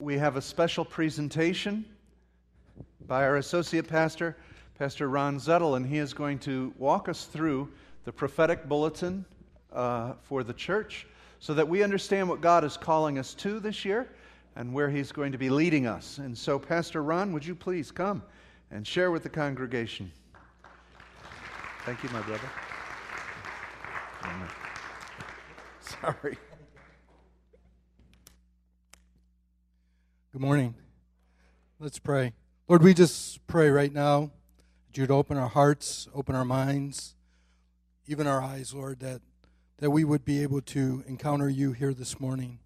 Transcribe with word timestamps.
we 0.00 0.16
have 0.16 0.36
a 0.36 0.42
special 0.42 0.84
presentation 0.84 1.84
by 3.06 3.24
our 3.24 3.36
associate 3.36 3.86
pastor, 3.86 4.36
Pastor 4.78 5.08
Ron 5.08 5.38
Zettel, 5.38 5.76
and 5.76 5.84
he 5.84 5.98
is 5.98 6.14
going 6.14 6.38
to 6.40 6.72
walk 6.78 7.08
us 7.08 7.26
through 7.26 7.68
the 8.04 8.12
prophetic 8.12 8.66
bulletin 8.66 9.24
uh, 9.72 10.14
for 10.22 10.42
the 10.42 10.54
church 10.54 11.06
so 11.38 11.52
that 11.52 11.68
we 11.68 11.82
understand 11.82 12.28
what 12.28 12.40
God 12.40 12.64
is 12.64 12.78
calling 12.78 13.18
us 13.18 13.34
to 13.34 13.60
this 13.60 13.84
year 13.84 14.08
and 14.56 14.72
where 14.72 14.88
he's 14.88 15.12
going 15.12 15.32
to 15.32 15.38
be 15.38 15.50
leading 15.50 15.86
us. 15.86 16.18
And 16.18 16.36
so, 16.36 16.58
Pastor 16.58 17.02
Ron, 17.02 17.32
would 17.32 17.44
you 17.44 17.54
please 17.54 17.90
come 17.90 18.22
and 18.70 18.86
share 18.86 19.10
with 19.10 19.22
the 19.22 19.28
congregation? 19.28 20.10
Thank 21.84 22.02
you, 22.02 22.08
my 22.10 22.22
brother. 22.22 22.50
Sorry. 25.80 26.38
Good 30.32 30.42
morning. 30.42 30.76
Let's 31.80 31.98
pray. 31.98 32.34
Lord, 32.68 32.84
we 32.84 32.94
just 32.94 33.44
pray 33.48 33.68
right 33.68 33.92
now 33.92 34.30
that 34.86 34.96
you'd 34.96 35.10
open 35.10 35.36
our 35.36 35.48
hearts, 35.48 36.06
open 36.14 36.36
our 36.36 36.44
minds, 36.44 37.16
even 38.06 38.28
our 38.28 38.40
eyes, 38.40 38.72
Lord, 38.72 39.00
that, 39.00 39.22
that 39.78 39.90
we 39.90 40.04
would 40.04 40.24
be 40.24 40.40
able 40.44 40.60
to 40.60 41.02
encounter 41.08 41.48
you 41.48 41.72
here 41.72 41.92
this 41.92 42.20
morning. 42.20 42.60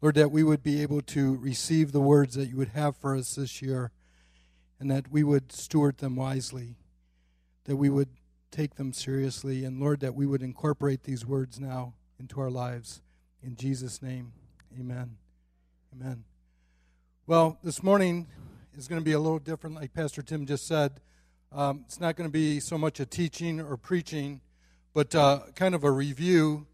Lord, 0.00 0.14
that 0.14 0.30
we 0.30 0.42
would 0.42 0.62
be 0.62 0.80
able 0.80 1.02
to 1.02 1.36
receive 1.36 1.92
the 1.92 2.00
words 2.00 2.36
that 2.36 2.46
you 2.46 2.56
would 2.56 2.68
have 2.68 2.96
for 2.96 3.14
us 3.14 3.34
this 3.34 3.60
year, 3.60 3.90
and 4.78 4.90
that 4.90 5.12
we 5.12 5.22
would 5.22 5.52
steward 5.52 5.98
them 5.98 6.16
wisely, 6.16 6.76
that 7.64 7.76
we 7.76 7.90
would 7.90 8.08
take 8.50 8.76
them 8.76 8.94
seriously, 8.94 9.62
and 9.66 9.78
Lord, 9.78 10.00
that 10.00 10.14
we 10.14 10.24
would 10.24 10.42
incorporate 10.42 11.02
these 11.02 11.26
words 11.26 11.60
now 11.60 11.92
into 12.18 12.40
our 12.40 12.50
lives. 12.50 13.02
In 13.42 13.56
Jesus' 13.56 14.00
name, 14.00 14.32
amen. 14.78 15.18
Amen. 15.94 16.24
Well, 17.30 17.60
this 17.62 17.84
morning 17.84 18.26
is 18.76 18.88
going 18.88 19.00
to 19.00 19.04
be 19.04 19.12
a 19.12 19.18
little 19.20 19.38
different, 19.38 19.76
like 19.76 19.94
Pastor 19.94 20.20
Tim 20.20 20.46
just 20.46 20.66
said. 20.66 21.00
Um, 21.52 21.84
it's 21.86 22.00
not 22.00 22.16
going 22.16 22.28
to 22.28 22.32
be 22.32 22.58
so 22.58 22.76
much 22.76 22.98
a 22.98 23.06
teaching 23.06 23.60
or 23.60 23.76
preaching, 23.76 24.40
but 24.94 25.14
uh, 25.14 25.42
kind 25.54 25.76
of 25.76 25.84
a 25.84 25.92
review 25.92 26.66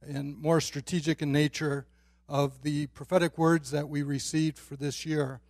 and 0.00 0.34
more 0.38 0.62
strategic 0.62 1.20
in 1.20 1.30
nature 1.30 1.84
of 2.26 2.62
the 2.62 2.86
prophetic 2.86 3.36
words 3.36 3.70
that 3.72 3.90
we 3.90 4.02
received 4.02 4.58
for 4.58 4.76
this 4.76 5.04
year. 5.04 5.42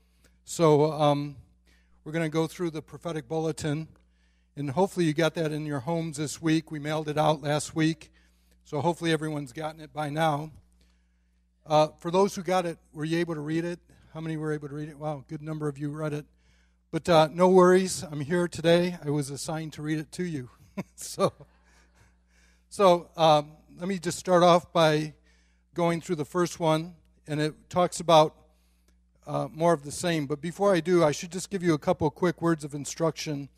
So 0.42 0.90
um, 0.90 1.36
we're 2.02 2.10
going 2.10 2.28
to 2.28 2.28
go 2.28 2.48
through 2.48 2.70
the 2.70 2.82
prophetic 2.82 3.28
bulletin, 3.28 3.86
and 4.56 4.70
hopefully 4.70 5.06
you 5.06 5.14
got 5.14 5.34
that 5.34 5.52
in 5.52 5.66
your 5.66 5.78
homes 5.78 6.16
this 6.16 6.42
week. 6.42 6.72
We 6.72 6.80
mailed 6.80 7.08
it 7.08 7.16
out 7.16 7.42
last 7.42 7.76
week, 7.76 8.10
so 8.64 8.80
hopefully 8.80 9.12
everyone's 9.12 9.52
gotten 9.52 9.80
it 9.80 9.92
by 9.92 10.10
now. 10.10 10.50
Uh, 11.64 11.90
for 12.00 12.10
those 12.10 12.34
who 12.34 12.42
got 12.42 12.66
it, 12.66 12.78
were 12.92 13.04
you 13.04 13.18
able 13.18 13.36
to 13.36 13.40
read 13.40 13.64
it? 13.64 13.78
How 14.14 14.20
many 14.20 14.38
were 14.38 14.54
able 14.54 14.68
to 14.68 14.74
read 14.74 14.88
it? 14.88 14.98
Wow, 14.98 15.22
good 15.28 15.42
number 15.42 15.68
of 15.68 15.76
you 15.76 15.90
read 15.90 16.14
it. 16.14 16.24
But 16.90 17.10
uh, 17.10 17.28
no 17.30 17.50
worries, 17.50 18.02
I'm 18.02 18.20
here 18.20 18.48
today. 18.48 18.96
I 19.04 19.10
was 19.10 19.28
assigned 19.28 19.74
to 19.74 19.82
read 19.82 19.98
it 19.98 20.10
to 20.12 20.24
you. 20.24 20.48
so, 20.96 21.30
so 22.70 23.10
um, 23.18 23.52
let 23.78 23.86
me 23.86 23.98
just 23.98 24.18
start 24.18 24.42
off 24.42 24.72
by 24.72 25.12
going 25.74 26.00
through 26.00 26.16
the 26.16 26.24
first 26.24 26.58
one, 26.58 26.94
and 27.26 27.38
it 27.38 27.54
talks 27.68 28.00
about 28.00 28.34
uh, 29.26 29.48
more 29.52 29.74
of 29.74 29.84
the 29.84 29.92
same. 29.92 30.24
But 30.26 30.40
before 30.40 30.74
I 30.74 30.80
do, 30.80 31.04
I 31.04 31.12
should 31.12 31.30
just 31.30 31.50
give 31.50 31.62
you 31.62 31.74
a 31.74 31.78
couple 31.78 32.10
quick 32.10 32.40
words 32.40 32.64
of 32.64 32.72
instruction 32.72 33.50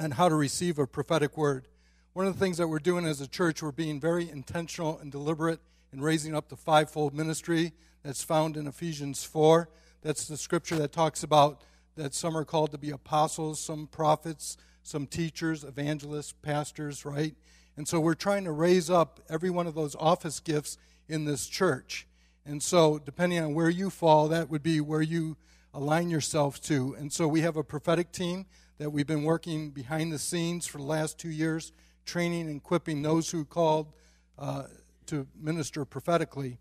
on 0.00 0.10
how 0.10 0.28
to 0.28 0.34
receive 0.34 0.80
a 0.80 0.86
prophetic 0.88 1.38
word. 1.38 1.68
One 2.12 2.26
of 2.26 2.34
the 2.34 2.40
things 2.40 2.56
that 2.56 2.66
we're 2.66 2.80
doing 2.80 3.06
as 3.06 3.20
a 3.20 3.28
church, 3.28 3.62
we're 3.62 3.70
being 3.70 4.00
very 4.00 4.28
intentional 4.28 4.98
and 4.98 5.12
deliberate 5.12 5.60
in 5.94 6.02
raising 6.02 6.34
up 6.34 6.48
the 6.48 6.56
fivefold 6.56 7.14
ministry 7.14 7.72
that's 8.02 8.22
found 8.22 8.56
in 8.56 8.66
Ephesians 8.66 9.22
4. 9.22 9.68
That's 10.02 10.26
the 10.26 10.36
scripture 10.36 10.76
that 10.76 10.90
talks 10.90 11.22
about 11.22 11.62
that 11.96 12.12
some 12.14 12.36
are 12.36 12.44
called 12.44 12.72
to 12.72 12.78
be 12.78 12.90
apostles, 12.90 13.60
some 13.60 13.86
prophets, 13.86 14.56
some 14.82 15.06
teachers, 15.06 15.62
evangelists, 15.62 16.32
pastors, 16.32 17.04
right? 17.04 17.36
And 17.76 17.86
so 17.86 18.00
we're 18.00 18.14
trying 18.14 18.42
to 18.44 18.50
raise 18.50 18.90
up 18.90 19.20
every 19.30 19.50
one 19.50 19.68
of 19.68 19.76
those 19.76 19.94
office 19.94 20.40
gifts 20.40 20.76
in 21.08 21.26
this 21.26 21.46
church. 21.46 22.08
And 22.44 22.62
so, 22.62 22.98
depending 22.98 23.38
on 23.38 23.54
where 23.54 23.70
you 23.70 23.88
fall, 23.88 24.28
that 24.28 24.50
would 24.50 24.62
be 24.62 24.80
where 24.80 25.00
you 25.00 25.36
align 25.72 26.10
yourself 26.10 26.60
to. 26.62 26.94
And 26.98 27.10
so, 27.12 27.26
we 27.26 27.40
have 27.40 27.56
a 27.56 27.64
prophetic 27.64 28.12
team 28.12 28.46
that 28.78 28.90
we've 28.90 29.06
been 29.06 29.22
working 29.22 29.70
behind 29.70 30.12
the 30.12 30.18
scenes 30.18 30.66
for 30.66 30.78
the 30.78 30.84
last 30.84 31.18
two 31.18 31.30
years, 31.30 31.72
training 32.04 32.48
and 32.48 32.56
equipping 32.56 33.00
those 33.00 33.30
who 33.30 33.44
called 33.44 33.92
uh, 34.38 34.64
to 35.08 35.26
minister 35.40 35.84
prophetically. 35.84 36.58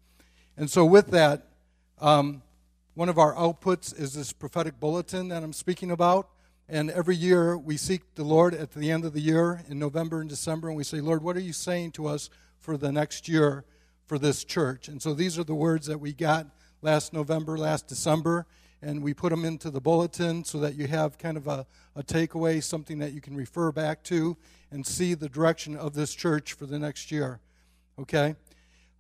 And 0.58 0.70
so, 0.70 0.86
with 0.86 1.08
that, 1.12 1.48
um, 2.00 2.42
one 2.96 3.10
of 3.10 3.18
our 3.18 3.34
outputs 3.34 3.98
is 4.00 4.14
this 4.14 4.34
prophetic 4.34 4.80
bulletin 4.80 5.30
that 5.30 5.42
I'm 5.42 5.54
speaking 5.54 5.90
about. 5.90 6.30
And 6.70 6.90
every 6.92 7.16
year 7.16 7.58
we 7.58 7.76
seek 7.76 8.16
the 8.16 8.24
Lord 8.24 8.54
at 8.54 8.72
the 8.72 8.90
end 8.90 9.04
of 9.04 9.14
the 9.14 9.20
year 9.20 9.64
in 9.68 9.80
November 9.80 10.22
and 10.22 10.30
December, 10.30 10.70
and 10.70 10.78
we 10.78 10.84
say, 10.84 11.02
Lord, 11.02 11.24
what 11.24 11.36
are 11.36 11.42
you 11.42 11.54
saying 11.54 11.92
to 11.94 12.08
us 12.08 12.30
for 12.60 12.78
the 12.78 12.92
next 12.92 13.28
year 13.28 13.66
for 14.06 14.18
this 14.18 14.44
church? 14.44 14.88
And 14.88 15.02
so 15.02 15.14
these 15.14 15.38
are 15.38 15.44
the 15.44 15.56
words 15.56 15.88
that 15.88 16.00
we 16.00 16.14
got 16.14 16.48
last 16.82 17.14
November, 17.14 17.58
last 17.58 17.88
December, 17.88 18.46
and 18.82 19.02
we 19.02 19.14
put 19.14 19.30
them 19.30 19.44
into 19.44 19.70
the 19.70 19.82
bulletin 19.82 20.44
so 20.44 20.60
that 20.60 20.76
you 20.76 20.88
have 20.88 21.18
kind 21.18 21.38
of 21.38 21.48
a, 21.48 21.66
a 21.96 22.04
takeaway, 22.04 22.62
something 22.62 23.00
that 23.00 23.14
you 23.14 23.22
can 23.22 23.36
refer 23.36 23.72
back 23.72 24.04
to 24.04 24.38
and 24.72 24.86
see 24.86 25.14
the 25.14 25.30
direction 25.30 25.76
of 25.76 25.94
this 25.94 26.14
church 26.14 26.54
for 26.54 26.66
the 26.66 26.80
next 26.80 27.12
year. 27.12 27.40
Okay? 28.00 28.36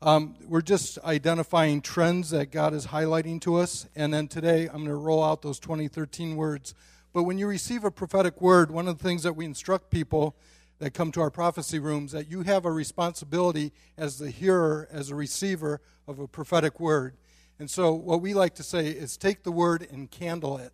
Um, 0.01 0.35
we're 0.47 0.61
just 0.61 0.99
identifying 0.99 1.81
trends 1.81 2.31
that 2.31 2.51
God 2.51 2.73
is 2.73 2.87
highlighting 2.87 3.39
to 3.41 3.55
us. 3.55 3.87
And 3.95 4.13
then 4.13 4.27
today 4.27 4.65
I'm 4.65 4.83
going 4.83 4.87
to 4.87 4.95
roll 4.95 5.23
out 5.23 5.41
those 5.41 5.59
2013 5.59 6.35
words. 6.35 6.75
But 7.13 7.23
when 7.23 7.37
you 7.37 7.47
receive 7.47 7.83
a 7.83 7.91
prophetic 7.91 8.41
word, 8.41 8.69
one 8.69 8.87
of 8.87 8.97
the 8.97 9.03
things 9.03 9.23
that 9.23 9.35
we 9.35 9.45
instruct 9.45 9.91
people 9.91 10.35
that 10.79 10.93
come 10.93 11.11
to 11.13 11.21
our 11.21 11.31
prophecy 11.31 11.79
rooms 11.79 12.11
that 12.11 12.29
you 12.29 12.41
have 12.41 12.65
a 12.65 12.71
responsibility 12.71 13.71
as 13.97 14.17
the 14.17 14.29
hearer, 14.29 14.89
as 14.91 15.09
a 15.09 15.15
receiver 15.15 15.79
of 16.07 16.19
a 16.19 16.27
prophetic 16.27 16.79
word. 16.79 17.15
And 17.59 17.69
so 17.69 17.93
what 17.93 18.21
we 18.21 18.33
like 18.33 18.55
to 18.55 18.63
say 18.63 18.87
is 18.87 19.15
take 19.15 19.43
the 19.43 19.51
word 19.51 19.87
and 19.89 20.11
candle 20.11 20.57
it. 20.57 20.73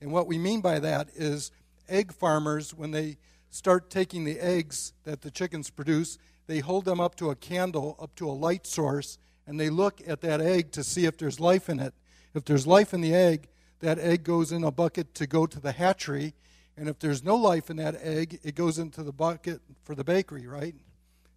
And 0.00 0.12
what 0.12 0.26
we 0.26 0.36
mean 0.36 0.60
by 0.60 0.80
that 0.80 1.08
is 1.14 1.50
egg 1.88 2.12
farmers, 2.12 2.74
when 2.74 2.90
they 2.90 3.16
start 3.48 3.88
taking 3.88 4.24
the 4.24 4.38
eggs 4.38 4.92
that 5.04 5.22
the 5.22 5.30
chickens 5.30 5.70
produce 5.70 6.18
they 6.46 6.60
hold 6.60 6.84
them 6.84 7.00
up 7.00 7.14
to 7.16 7.30
a 7.30 7.36
candle, 7.36 7.96
up 8.00 8.14
to 8.16 8.28
a 8.28 8.32
light 8.32 8.66
source, 8.66 9.18
and 9.46 9.58
they 9.58 9.70
look 9.70 10.00
at 10.06 10.20
that 10.22 10.40
egg 10.40 10.72
to 10.72 10.84
see 10.84 11.04
if 11.04 11.16
there's 11.16 11.40
life 11.40 11.68
in 11.68 11.80
it. 11.80 11.94
If 12.34 12.44
there's 12.44 12.66
life 12.66 12.92
in 12.92 13.00
the 13.00 13.14
egg, 13.14 13.48
that 13.80 13.98
egg 13.98 14.24
goes 14.24 14.52
in 14.52 14.64
a 14.64 14.70
bucket 14.70 15.14
to 15.14 15.26
go 15.26 15.46
to 15.46 15.60
the 15.60 15.72
hatchery. 15.72 16.34
And 16.76 16.88
if 16.88 16.98
there's 16.98 17.24
no 17.24 17.36
life 17.36 17.70
in 17.70 17.76
that 17.76 17.96
egg, 18.00 18.40
it 18.42 18.54
goes 18.54 18.78
into 18.78 19.02
the 19.02 19.12
bucket 19.12 19.60
for 19.84 19.94
the 19.94 20.04
bakery, 20.04 20.46
right? 20.46 20.74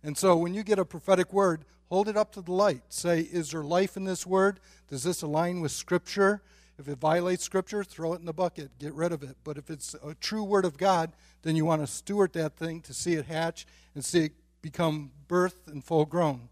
And 0.04 0.18
so 0.18 0.36
when 0.36 0.54
you 0.54 0.64
get 0.64 0.80
a 0.80 0.86
prophetic 0.86 1.34
word, 1.34 1.66
hold 1.90 2.08
it 2.08 2.18
up 2.18 2.32
to 2.34 2.42
the 2.42 2.52
light. 2.52 2.82
Say, 2.90 3.22
is 3.22 3.52
there 3.52 3.64
life 3.64 3.98
in 3.98 4.06
this 4.06 4.26
word? 4.26 4.60
Does 4.88 5.04
this 5.04 5.22
align 5.22 5.62
with 5.62 5.72
Scripture? 5.72 6.42
If 6.78 6.88
it 6.88 6.98
violates 6.98 7.44
Scripture, 7.44 7.84
throw 7.84 8.14
it 8.14 8.20
in 8.20 8.26
the 8.26 8.34
bucket, 8.34 8.72
get 8.80 8.94
rid 8.94 9.12
of 9.12 9.24
it. 9.24 9.36
But 9.44 9.58
if 9.58 9.70
it's 9.70 9.96
a 10.04 10.14
true 10.16 10.44
word 10.44 10.66
of 10.66 10.78
God, 10.78 11.12
then 11.42 11.56
you 11.56 11.66
want 11.66 11.82
to 11.82 11.88
steward 11.88 12.34
that 12.34 12.56
thing 12.56 12.82
to 12.82 12.94
see 12.94 13.14
it 13.14 13.26
hatch 13.26 13.66
and 13.96 14.04
see 14.04 14.26
it 14.26 14.34
become 14.62 15.12
birthed 15.28 15.68
and 15.68 15.84
full 15.84 16.06
grown. 16.06 16.50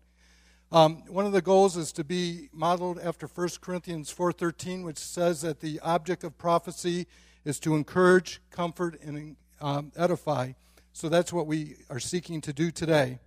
Um, 0.72 1.03
one 1.07 1.25
of 1.25 1.31
the 1.31 1.41
goals 1.41 1.78
is 1.78 1.91
to 1.94 2.03
be 2.03 2.50
modeled 2.51 3.00
after 3.00 3.25
1 3.25 3.50
Corinthians 3.62 4.13
4.13, 4.13 4.84
which 4.84 4.97
says 4.97 5.41
that 5.41 5.62
the 5.62 5.79
object 5.79 6.23
of 6.25 6.38
prophecy 6.38 7.07
is 7.45 7.59
to 7.62 7.75
encourage, 7.75 8.41
comfort, 8.51 9.00
and 9.01 9.38
um, 9.62 9.91
edify. 9.95 10.51
So 10.91 11.07
that's 11.07 11.31
what 11.31 11.47
we 11.47 11.75
are 11.90 12.00
seeking 12.00 12.41
to 12.41 12.51
do 12.51 12.72
today. 12.72 13.19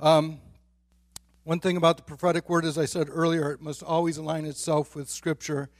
Um, 0.00 0.40
one 1.44 1.60
thing 1.60 1.76
about 1.76 1.96
the 1.96 2.02
prophetic 2.02 2.48
word, 2.48 2.64
as 2.64 2.78
I 2.78 2.84
said 2.84 3.08
earlier, 3.10 3.52
it 3.52 3.60
must 3.60 3.82
always 3.82 4.16
align 4.16 4.44
itself 4.44 4.96
with 4.96 5.08
Scripture. 5.08 5.70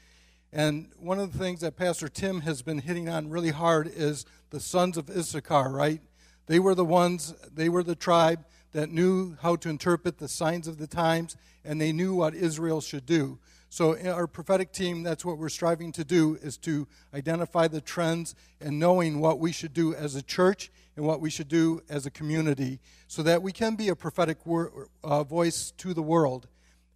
And 0.53 0.91
one 0.99 1.19
of 1.19 1.33
the 1.33 1.39
things 1.39 1.61
that 1.61 1.77
Pastor 1.77 2.09
Tim 2.09 2.43
has 2.43 2.63
been 2.63 2.79
hitting 2.79 3.09
on 3.09 3.31
really 3.31 3.51
hard 3.51 3.91
is 3.93 4.25
the 4.51 4.61
sons 4.61 4.97
of 4.97 5.11
Issachar, 5.11 5.71
right? 5.71 6.01
They 6.47 6.59
were 6.59 6.75
the 6.75 6.85
ones, 6.85 7.35
they 7.55 7.69
were 7.69 7.83
the 7.83 7.95
tribe 7.95 8.45
that 8.73 8.91
knew 8.91 9.37
how 9.43 9.57
to 9.57 9.69
interpret 9.69 10.19
the 10.19 10.29
signs 10.29 10.67
of 10.67 10.79
the 10.79 10.87
times, 10.87 11.37
and 11.65 11.81
they 11.81 11.93
knew 11.93 12.15
what 12.15 12.35
Israel 12.35 12.81
should 12.81 13.07
do. 13.07 13.39
So, 13.69 13.97
our 14.07 14.27
prophetic 14.27 14.73
team, 14.73 15.03
that's 15.03 15.25
what 15.25 15.39
we're 15.39 15.49
striving 15.49 15.93
to 15.93 16.05
do, 16.05 16.39
is 16.43 16.59
to 16.59 16.87
identify 17.15 17.69
the 17.69 17.81
trends 17.81 18.35
and 18.61 18.79
knowing 18.79 19.19
what 19.19 19.39
we 19.39 19.51
should 19.51 19.73
do 19.73 19.95
as 19.95 20.15
a 20.15 20.23
church 20.23 20.71
and 20.95 21.07
what 21.07 21.21
we 21.21 21.31
should 21.31 21.49
do 21.49 21.83
as 21.89 22.05
a 22.05 22.11
community 22.11 22.81
so 23.09 23.23
that 23.23 23.43
we 23.43 23.51
can 23.51 23.75
be 23.75 23.89
a 23.89 23.97
prophetic 23.97 24.45
wor- 24.45 24.89
uh, 25.03 25.25
voice 25.25 25.71
to 25.79 25.95
the 25.95 26.03
world 26.03 26.49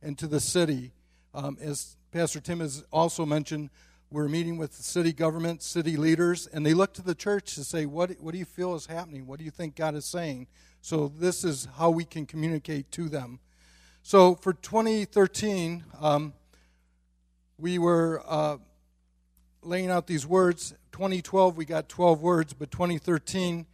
and 0.02 0.18
to 0.18 0.26
the 0.26 0.40
city. 0.40 0.92
Um, 1.32 1.56
as 1.60 1.96
Pastor 2.12 2.40
Tim 2.40 2.60
has 2.60 2.84
also 2.92 3.24
mentioned, 3.24 3.70
we're 4.16 4.28
meeting 4.28 4.56
with 4.56 4.74
the 4.78 4.82
city 4.82 5.12
government, 5.12 5.62
city 5.62 5.98
leaders, 5.98 6.46
and 6.46 6.64
they 6.64 6.72
look 6.72 6.94
to 6.94 7.02
the 7.02 7.14
church 7.14 7.54
to 7.54 7.62
say, 7.62 7.84
what, 7.84 8.12
what 8.18 8.32
do 8.32 8.38
you 8.38 8.46
feel 8.46 8.74
is 8.74 8.86
happening? 8.86 9.26
What 9.26 9.38
do 9.38 9.44
you 9.44 9.50
think 9.50 9.76
God 9.76 9.94
is 9.94 10.06
saying? 10.06 10.46
So, 10.80 11.12
this 11.18 11.44
is 11.44 11.68
how 11.76 11.90
we 11.90 12.06
can 12.06 12.24
communicate 12.24 12.90
to 12.92 13.10
them. 13.10 13.40
So, 14.02 14.34
for 14.34 14.54
2013, 14.54 15.84
um, 16.00 16.32
we 17.58 17.78
were 17.78 18.22
uh, 18.26 18.56
laying 19.60 19.90
out 19.90 20.06
these 20.06 20.26
words. 20.26 20.72
2012, 20.92 21.54
we 21.54 21.66
got 21.66 21.90
12 21.90 22.22
words, 22.22 22.54
but 22.54 22.70
2013, 22.70 23.66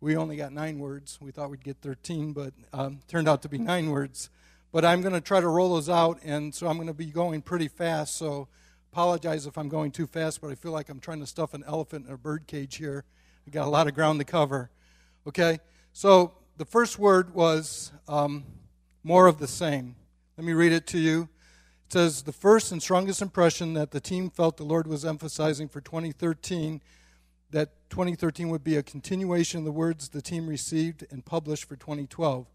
we 0.00 0.16
only 0.16 0.34
got 0.34 0.52
nine 0.52 0.80
words. 0.80 1.20
We 1.22 1.30
thought 1.30 1.50
we'd 1.50 1.62
get 1.62 1.76
13, 1.82 2.32
but 2.32 2.52
um, 2.72 2.98
turned 3.06 3.28
out 3.28 3.42
to 3.42 3.48
be 3.48 3.58
nine 3.58 3.90
words. 3.90 4.28
But 4.72 4.84
I'm 4.84 5.02
going 5.02 5.14
to 5.14 5.20
try 5.20 5.38
to 5.38 5.46
roll 5.46 5.72
those 5.72 5.88
out, 5.88 6.18
and 6.24 6.52
so 6.52 6.66
I'm 6.66 6.78
going 6.78 6.88
to 6.88 6.94
be 6.94 7.06
going 7.06 7.42
pretty 7.42 7.68
fast. 7.68 8.16
So 8.16 8.48
apologize 8.94 9.44
if 9.44 9.58
I'm 9.58 9.68
going 9.68 9.90
too 9.90 10.06
fast, 10.06 10.40
but 10.40 10.52
I 10.52 10.54
feel 10.54 10.70
like 10.70 10.88
I'm 10.88 11.00
trying 11.00 11.18
to 11.18 11.26
stuff 11.26 11.52
an 11.52 11.64
elephant 11.66 12.06
in 12.06 12.14
a 12.14 12.16
bird 12.16 12.46
cage 12.46 12.76
here. 12.76 13.02
We 13.44 13.50
got 13.50 13.66
a 13.66 13.68
lot 13.68 13.88
of 13.88 13.94
ground 13.96 14.20
to 14.20 14.24
cover. 14.24 14.70
Okay, 15.26 15.58
so 15.92 16.30
the 16.58 16.64
first 16.64 16.96
word 16.96 17.34
was 17.34 17.90
um, 18.06 18.44
more 19.02 19.26
of 19.26 19.40
the 19.40 19.48
same. 19.48 19.96
Let 20.36 20.46
me 20.46 20.52
read 20.52 20.70
it 20.70 20.86
to 20.88 20.98
you. 21.00 21.28
It 21.86 21.92
says 21.92 22.22
the 22.22 22.30
first 22.30 22.70
and 22.70 22.80
strongest 22.80 23.20
impression 23.20 23.74
that 23.74 23.90
the 23.90 23.98
team 23.98 24.30
felt 24.30 24.58
the 24.58 24.62
Lord 24.62 24.86
was 24.86 25.04
emphasizing 25.04 25.66
for 25.66 25.80
2013 25.80 26.80
that 27.50 27.70
2013 27.90 28.48
would 28.48 28.62
be 28.62 28.76
a 28.76 28.82
continuation 28.84 29.58
of 29.58 29.64
the 29.64 29.72
words 29.72 30.08
the 30.08 30.22
team 30.22 30.46
received 30.46 31.04
and 31.10 31.24
published 31.24 31.64
for 31.64 31.74
2012. 31.74 32.46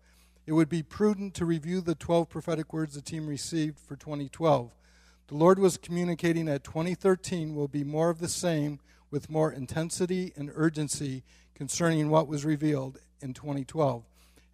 It 0.45 0.53
would 0.53 0.69
be 0.69 0.83
prudent 0.83 1.33
to 1.33 1.45
review 1.45 1.81
the 1.81 1.95
12 1.95 2.29
prophetic 2.29 2.71
words 2.71 2.95
the 2.95 3.01
team 3.01 3.27
received 3.27 3.77
for 3.77 3.97
2012. 3.97 4.71
The 5.29 5.35
Lord 5.35 5.59
was 5.59 5.77
communicating 5.77 6.45
that 6.45 6.63
2013 6.63 7.53
will 7.53 7.67
be 7.67 7.83
more 7.83 8.09
of 8.09 8.17
the 8.17 8.27
same 8.27 8.79
with 9.11 9.29
more 9.29 9.51
intensity 9.51 10.33
and 10.35 10.51
urgency 10.55 11.21
concerning 11.53 12.09
what 12.09 12.27
was 12.27 12.45
revealed 12.45 12.97
in 13.21 13.35
2012. 13.35 14.03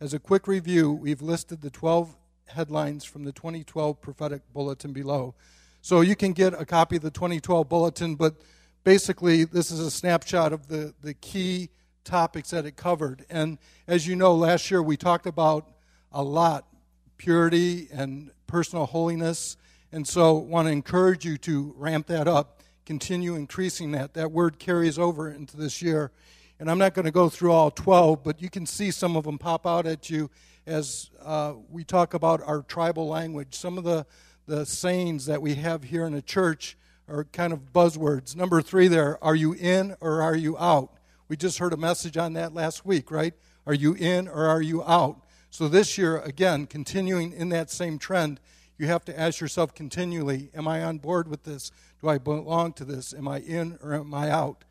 As 0.02 0.14
a 0.14 0.20
quick 0.20 0.50
review, 0.50 0.92
we've 0.92 1.22
listed 1.22 1.62
the 1.62 1.70
12 1.70 2.18
headlines 2.48 3.06
from 3.06 3.24
the 3.24 3.32
2012 3.32 4.02
prophetic 4.02 4.42
bulletin 4.52 4.92
below. 4.92 5.34
So 5.82 6.02
you 6.02 6.14
can 6.14 6.34
get 6.34 6.54
a 6.54 6.66
copy 6.66 6.98
of 6.98 7.04
the 7.04 7.10
2012 7.10 7.70
bulletin, 7.70 8.16
but 8.16 8.36
basically, 8.84 9.46
this 9.46 9.72
is 9.72 9.80
a 9.80 9.90
snapshot 9.90 10.52
of 10.52 10.68
the, 10.68 10.94
the 11.02 11.14
key 11.14 11.70
topics 12.04 12.50
that 12.50 12.66
it 12.66 12.76
covered. 12.76 13.26
And 13.30 13.60
as 13.88 14.06
you 14.06 14.18
know, 14.18 14.36
last 14.36 14.70
year 14.70 14.84
we 14.84 14.98
talked 14.98 15.26
about 15.26 15.72
a 16.12 16.22
lot 16.22 16.68
purity 17.16 17.88
and 17.94 18.32
personal 18.46 18.88
holiness. 18.88 19.56
And 19.96 20.06
so, 20.06 20.34
want 20.34 20.68
to 20.68 20.74
encourage 20.74 21.24
you 21.24 21.38
to 21.38 21.74
ramp 21.78 22.08
that 22.08 22.28
up, 22.28 22.62
continue 22.86 23.36
increasing 23.36 23.94
that. 23.94 24.14
That 24.14 24.30
word 24.30 24.60
carries 24.60 25.00
over 25.00 25.32
into 25.32 25.56
this 25.56 25.82
year. 25.82 26.12
And 26.60 26.70
I'm 26.70 26.78
not 26.78 26.94
going 26.94 27.06
to 27.06 27.12
go 27.12 27.30
through 27.30 27.54
all 27.54 27.72
12, 27.72 28.22
but 28.22 28.42
you 28.42 28.50
can 28.50 28.66
see 28.66 28.92
some 28.92 29.16
of 29.16 29.24
them 29.24 29.38
pop 29.38 29.66
out 29.66 29.86
at 29.86 30.10
you 30.10 30.30
as 30.68 31.12
uh, 31.24 31.54
we 31.72 31.86
talk 31.86 32.14
about 32.14 32.42
our 32.44 32.64
tribal 32.64 33.08
language. 33.08 33.56
Some 33.56 33.78
of 33.78 33.86
the, 33.86 34.06
the 34.48 34.66
sayings 34.66 35.28
that 35.28 35.42
we 35.42 35.56
have 35.56 35.84
here 35.84 36.04
in 36.04 36.12
the 36.12 36.22
church 36.22 36.76
are 37.08 37.24
kind 37.24 37.54
of 37.54 37.72
buzzwords. 37.72 38.36
Number 38.36 38.62
three 38.62 38.90
there, 38.90 39.18
are 39.24 39.34
you 39.34 39.54
in 39.54 39.96
or 40.02 40.22
are 40.22 40.36
you 40.36 40.58
out? 40.58 40.92
We 41.30 41.38
just 41.38 41.60
heard 41.60 41.72
a 41.72 41.78
message 41.78 42.18
on 42.18 42.34
that 42.34 42.54
last 42.54 42.86
week, 42.86 43.12
right? 43.12 43.34
Are 43.66 43.74
you 43.74 43.94
in 43.94 44.28
or 44.28 44.48
are 44.48 44.62
you 44.62 44.84
out? 44.84 45.22
So 45.52 45.70
this 45.70 45.98
year, 45.98 46.20
again, 46.20 46.68
continuing 46.68 47.32
in 47.32 47.48
that 47.48 47.72
same 47.72 47.98
trend, 47.98 48.42
you 48.78 48.88
have 48.88 49.06
to 49.06 49.20
ask 49.20 49.40
yourself 49.40 49.74
continually 49.74 50.50
Am 50.54 50.68
I 50.68 50.84
on 50.84 50.98
board 50.98 51.28
with 51.28 51.44
this? 51.44 51.72
Do 52.02 52.10
I 52.10 52.18
belong 52.18 52.74
to 52.74 52.86
this? 52.86 53.14
Am 53.14 53.28
I 53.28 53.40
in 53.40 53.78
or 53.82 53.94
am 53.94 54.14
I 54.14 54.30
out? 54.30 54.64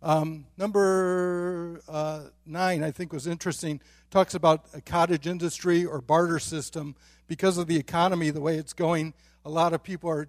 Um, 0.00 0.46
number 0.56 1.80
uh, 1.88 2.24
nine, 2.46 2.84
I 2.84 2.90
think, 2.90 3.12
was 3.12 3.26
interesting. 3.26 3.80
Talks 4.10 4.34
about 4.34 4.66
a 4.72 4.80
cottage 4.80 5.26
industry 5.26 5.84
or 5.84 6.00
barter 6.00 6.38
system. 6.38 6.94
Because 7.26 7.58
of 7.58 7.66
the 7.66 7.76
economy, 7.76 8.30
the 8.30 8.40
way 8.40 8.56
it's 8.56 8.72
going, 8.72 9.12
a 9.44 9.50
lot 9.50 9.72
of 9.72 9.82
people 9.82 10.08
are 10.08 10.28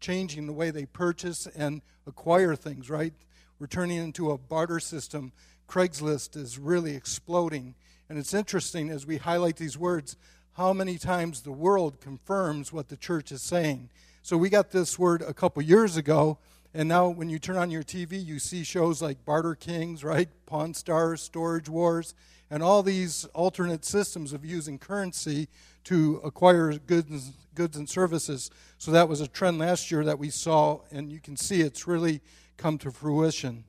changing 0.00 0.46
the 0.46 0.52
way 0.52 0.70
they 0.70 0.84
purchase 0.84 1.46
and 1.56 1.80
acquire 2.06 2.54
things, 2.54 2.90
right? 2.90 3.14
We're 3.58 3.66
turning 3.66 3.96
into 3.96 4.30
a 4.30 4.38
barter 4.38 4.80
system. 4.80 5.32
Craigslist 5.68 6.36
is 6.36 6.58
really 6.58 6.94
exploding. 6.94 7.74
And 8.08 8.18
it's 8.18 8.34
interesting 8.34 8.90
as 8.90 9.06
we 9.06 9.16
highlight 9.16 9.56
these 9.56 9.78
words 9.78 10.16
how 10.56 10.72
many 10.72 10.96
times 10.96 11.42
the 11.42 11.52
world 11.52 12.00
confirms 12.00 12.72
what 12.72 12.88
the 12.88 12.96
church 12.96 13.30
is 13.30 13.42
saying. 13.42 13.90
So 14.22 14.38
we 14.38 14.48
got 14.48 14.70
this 14.70 14.98
word 14.98 15.20
a 15.20 15.34
couple 15.34 15.60
years 15.62 15.98
ago, 15.98 16.38
and 16.72 16.88
now 16.88 17.08
when 17.08 17.28
you 17.28 17.38
turn 17.38 17.58
on 17.58 17.70
your 17.70 17.82
TV, 17.82 18.24
you 18.24 18.38
see 18.38 18.64
shows 18.64 19.02
like 19.02 19.22
Barter 19.26 19.54
Kings, 19.54 20.02
right? 20.02 20.30
Pawn 20.46 20.72
Stars, 20.72 21.20
Storage 21.20 21.68
Wars, 21.68 22.14
and 22.50 22.62
all 22.62 22.82
these 22.82 23.26
alternate 23.34 23.84
systems 23.84 24.32
of 24.32 24.46
using 24.46 24.78
currency 24.78 25.48
to 25.84 26.22
acquire 26.24 26.72
goods, 26.72 27.32
goods 27.54 27.76
and 27.76 27.86
services. 27.86 28.50
So 28.78 28.90
that 28.92 29.10
was 29.10 29.20
a 29.20 29.28
trend 29.28 29.58
last 29.58 29.90
year 29.90 30.04
that 30.04 30.18
we 30.18 30.30
saw, 30.30 30.80
and 30.90 31.12
you 31.12 31.20
can 31.20 31.36
see 31.36 31.60
it's 31.60 31.86
really 31.86 32.22
come 32.56 32.78
to 32.78 32.90
fruition. 32.90 33.64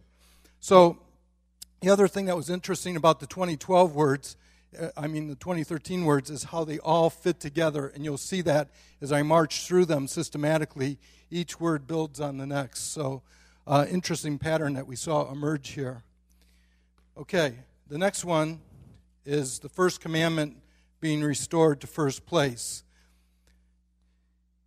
So 0.61 0.99
the 1.81 1.89
other 1.89 2.07
thing 2.07 2.27
that 2.27 2.37
was 2.37 2.49
interesting 2.49 2.95
about 2.95 3.19
the 3.19 3.27
2012 3.27 3.93
words, 3.93 4.37
I 4.95 5.07
mean 5.07 5.27
the 5.27 5.35
2013 5.35 6.05
words, 6.05 6.29
is 6.29 6.45
how 6.45 6.63
they 6.63 6.79
all 6.79 7.09
fit 7.09 7.39
together, 7.39 7.87
and 7.87 8.03
you'll 8.03 8.17
see 8.17 8.41
that 8.41 8.69
as 9.01 9.11
I 9.11 9.23
march 9.23 9.65
through 9.65 9.85
them 9.85 10.07
systematically. 10.07 10.97
Each 11.29 11.59
word 11.59 11.87
builds 11.87 12.19
on 12.19 12.37
the 12.37 12.45
next. 12.45 12.91
So, 12.91 13.21
uh, 13.65 13.85
interesting 13.89 14.37
pattern 14.37 14.73
that 14.73 14.87
we 14.87 14.95
saw 14.95 15.31
emerge 15.31 15.69
here. 15.69 16.03
Okay, 17.17 17.55
the 17.87 17.97
next 17.97 18.23
one 18.23 18.61
is 19.25 19.59
the 19.59 19.69
first 19.69 19.99
commandment 19.99 20.57
being 20.99 21.21
restored 21.21 21.81
to 21.81 21.87
first 21.87 22.25
place. 22.25 22.83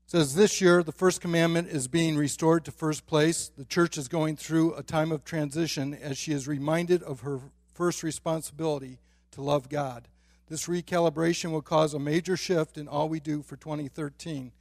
It 0.06 0.11
says 0.11 0.35
this 0.35 0.61
year 0.61 0.82
the 0.82 0.93
first 0.93 1.20
commandment 1.20 1.69
is 1.69 1.88
being 1.88 2.17
restored 2.17 2.64
to 2.64 2.73
first 2.73 3.06
place. 3.06 3.50
The 3.56 3.64
church 3.64 3.97
is 3.97 4.08
going 4.08 4.37
through 4.37 4.75
a 4.75 4.82
time 4.82 5.12
of 5.12 5.25
transition 5.25 5.94
as 5.94 6.19
she 6.19 6.32
is 6.32 6.49
reminded 6.49 7.02
of 7.02 7.20
her 7.20 7.41
first 7.73 8.02
responsibility 8.02 8.99
to 9.32 9.42
love 9.42 9.68
God. 9.68 10.08
This 10.48 10.66
recalibration 10.66 11.52
will 11.52 11.62
cause 11.62 11.94
a 11.94 11.98
major 11.98 12.36
shift 12.36 12.76
in 12.76 12.88
all 12.88 13.08
we 13.08 13.20
do 13.20 13.42
for 13.42 13.56
2013. 13.56 14.52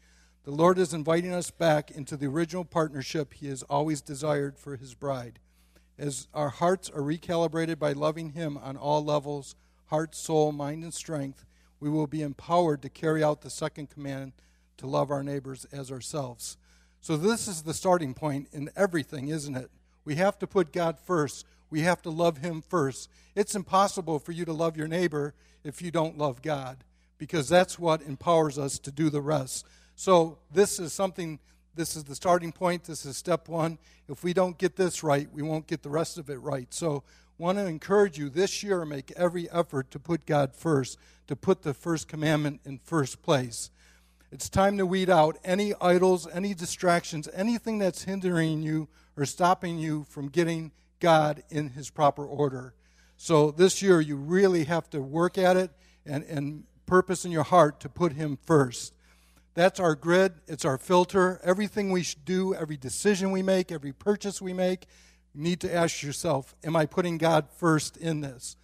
The 0.43 0.51
Lord 0.51 0.77
is 0.77 0.93
inviting 0.93 1.33
us 1.33 1.51
back 1.51 1.91
into 1.91 2.15
the 2.15 2.27
original 2.27 2.65
partnership 2.65 3.33
He 3.33 3.47
has 3.47 3.63
always 3.63 4.01
desired 4.01 4.57
for 4.57 4.75
His 4.75 4.93
bride. 4.93 5.39
As 5.97 6.27
our 6.33 6.49
hearts 6.49 6.89
are 6.89 7.01
recalibrated 7.01 7.79
by 7.79 7.93
loving 7.93 8.31
Him 8.31 8.57
on 8.57 8.77
all 8.77 9.03
levels 9.03 9.55
heart, 9.87 10.13
soul, 10.13 10.51
mind, 10.51 10.83
and 10.83 10.93
strength 10.93 11.45
we 11.79 11.89
will 11.89 12.07
be 12.07 12.21
empowered 12.21 12.81
to 12.81 12.89
carry 12.89 13.23
out 13.23 13.41
the 13.41 13.49
second 13.49 13.89
command 13.89 14.33
to 14.77 14.87
love 14.87 15.11
our 15.11 15.23
neighbors 15.23 15.65
as 15.71 15.91
ourselves. 15.91 16.57
So, 17.01 17.15
this 17.15 17.47
is 17.47 17.63
the 17.63 17.73
starting 17.73 18.13
point 18.13 18.49
in 18.51 18.69
everything, 18.75 19.29
isn't 19.29 19.55
it? 19.55 19.71
We 20.03 20.15
have 20.15 20.37
to 20.39 20.47
put 20.47 20.73
God 20.73 20.99
first. 20.99 21.45
We 21.69 21.81
have 21.81 22.01
to 22.03 22.09
love 22.09 22.37
Him 22.37 22.61
first. 22.61 23.09
It's 23.35 23.55
impossible 23.55 24.19
for 24.19 24.31
you 24.31 24.45
to 24.45 24.53
love 24.53 24.77
your 24.77 24.87
neighbor 24.87 25.33
if 25.63 25.81
you 25.81 25.91
don't 25.91 26.17
love 26.17 26.41
God, 26.41 26.77
because 27.17 27.49
that's 27.49 27.77
what 27.77 28.01
empowers 28.01 28.57
us 28.57 28.79
to 28.79 28.91
do 28.91 29.09
the 29.09 29.21
rest. 29.21 29.65
So, 29.95 30.37
this 30.51 30.79
is 30.79 30.93
something, 30.93 31.39
this 31.75 31.95
is 31.95 32.05
the 32.05 32.15
starting 32.15 32.51
point. 32.51 32.85
This 32.85 33.05
is 33.05 33.17
step 33.17 33.47
one. 33.49 33.77
If 34.07 34.23
we 34.23 34.33
don't 34.33 34.57
get 34.57 34.75
this 34.75 35.03
right, 35.03 35.27
we 35.33 35.41
won't 35.41 35.67
get 35.67 35.83
the 35.83 35.89
rest 35.89 36.17
of 36.17 36.29
it 36.29 36.37
right. 36.37 36.73
So, 36.73 37.03
want 37.37 37.57
to 37.57 37.65
encourage 37.65 38.17
you 38.17 38.29
this 38.29 38.63
year 38.63 38.85
make 38.85 39.11
every 39.15 39.49
effort 39.49 39.89
to 39.91 39.99
put 39.99 40.25
God 40.25 40.53
first, 40.53 40.97
to 41.27 41.35
put 41.35 41.61
the 41.61 41.73
first 41.73 42.07
commandment 42.07 42.61
in 42.65 42.79
first 42.79 43.21
place. 43.21 43.71
It's 44.31 44.49
time 44.49 44.77
to 44.77 44.85
weed 44.85 45.09
out 45.09 45.39
any 45.43 45.73
idols, 45.81 46.27
any 46.31 46.53
distractions, 46.53 47.27
anything 47.33 47.79
that's 47.79 48.03
hindering 48.03 48.61
you 48.61 48.87
or 49.17 49.25
stopping 49.25 49.79
you 49.79 50.05
from 50.09 50.27
getting 50.27 50.71
God 50.99 51.43
in 51.49 51.69
his 51.69 51.89
proper 51.89 52.25
order. 52.25 52.73
So 53.17 53.51
this 53.51 53.81
year, 53.81 53.99
you 53.99 54.15
really 54.15 54.63
have 54.65 54.89
to 54.91 55.01
work 55.01 55.37
at 55.37 55.57
it 55.57 55.71
and, 56.05 56.23
and 56.23 56.63
purpose 56.85 57.25
in 57.25 57.31
your 57.31 57.43
heart 57.43 57.79
to 57.81 57.89
put 57.89 58.13
him 58.13 58.37
first. 58.45 58.93
That's 59.53 59.79
our 59.79 59.95
grid, 59.95 60.33
it's 60.47 60.63
our 60.63 60.77
filter. 60.77 61.39
Everything 61.43 61.91
we 61.91 62.05
do, 62.23 62.53
every 62.53 62.77
decision 62.77 63.31
we 63.31 63.43
make, 63.43 63.71
every 63.71 63.91
purchase 63.91 64.41
we 64.41 64.53
make, 64.53 64.85
you 65.33 65.41
need 65.41 65.59
to 65.61 65.73
ask 65.73 66.01
yourself, 66.01 66.55
am 66.63 66.75
I 66.75 66.85
putting 66.85 67.17
God 67.17 67.47
first 67.51 67.97
in 67.97 68.21
this? 68.21 68.55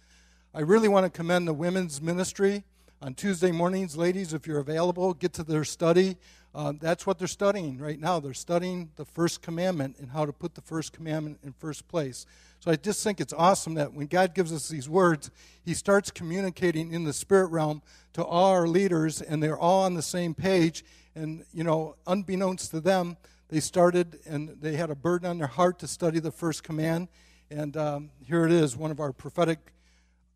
I 0.54 0.60
really 0.60 0.88
want 0.88 1.04
to 1.04 1.10
commend 1.10 1.46
the 1.46 1.52
women's 1.52 2.00
ministry 2.00 2.64
on 3.02 3.14
Tuesday 3.14 3.52
mornings. 3.52 3.96
Ladies, 3.96 4.32
if 4.32 4.46
you're 4.46 4.58
available, 4.58 5.12
get 5.12 5.34
to 5.34 5.42
their 5.42 5.64
study. 5.64 6.16
Uh, 6.56 6.72
that's 6.80 7.06
what 7.06 7.18
they're 7.18 7.28
studying 7.28 7.76
right 7.76 8.00
now. 8.00 8.18
They're 8.18 8.32
studying 8.32 8.88
the 8.96 9.04
first 9.04 9.42
commandment 9.42 9.96
and 9.98 10.10
how 10.10 10.24
to 10.24 10.32
put 10.32 10.54
the 10.54 10.62
first 10.62 10.90
commandment 10.94 11.38
in 11.44 11.52
first 11.52 11.86
place. 11.86 12.24
So 12.60 12.70
I 12.70 12.76
just 12.76 13.04
think 13.04 13.20
it's 13.20 13.34
awesome 13.34 13.74
that 13.74 13.92
when 13.92 14.06
God 14.06 14.34
gives 14.34 14.54
us 14.54 14.70
these 14.70 14.88
words, 14.88 15.30
He 15.62 15.74
starts 15.74 16.10
communicating 16.10 16.94
in 16.94 17.04
the 17.04 17.12
spirit 17.12 17.48
realm 17.48 17.82
to 18.14 18.24
all 18.24 18.52
our 18.52 18.66
leaders, 18.66 19.20
and 19.20 19.42
they're 19.42 19.58
all 19.58 19.84
on 19.84 19.92
the 19.92 20.02
same 20.02 20.32
page. 20.32 20.82
And, 21.14 21.44
you 21.52 21.62
know, 21.62 21.96
unbeknownst 22.06 22.70
to 22.70 22.80
them, 22.80 23.18
they 23.48 23.60
started 23.60 24.20
and 24.24 24.56
they 24.58 24.76
had 24.76 24.88
a 24.88 24.96
burden 24.96 25.28
on 25.28 25.36
their 25.36 25.46
heart 25.48 25.78
to 25.80 25.86
study 25.86 26.20
the 26.20 26.32
first 26.32 26.64
command. 26.64 27.08
And 27.50 27.76
um, 27.76 28.10
here 28.24 28.46
it 28.46 28.52
is 28.52 28.78
one 28.78 28.90
of 28.90 28.98
our 28.98 29.12
prophetic 29.12 29.74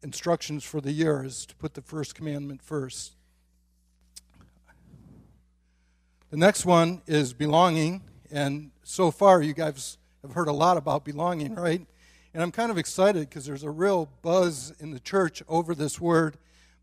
instructions 0.02 0.64
for 0.64 0.82
the 0.82 0.92
year 0.92 1.24
is 1.24 1.46
to 1.46 1.56
put 1.56 1.72
the 1.72 1.82
first 1.82 2.14
commandment 2.14 2.60
first. 2.62 3.16
The 6.30 6.37
next 6.37 6.64
one 6.64 7.02
is 7.08 7.32
belonging. 7.32 8.02
And 8.30 8.70
so 8.84 9.10
far, 9.10 9.42
you 9.42 9.52
guys 9.52 9.99
have 10.22 10.32
heard 10.32 10.46
a 10.46 10.52
lot 10.52 10.76
about 10.76 11.04
belonging, 11.04 11.54
right? 11.56 11.84
And 12.32 12.42
I'm 12.42 12.52
kind 12.52 12.70
of 12.70 12.78
excited 12.78 13.28
because 13.28 13.46
there's 13.46 13.64
a 13.64 13.70
real 13.70 14.08
buzz 14.22 14.72
in 14.78 14.92
the 14.92 15.00
church 15.00 15.42
over 15.49 15.75
this 15.75 16.00
word. 16.00 16.37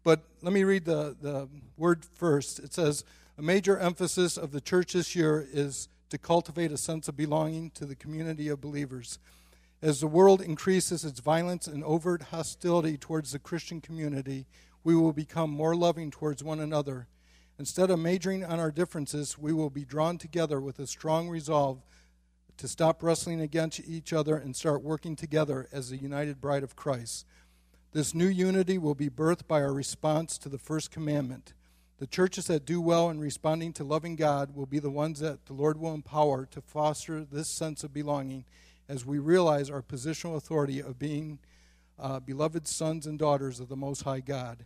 But 0.03 0.19
let 0.41 0.51
me 0.51 0.65
read 0.65 0.83
the, 0.83 1.15
the 1.21 1.47
word 1.77 2.03
first. 2.03 2.59
It 2.59 2.73
says, 2.73 3.05
A 3.37 3.41
major 3.41 3.77
emphasis 3.77 4.35
of 4.35 4.51
the 4.51 4.59
church 4.59 4.91
this 4.91 5.15
year 5.15 5.47
is 5.49 5.87
to 6.09 6.17
cultivate 6.17 6.73
a 6.73 6.77
sense 6.77 7.07
of 7.07 7.15
belonging 7.15 7.69
to 7.71 7.85
the 7.85 7.95
community 7.95 8.49
of 8.49 8.59
believers. 8.59 9.17
As 9.81 10.01
the 10.01 10.07
world 10.07 10.41
increases 10.41 11.05
its 11.05 11.21
violence 11.21 11.67
and 11.67 11.85
overt 11.85 12.23
hostility 12.23 12.97
towards 12.97 13.31
the 13.31 13.39
Christian 13.39 13.79
community, 13.79 14.45
we 14.83 14.93
will 14.93 15.13
become 15.13 15.51
more 15.51 15.75
loving 15.75 16.11
towards 16.11 16.43
one 16.43 16.59
another. 16.59 17.07
Instead 17.59 17.89
of 17.89 17.99
majoring 17.99 18.45
on 18.45 18.59
our 18.59 18.71
differences, 18.71 19.37
we 19.37 19.51
will 19.51 19.69
be 19.69 19.83
drawn 19.83 20.17
together 20.17 20.61
with 20.61 20.77
a 20.77 20.85
strong 20.85 21.27
resolve 21.27 21.81
to 22.57 22.67
stop 22.67 23.01
wrestling 23.01 23.41
against 23.41 23.79
each 23.87 24.13
other 24.13 24.35
and 24.35 24.55
start 24.55 24.83
working 24.83 25.15
together 25.15 25.67
as 25.71 25.89
the 25.89 25.97
united 25.97 26.39
bride 26.39 26.63
of 26.63 26.75
Christ. 26.75 27.25
This 27.93 28.13
new 28.13 28.27
unity 28.27 28.77
will 28.77 28.95
be 28.95 29.09
birthed 29.09 29.47
by 29.47 29.61
our 29.61 29.73
response 29.73 30.37
to 30.39 30.49
the 30.49 30.57
first 30.57 30.91
commandment. 30.91 31.53
The 31.99 32.07
churches 32.07 32.45
that 32.45 32.65
do 32.65 32.79
well 32.79 33.09
in 33.09 33.19
responding 33.19 33.73
to 33.73 33.83
loving 33.83 34.15
God 34.15 34.55
will 34.55 34.67
be 34.67 34.77
the 34.79 34.91
ones 34.91 35.19
that 35.19 35.47
the 35.47 35.53
Lord 35.53 35.79
will 35.79 35.95
empower 35.95 36.45
to 36.47 36.61
foster 36.61 37.23
this 37.23 37.47
sense 37.47 37.83
of 37.83 37.93
belonging 37.93 38.45
as 38.87 39.03
we 39.03 39.17
realize 39.17 39.69
our 39.69 39.81
positional 39.81 40.35
authority 40.35 40.79
of 40.79 40.99
being 40.99 41.39
uh, 41.99 42.19
beloved 42.19 42.67
sons 42.67 43.07
and 43.07 43.17
daughters 43.17 43.59
of 43.59 43.67
the 43.67 43.75
Most 43.75 44.03
High 44.03 44.19
God. 44.19 44.65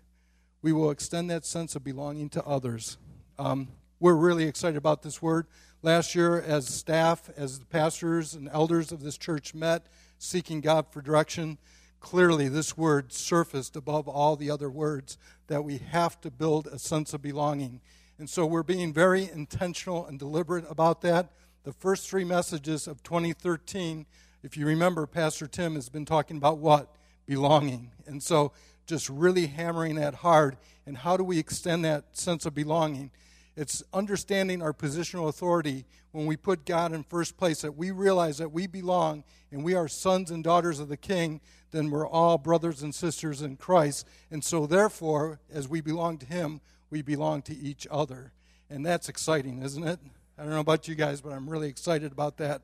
We 0.62 0.74
will 0.74 0.92
extend 0.92 1.30
that 1.32 1.46
sense 1.46 1.76
of 1.76 1.84
belonging 1.84 2.30
to 2.30 2.44
others. 2.44 2.98
Um, 3.40 3.70
we're 4.00 4.16
really 4.16 4.46
excited 4.46 4.78
about 4.78 5.02
this 5.02 5.22
word. 5.22 5.48
Last 5.82 6.14
year, 6.14 6.40
as 6.40 6.68
staff, 6.68 7.30
as 7.36 7.58
the 7.58 7.66
pastors 7.66 8.36
and 8.36 8.48
elders 8.52 8.92
of 8.92 9.02
this 9.02 9.18
church 9.18 9.56
met 9.56 9.88
seeking 10.20 10.62
God 10.62 10.86
for 10.92 11.02
direction, 11.02 11.58
clearly 12.00 12.48
this 12.48 12.78
word 12.78 13.12
surfaced 13.12 13.76
above 13.76 14.08
all 14.08 14.36
the 14.36 14.52
other 14.52 14.70
words 14.70 15.18
that 15.48 15.64
we 15.64 15.80
have 15.80 16.22
to 16.22 16.30
build 16.30 16.68
a 16.68 16.78
sense 16.78 17.14
of 17.16 17.24
belonging. 17.24 17.82
And 18.20 18.30
so 18.30 18.46
we're 18.46 18.62
being 18.62 18.94
very 18.94 19.28
intentional 19.28 20.06
and 20.06 20.20
deliberate 20.20 20.66
about 20.70 21.02
that. 21.02 21.32
The 21.64 21.74
first 21.74 22.08
three 22.08 22.24
messages 22.24 22.88
of 22.88 23.02
2013, 23.02 24.06
if 24.44 24.56
you 24.56 24.68
remember, 24.68 25.08
Pastor 25.08 25.48
Tim 25.48 25.74
has 25.74 25.90
been 25.90 26.06
talking 26.06 26.38
about 26.38 26.60
what? 26.60 26.96
Belonging. 27.26 27.92
And 28.06 28.22
so 28.22 28.52
just 28.86 29.10
really 29.10 29.48
hammering 29.48 29.96
that 29.96 30.16
hard. 30.16 30.58
And 30.86 30.98
how 30.98 31.18
do 31.18 31.24
we 31.24 31.40
extend 31.40 31.86
that 31.86 32.18
sense 32.18 32.46
of 32.46 32.54
belonging? 32.54 33.12
It's 33.56 33.84
understanding 33.94 34.62
our 34.62 34.74
positional 34.74 35.28
authority 35.28 35.86
when 36.12 36.26
we 36.26 36.36
put 36.36 36.66
God 36.66 36.92
in 36.94 37.04
first 37.04 37.38
place, 37.38 37.62
that 37.62 37.78
we 37.78 37.92
realize 37.92 38.38
that 38.38 38.52
we 38.52 38.68
belong 38.68 39.24
and 39.52 39.64
we 39.64 39.76
are 39.76 39.88
sons 39.88 40.32
and 40.32 40.44
daughters 40.44 40.80
of 40.80 40.90
the 40.90 40.98
King, 40.98 41.42
then 41.72 41.90
we're 41.90 42.08
all 42.08 42.38
brothers 42.38 42.82
and 42.82 42.94
sisters 42.94 43.42
in 43.42 43.56
Christ. 43.56 44.08
And 44.30 44.44
so, 44.44 44.66
therefore, 44.66 45.40
as 45.52 45.68
we 45.68 45.82
belong 45.82 46.18
to 46.20 46.26
Him, 46.26 46.62
we 46.90 47.02
belong 47.02 47.42
to 47.44 47.56
each 47.56 47.88
other. 47.90 48.34
And 48.70 48.86
that's 48.86 49.10
exciting, 49.10 49.62
isn't 49.62 49.86
it? 49.86 50.00
I 50.38 50.44
don't 50.44 50.52
know 50.52 50.60
about 50.60 50.88
you 50.88 50.96
guys, 50.96 51.22
but 51.22 51.32
I'm 51.32 51.50
really 51.50 51.70
excited 51.70 52.12
about 52.12 52.38
that. 52.38 52.62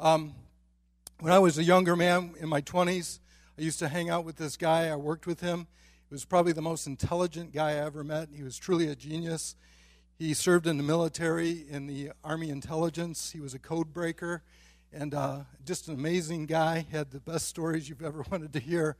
Um, 0.00 0.34
when 1.20 1.32
I 1.32 1.38
was 1.38 1.58
a 1.58 1.64
younger 1.64 1.96
man 1.96 2.34
in 2.40 2.48
my 2.48 2.60
20s, 2.60 3.20
I 3.56 3.62
used 3.62 3.78
to 3.78 3.88
hang 3.88 4.10
out 4.10 4.24
with 4.24 4.36
this 4.36 4.56
guy. 4.56 4.88
I 4.88 4.96
worked 4.96 5.28
with 5.28 5.40
him. 5.40 5.68
He 6.08 6.14
was 6.14 6.24
probably 6.24 6.52
the 6.52 6.60
most 6.62 6.88
intelligent 6.88 7.52
guy 7.52 7.70
I 7.70 7.86
ever 7.86 8.02
met. 8.02 8.30
He 8.34 8.42
was 8.42 8.58
truly 8.58 8.88
a 8.88 8.96
genius. 8.96 9.54
He 10.18 10.34
served 10.34 10.66
in 10.66 10.76
the 10.76 10.82
military, 10.82 11.64
in 11.68 11.86
the 11.86 12.10
Army 12.24 12.50
intelligence. 12.50 13.30
He 13.30 13.38
was 13.38 13.54
a 13.54 13.60
code 13.60 13.92
breaker 13.92 14.42
and 14.92 15.14
uh, 15.14 15.40
just 15.64 15.86
an 15.86 15.94
amazing 15.94 16.46
guy. 16.46 16.84
Had 16.90 17.12
the 17.12 17.20
best 17.20 17.46
stories 17.46 17.88
you've 17.88 18.02
ever 18.02 18.24
wanted 18.30 18.52
to 18.54 18.58
hear. 18.58 18.96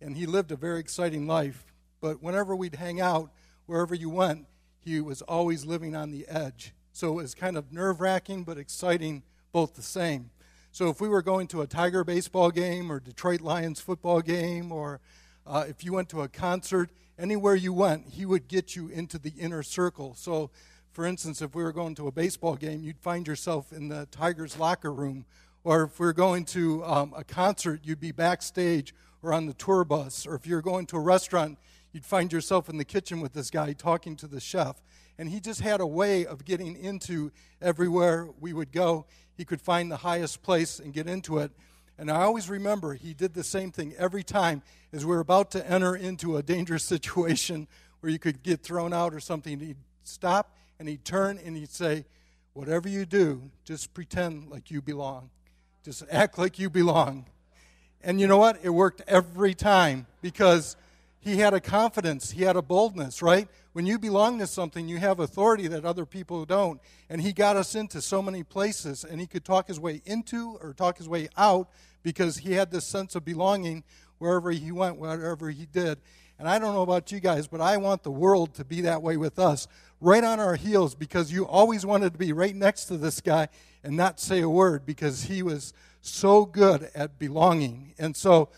And 0.00 0.16
he 0.16 0.26
lived 0.26 0.52
a 0.52 0.56
very 0.56 0.78
exciting 0.78 1.26
life. 1.26 1.66
But 2.00 2.22
whenever 2.22 2.54
we'd 2.54 2.76
hang 2.76 3.00
out, 3.00 3.32
wherever 3.66 3.94
you 3.94 4.08
went, 4.08 4.46
he 4.78 5.00
was 5.00 5.20
always 5.22 5.64
living 5.64 5.96
on 5.96 6.12
the 6.12 6.28
edge. 6.28 6.74
So 6.92 7.08
it 7.08 7.14
was 7.16 7.34
kind 7.34 7.56
of 7.56 7.72
nerve 7.72 8.00
wracking 8.00 8.44
but 8.44 8.56
exciting 8.56 9.24
both 9.50 9.74
the 9.74 9.82
same. 9.82 10.30
So 10.76 10.90
if 10.90 11.00
we 11.00 11.08
were 11.08 11.22
going 11.22 11.46
to 11.48 11.62
a 11.62 11.66
Tiger 11.66 12.04
baseball 12.04 12.50
game 12.50 12.92
or 12.92 13.00
Detroit 13.00 13.40
Lions 13.40 13.80
football 13.80 14.20
game, 14.20 14.70
or 14.70 15.00
uh, 15.46 15.64
if 15.66 15.82
you 15.82 15.94
went 15.94 16.10
to 16.10 16.20
a 16.20 16.28
concert, 16.28 16.90
anywhere 17.18 17.54
you 17.54 17.72
went, 17.72 18.08
he 18.10 18.26
would 18.26 18.46
get 18.46 18.76
you 18.76 18.88
into 18.88 19.18
the 19.18 19.32
inner 19.38 19.62
circle. 19.62 20.14
So, 20.14 20.50
for 20.92 21.06
instance, 21.06 21.40
if 21.40 21.54
we 21.54 21.62
were 21.62 21.72
going 21.72 21.94
to 21.94 22.08
a 22.08 22.12
baseball 22.12 22.56
game, 22.56 22.82
you'd 22.82 23.00
find 23.00 23.26
yourself 23.26 23.72
in 23.72 23.88
the 23.88 24.06
Tigers 24.10 24.58
locker 24.58 24.92
room. 24.92 25.24
Or 25.64 25.84
if 25.84 25.98
we 25.98 26.04
were 26.04 26.12
going 26.12 26.44
to 26.44 26.84
um, 26.84 27.14
a 27.16 27.24
concert, 27.24 27.80
you'd 27.82 27.98
be 27.98 28.12
backstage 28.12 28.94
or 29.22 29.32
on 29.32 29.46
the 29.46 29.54
tour 29.54 29.82
bus. 29.82 30.26
Or 30.26 30.34
if 30.34 30.46
you're 30.46 30.60
going 30.60 30.84
to 30.88 30.98
a 30.98 31.00
restaurant, 31.00 31.56
you'd 31.94 32.04
find 32.04 32.30
yourself 32.30 32.68
in 32.68 32.76
the 32.76 32.84
kitchen 32.84 33.22
with 33.22 33.32
this 33.32 33.48
guy 33.48 33.72
talking 33.72 34.14
to 34.16 34.26
the 34.26 34.40
chef. 34.40 34.82
And 35.18 35.30
he 35.30 35.40
just 35.40 35.62
had 35.62 35.80
a 35.80 35.86
way 35.86 36.26
of 36.26 36.44
getting 36.44 36.76
into 36.76 37.32
everywhere 37.62 38.28
we 38.38 38.52
would 38.52 38.70
go. 38.70 39.06
He 39.36 39.44
could 39.44 39.60
find 39.60 39.90
the 39.90 39.98
highest 39.98 40.42
place 40.42 40.78
and 40.78 40.92
get 40.92 41.06
into 41.06 41.38
it. 41.38 41.50
And 41.98 42.10
I 42.10 42.22
always 42.22 42.48
remember 42.50 42.94
he 42.94 43.14
did 43.14 43.34
the 43.34 43.44
same 43.44 43.70
thing 43.70 43.94
every 43.98 44.22
time 44.22 44.62
as 44.92 45.04
we 45.04 45.14
are 45.14 45.20
about 45.20 45.50
to 45.52 45.70
enter 45.70 45.96
into 45.96 46.36
a 46.36 46.42
dangerous 46.42 46.84
situation 46.88 47.68
where 48.00 48.12
you 48.12 48.18
could 48.18 48.42
get 48.42 48.62
thrown 48.62 48.92
out 48.92 49.14
or 49.14 49.20
something. 49.20 49.60
He'd 49.60 49.76
stop 50.04 50.54
and 50.78 50.88
he'd 50.88 51.04
turn 51.04 51.38
and 51.44 51.56
he'd 51.56 51.70
say, 51.70 52.04
Whatever 52.52 52.88
you 52.88 53.04
do, 53.04 53.50
just 53.66 53.92
pretend 53.92 54.48
like 54.48 54.70
you 54.70 54.80
belong. 54.80 55.28
Just 55.84 56.02
act 56.10 56.38
like 56.38 56.58
you 56.58 56.70
belong. 56.70 57.26
And 58.02 58.18
you 58.18 58.26
know 58.26 58.38
what? 58.38 58.58
It 58.62 58.70
worked 58.70 59.02
every 59.06 59.52
time 59.52 60.06
because 60.22 60.74
he 61.20 61.36
had 61.36 61.52
a 61.52 61.60
confidence, 61.60 62.30
he 62.30 62.44
had 62.44 62.56
a 62.56 62.62
boldness, 62.62 63.20
right? 63.20 63.48
When 63.76 63.84
you 63.84 63.98
belong 63.98 64.38
to 64.38 64.46
something, 64.46 64.88
you 64.88 64.96
have 64.96 65.20
authority 65.20 65.68
that 65.68 65.84
other 65.84 66.06
people 66.06 66.46
don't. 66.46 66.80
And 67.10 67.20
he 67.20 67.34
got 67.34 67.56
us 67.56 67.74
into 67.74 68.00
so 68.00 68.22
many 68.22 68.42
places, 68.42 69.04
and 69.04 69.20
he 69.20 69.26
could 69.26 69.44
talk 69.44 69.68
his 69.68 69.78
way 69.78 70.00
into 70.06 70.56
or 70.62 70.72
talk 70.72 70.96
his 70.96 71.10
way 71.10 71.28
out 71.36 71.68
because 72.02 72.38
he 72.38 72.54
had 72.54 72.70
this 72.70 72.86
sense 72.86 73.14
of 73.14 73.26
belonging 73.26 73.84
wherever 74.16 74.50
he 74.50 74.72
went, 74.72 74.96
whatever 74.96 75.50
he 75.50 75.66
did. 75.66 75.98
And 76.38 76.48
I 76.48 76.58
don't 76.58 76.72
know 76.72 76.80
about 76.80 77.12
you 77.12 77.20
guys, 77.20 77.48
but 77.48 77.60
I 77.60 77.76
want 77.76 78.02
the 78.02 78.10
world 78.10 78.54
to 78.54 78.64
be 78.64 78.80
that 78.80 79.02
way 79.02 79.18
with 79.18 79.38
us, 79.38 79.68
right 80.00 80.24
on 80.24 80.40
our 80.40 80.54
heels, 80.54 80.94
because 80.94 81.30
you 81.30 81.46
always 81.46 81.84
wanted 81.84 82.14
to 82.14 82.18
be 82.18 82.32
right 82.32 82.56
next 82.56 82.86
to 82.86 82.96
this 82.96 83.20
guy 83.20 83.48
and 83.84 83.94
not 83.94 84.20
say 84.20 84.40
a 84.40 84.48
word 84.48 84.86
because 84.86 85.24
he 85.24 85.42
was 85.42 85.74
so 86.00 86.46
good 86.46 86.88
at 86.94 87.18
belonging. 87.18 87.92
And 87.98 88.16
so 88.16 88.48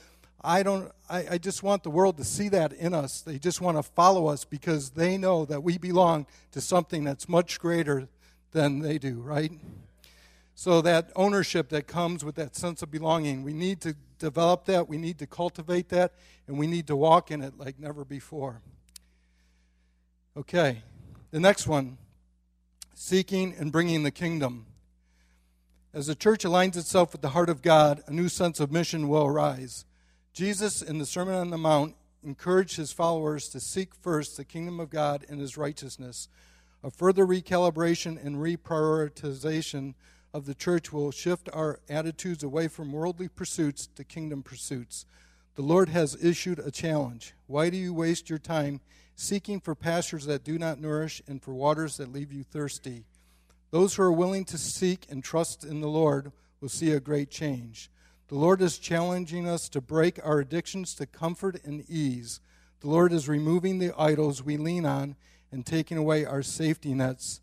I 0.42 0.62
don't 0.62 0.92
I, 1.10 1.26
I, 1.32 1.38
just 1.38 1.62
want 1.62 1.82
the 1.82 1.90
world 1.90 2.16
to 2.18 2.24
see 2.24 2.48
that 2.50 2.72
in 2.72 2.94
us. 2.94 3.22
They 3.22 3.38
just 3.38 3.60
want 3.60 3.76
to 3.76 3.82
follow 3.82 4.26
us 4.26 4.44
because 4.44 4.90
they 4.90 5.16
know 5.16 5.44
that 5.46 5.62
we 5.62 5.78
belong 5.78 6.26
to 6.52 6.60
something 6.60 7.02
that's 7.02 7.28
much 7.28 7.58
greater 7.58 8.08
than 8.52 8.80
they 8.80 8.98
do, 8.98 9.20
right? 9.20 9.52
So 10.54 10.80
that 10.82 11.10
ownership 11.16 11.70
that 11.70 11.86
comes 11.86 12.24
with 12.24 12.34
that 12.36 12.56
sense 12.56 12.82
of 12.82 12.90
belonging, 12.90 13.42
we 13.42 13.52
need 13.52 13.80
to 13.82 13.96
develop 14.18 14.64
that, 14.66 14.88
we 14.88 14.98
need 14.98 15.18
to 15.18 15.26
cultivate 15.26 15.88
that, 15.90 16.12
and 16.46 16.58
we 16.58 16.66
need 16.66 16.86
to 16.88 16.96
walk 16.96 17.30
in 17.30 17.42
it 17.42 17.58
like 17.58 17.78
never 17.78 18.04
before. 18.04 18.60
Okay, 20.36 20.82
the 21.30 21.40
next 21.40 21.66
one 21.66 21.98
seeking 22.94 23.54
and 23.56 23.70
bringing 23.70 24.02
the 24.02 24.10
kingdom. 24.10 24.66
As 25.94 26.08
the 26.08 26.14
church 26.14 26.44
aligns 26.44 26.76
itself 26.76 27.12
with 27.12 27.22
the 27.22 27.30
heart 27.30 27.48
of 27.48 27.62
God, 27.62 28.02
a 28.06 28.12
new 28.12 28.28
sense 28.28 28.60
of 28.60 28.72
mission 28.72 29.08
will 29.08 29.24
arise. 29.24 29.84
Jesus, 30.38 30.82
in 30.82 30.98
the 30.98 31.04
Sermon 31.04 31.34
on 31.34 31.50
the 31.50 31.58
Mount, 31.58 31.96
encouraged 32.22 32.76
his 32.76 32.92
followers 32.92 33.48
to 33.48 33.58
seek 33.58 33.92
first 33.92 34.36
the 34.36 34.44
kingdom 34.44 34.78
of 34.78 34.88
God 34.88 35.26
and 35.28 35.40
his 35.40 35.56
righteousness. 35.56 36.28
A 36.84 36.92
further 36.92 37.26
recalibration 37.26 38.24
and 38.24 38.36
reprioritization 38.36 39.94
of 40.32 40.46
the 40.46 40.54
church 40.54 40.92
will 40.92 41.10
shift 41.10 41.48
our 41.52 41.80
attitudes 41.88 42.44
away 42.44 42.68
from 42.68 42.92
worldly 42.92 43.26
pursuits 43.26 43.88
to 43.96 44.04
kingdom 44.04 44.44
pursuits. 44.44 45.06
The 45.56 45.62
Lord 45.62 45.88
has 45.88 46.16
issued 46.24 46.60
a 46.60 46.70
challenge. 46.70 47.34
Why 47.48 47.68
do 47.68 47.76
you 47.76 47.92
waste 47.92 48.30
your 48.30 48.38
time 48.38 48.80
seeking 49.16 49.58
for 49.58 49.74
pastures 49.74 50.26
that 50.26 50.44
do 50.44 50.56
not 50.56 50.80
nourish 50.80 51.20
and 51.26 51.42
for 51.42 51.52
waters 51.52 51.96
that 51.96 52.12
leave 52.12 52.32
you 52.32 52.44
thirsty? 52.44 53.06
Those 53.72 53.96
who 53.96 54.04
are 54.04 54.12
willing 54.12 54.44
to 54.44 54.56
seek 54.56 55.04
and 55.10 55.24
trust 55.24 55.64
in 55.64 55.80
the 55.80 55.88
Lord 55.88 56.30
will 56.60 56.68
see 56.68 56.92
a 56.92 57.00
great 57.00 57.28
change. 57.28 57.90
The 58.28 58.34
Lord 58.34 58.60
is 58.60 58.78
challenging 58.78 59.48
us 59.48 59.70
to 59.70 59.80
break 59.80 60.20
our 60.22 60.40
addictions 60.40 60.94
to 60.96 61.06
comfort 61.06 61.64
and 61.64 61.82
ease. 61.88 62.40
The 62.80 62.88
Lord 62.88 63.10
is 63.10 63.26
removing 63.26 63.78
the 63.78 63.94
idols 63.98 64.42
we 64.42 64.58
lean 64.58 64.84
on 64.84 65.16
and 65.50 65.64
taking 65.64 65.96
away 65.96 66.26
our 66.26 66.42
safety 66.42 66.92
nets. 66.92 67.40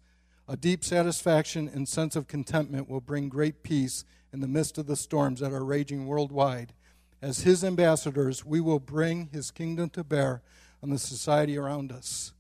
A 0.48 0.56
deep 0.56 0.84
satisfaction 0.84 1.68
and 1.74 1.90
sense 1.90 2.16
of 2.16 2.28
contentment 2.28 2.88
will 2.88 3.02
bring 3.02 3.30
great 3.30 3.64
peace 3.64 4.06
in 4.32 4.42
the 4.42 4.48
midst 4.48 4.78
of 4.78 4.86
the 4.86 4.96
storms 4.96 5.40
that 5.40 5.52
are 5.52 5.66
raging 5.66 6.06
worldwide. 6.06 6.74
As 7.20 7.40
His 7.40 7.64
ambassadors, 7.64 8.46
we 8.46 8.62
will 8.62 8.80
bring 8.80 9.30
His 9.34 9.50
kingdom 9.50 9.90
to 9.90 10.04
bear 10.04 10.44
on 10.84 10.92
the 10.92 11.00
society 11.00 11.58
around 11.58 11.92
us. 11.92 12.32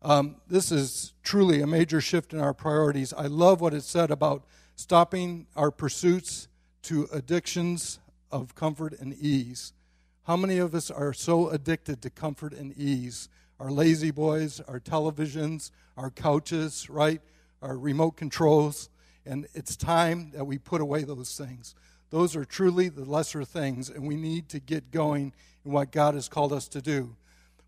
Um, 0.00 0.36
this 0.46 0.70
is 0.70 1.12
truly 1.24 1.60
a 1.60 1.66
major 1.66 2.00
shift 2.00 2.32
in 2.32 2.38
our 2.38 2.54
priorities. 2.54 3.12
I 3.12 3.26
love 3.26 3.60
what 3.60 3.74
it 3.74 3.82
said 3.82 4.12
about 4.12 4.44
stopping 4.76 5.48
our 5.56 5.72
pursuits 5.72 6.46
to 6.84 7.08
addictions 7.12 7.98
of 8.30 8.54
comfort 8.54 8.98
and 8.98 9.14
ease. 9.14 9.72
How 10.24 10.36
many 10.36 10.58
of 10.58 10.74
us 10.74 10.90
are 10.90 11.12
so 11.12 11.48
addicted 11.48 12.00
to 12.02 12.10
comfort 12.10 12.52
and 12.54 12.76
ease? 12.76 13.28
Our 13.60 13.70
lazy 13.70 14.10
boys, 14.10 14.60
our 14.66 14.80
televisions, 14.80 15.70
our 15.96 16.10
couches, 16.10 16.88
right? 16.88 17.20
Our 17.62 17.76
remote 17.76 18.16
controls. 18.16 18.88
And 19.26 19.46
it's 19.54 19.76
time 19.76 20.30
that 20.32 20.46
we 20.46 20.58
put 20.58 20.80
away 20.80 21.04
those 21.04 21.36
things. 21.36 21.74
Those 22.10 22.36
are 22.36 22.44
truly 22.44 22.88
the 22.88 23.04
lesser 23.04 23.44
things, 23.44 23.90
and 23.90 24.06
we 24.06 24.16
need 24.16 24.48
to 24.50 24.60
get 24.60 24.90
going 24.90 25.32
in 25.64 25.72
what 25.72 25.90
God 25.90 26.14
has 26.14 26.28
called 26.28 26.52
us 26.52 26.68
to 26.68 26.80
do. 26.80 27.16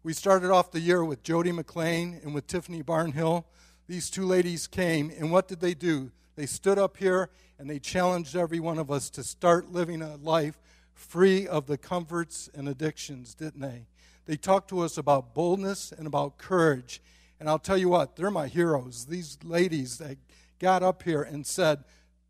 We 0.03 0.13
started 0.13 0.51
off 0.51 0.71
the 0.71 0.81
year 0.81 1.05
with 1.05 1.23
Jody 1.23 1.51
McLean 1.53 2.21
and 2.23 2.35
with 2.35 2.47
Tiffany 2.47 2.83
Barnhill. 2.83 3.45
These 3.89 4.11
two 4.11 4.25
ladies 4.25 4.67
came, 4.67 5.11
and 5.11 5.33
what 5.33 5.49
did 5.49 5.61
they 5.61 5.75
do? 5.75 6.13
They 6.37 6.47
stood 6.47 6.79
up 6.79 6.97
here 6.97 7.31
and 7.59 7.69
they 7.69 7.79
challenged 7.79 8.37
every 8.37 8.61
one 8.61 8.79
of 8.79 8.91
us 8.91 9.11
to 9.11 9.25
start 9.25 9.73
living 9.73 10.03
a 10.03 10.17
life 10.17 10.59
free 10.95 11.47
of 11.47 11.67
the 11.67 11.79
comforts 11.79 12.49
and 12.55 12.69
addictions, 12.69 13.35
didn't 13.35 13.61
they? 13.61 13.87
They 14.27 14.37
talked 14.37 14.69
to 14.71 14.81
us 14.81 14.99
about 14.99 15.35
boldness 15.35 15.93
and 15.93 16.07
about 16.07 16.39
courage. 16.39 17.01
And 17.39 17.49
I'll 17.49 17.59
tell 17.59 17.77
you 17.79 17.89
what, 17.89 18.17
they're 18.17 18.31
my 18.31 18.49
heroes. 18.49 19.07
These 19.07 19.39
ladies 19.45 19.99
that 19.99 20.17
got 20.59 20.83
up 20.83 21.03
here 21.03 21.23
and 21.23 21.47
said, 21.47 21.85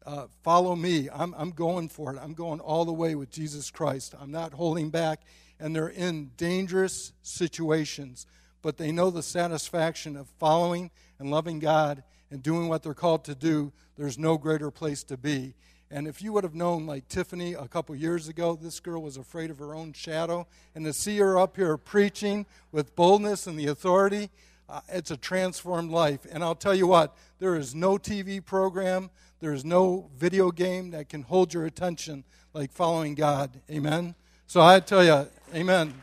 uh, 0.04 0.26
Follow 0.42 0.76
me. 0.76 1.08
I'm, 1.12 1.34
I'm 1.36 1.50
going 1.50 1.88
for 1.88 2.14
it. 2.14 2.18
I'm 2.22 2.34
going 2.34 2.60
all 2.60 2.84
the 2.84 2.92
way 2.92 3.14
with 3.14 3.30
Jesus 3.30 3.70
Christ. 3.70 4.14
I'm 4.20 4.30
not 4.30 4.52
holding 4.52 4.90
back 4.90 5.22
and 5.58 5.74
they're 5.74 5.88
in 5.88 6.30
dangerous 6.36 7.12
situations, 7.22 8.26
but 8.62 8.76
they 8.76 8.92
know 8.92 9.10
the 9.10 9.22
satisfaction 9.22 10.16
of 10.16 10.28
following 10.38 10.90
and 11.18 11.30
loving 11.30 11.58
God 11.58 12.02
and 12.30 12.42
doing 12.42 12.68
what 12.68 12.82
they're 12.82 12.94
called 12.94 13.24
to 13.24 13.34
do. 13.34 13.72
There's 13.96 14.18
no 14.18 14.38
greater 14.38 14.70
place 14.70 15.02
to 15.04 15.16
be. 15.16 15.54
And 15.90 16.08
if 16.08 16.20
you 16.20 16.32
would 16.32 16.42
have 16.42 16.54
known, 16.54 16.86
like 16.86 17.06
Tiffany 17.08 17.54
a 17.54 17.68
couple 17.68 17.94
years 17.94 18.26
ago, 18.26 18.58
this 18.60 18.80
girl 18.80 19.02
was 19.02 19.16
afraid 19.16 19.50
of 19.50 19.58
her 19.58 19.74
own 19.74 19.92
shadow. 19.92 20.46
And 20.74 20.84
to 20.84 20.92
see 20.92 21.16
her 21.18 21.38
up 21.38 21.56
here 21.56 21.76
preaching 21.76 22.46
with 22.72 22.96
boldness 22.96 23.46
and 23.46 23.58
the 23.58 23.66
authority, 23.66 24.30
uh, 24.68 24.80
it's 24.88 25.12
a 25.12 25.16
transformed 25.16 25.92
life. 25.92 26.26
And 26.30 26.42
I'll 26.42 26.56
tell 26.56 26.74
you 26.74 26.88
what, 26.88 27.16
there 27.38 27.54
is 27.54 27.74
no 27.74 27.98
TV 27.98 28.44
program, 28.44 29.10
there 29.38 29.52
is 29.52 29.64
no 29.64 30.10
video 30.16 30.50
game 30.50 30.90
that 30.90 31.08
can 31.08 31.22
hold 31.22 31.54
your 31.54 31.66
attention 31.66 32.24
like 32.52 32.72
following 32.72 33.14
God. 33.14 33.60
Amen? 33.70 34.16
So 34.48 34.60
I 34.60 34.80
tell 34.80 35.04
you, 35.04 35.28
amen. 35.54 35.94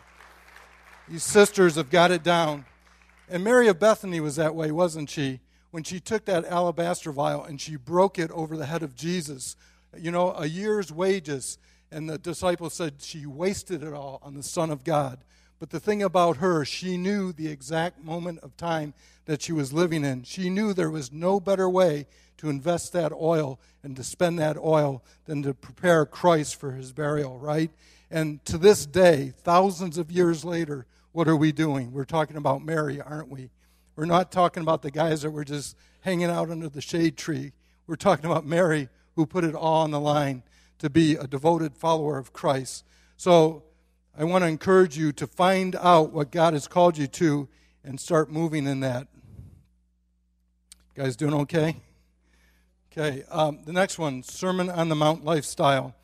These 1.10 1.24
sisters 1.24 1.76
have 1.76 1.90
got 1.90 2.12
it 2.12 2.24
down. 2.24 2.66
And 3.30 3.44
Mary 3.44 3.68
of 3.68 3.80
Bethany 3.80 4.20
was 4.20 4.38
that 4.38 4.56
way, 4.56 4.72
wasn't 4.72 5.10
she? 5.10 5.42
When 5.74 5.84
she 5.84 6.00
took 6.00 6.26
that 6.26 6.46
alabaster 6.46 7.12
vial 7.12 7.44
and 7.44 7.60
she 7.60 7.78
broke 7.78 8.20
it 8.20 8.30
over 8.30 8.56
the 8.56 8.68
head 8.68 8.84
of 8.84 8.96
Jesus, 8.96 9.56
you 9.98 10.12
know, 10.12 10.32
a 10.34 10.46
year's 10.46 10.92
wages. 10.92 11.58
And 11.92 12.08
the 12.08 12.20
disciples 12.20 12.76
said 12.76 13.02
she 13.02 13.26
wasted 13.26 13.82
it 13.82 13.92
all 13.92 14.20
on 14.22 14.36
the 14.36 14.44
Son 14.44 14.70
of 14.70 14.84
God. 14.84 15.24
But 15.60 15.72
the 15.72 15.80
thing 15.80 16.04
about 16.04 16.38
her, 16.38 16.64
she 16.64 16.96
knew 16.96 17.34
the 17.34 17.48
exact 17.48 18.04
moment 18.04 18.38
of 18.44 18.56
time 18.56 18.94
that 19.26 19.42
she 19.42 19.52
was 19.52 19.74
living 19.74 20.06
in. 20.06 20.22
She 20.22 20.48
knew 20.48 20.74
there 20.74 20.92
was 20.92 21.12
no 21.12 21.40
better 21.40 21.68
way 21.68 22.06
to 22.38 22.52
invest 22.52 22.94
that 22.94 23.12
oil 23.12 23.60
and 23.82 23.96
to 23.96 24.04
spend 24.04 24.38
that 24.38 24.58
oil 24.60 25.04
than 25.26 25.42
to 25.42 25.56
prepare 25.56 26.06
Christ 26.06 26.60
for 26.60 26.74
his 26.74 26.92
burial, 26.92 27.40
right? 27.40 27.72
And 28.12 28.46
to 28.46 28.60
this 28.60 28.86
day, 28.86 29.34
thousands 29.40 29.98
of 29.98 30.12
years 30.12 30.46
later, 30.46 30.86
what 31.14 31.28
are 31.28 31.36
we 31.36 31.52
doing? 31.52 31.94
We're 31.94 32.06
talking 32.06 32.38
about 32.38 32.64
Mary, 32.64 33.02
aren't 33.02 33.30
we? 33.30 33.50
We're 33.96 34.06
not 34.06 34.32
talking 34.32 34.64
about 34.64 34.82
the 34.82 34.92
guys 34.92 35.22
that 35.22 35.32
were 35.32 35.44
just 35.44 35.78
hanging 36.02 36.30
out 36.30 36.50
under 36.50 36.70
the 36.70 36.82
shade 36.82 37.18
tree. 37.18 37.54
We're 37.86 37.96
talking 37.96 38.26
about 38.26 38.46
Mary, 38.46 38.90
who 39.16 39.26
put 39.26 39.44
it 39.44 39.56
all 39.56 39.84
on 39.84 39.92
the 39.92 40.00
line 40.00 40.44
to 40.80 40.90
be 40.90 41.16
a 41.16 41.28
devoted 41.28 41.78
follower 41.78 42.18
of 42.18 42.34
Christ. 42.34 42.84
So 43.18 43.64
I 44.18 44.24
want 44.24 44.44
to 44.44 44.48
encourage 44.48 44.98
you 44.98 45.12
to 45.14 45.28
find 45.28 45.76
out 45.76 46.12
what 46.12 46.32
God 46.32 46.54
has 46.54 46.68
called 46.68 46.98
you 46.98 47.08
to 47.08 47.48
and 47.84 48.00
start 48.00 48.32
moving 48.32 48.66
in 48.68 48.80
that. 48.82 49.08
You 50.96 51.04
guys 51.04 51.16
doing 51.16 51.34
okay? 51.34 51.78
Okay, 52.92 53.24
um, 53.30 53.62
the 53.66 53.74
next 53.74 53.98
one 53.98 54.22
Sermon 54.22 54.70
on 54.70 54.90
the 54.90 54.96
Mount 54.96 55.26
lifestyle. 55.26 55.96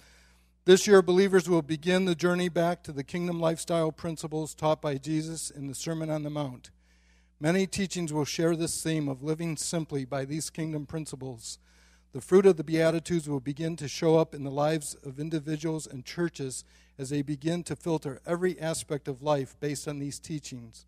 This 0.65 0.87
year, 0.87 1.01
believers 1.01 1.49
will 1.49 1.61
begin 1.61 2.05
the 2.05 2.15
journey 2.15 2.49
back 2.49 2.83
to 2.83 2.91
the 2.91 3.03
kingdom 3.03 3.39
lifestyle 3.39 3.91
principles 3.91 4.53
taught 4.53 4.81
by 4.81 4.97
Jesus 4.97 5.49
in 5.49 5.67
the 5.67 5.75
Sermon 5.75 6.09
on 6.09 6.23
the 6.23 6.29
Mount. 6.29 6.71
Many 7.39 7.67
teachings 7.67 8.11
will 8.11 8.25
share 8.25 8.55
this 8.55 8.83
theme 8.83 9.07
of 9.07 9.23
living 9.23 9.55
simply 9.57 10.05
by 10.05 10.25
these 10.25 10.49
kingdom 10.49 10.85
principles. 10.85 11.57
The 12.11 12.21
fruit 12.21 12.45
of 12.45 12.57
the 12.57 12.63
Beatitudes 12.63 13.29
will 13.29 13.39
begin 13.39 13.75
to 13.77 13.87
show 13.87 14.17
up 14.17 14.33
in 14.33 14.43
the 14.43 14.51
lives 14.51 14.95
of 15.05 15.19
individuals 15.19 15.87
and 15.87 16.03
churches 16.03 16.65
as 16.97 17.09
they 17.09 17.21
begin 17.21 17.63
to 17.63 17.75
filter 17.75 18.19
every 18.25 18.59
aspect 18.59 19.07
of 19.07 19.21
life 19.21 19.55
based 19.59 19.87
on 19.87 19.99
these 19.99 20.19
teachings. 20.19 20.85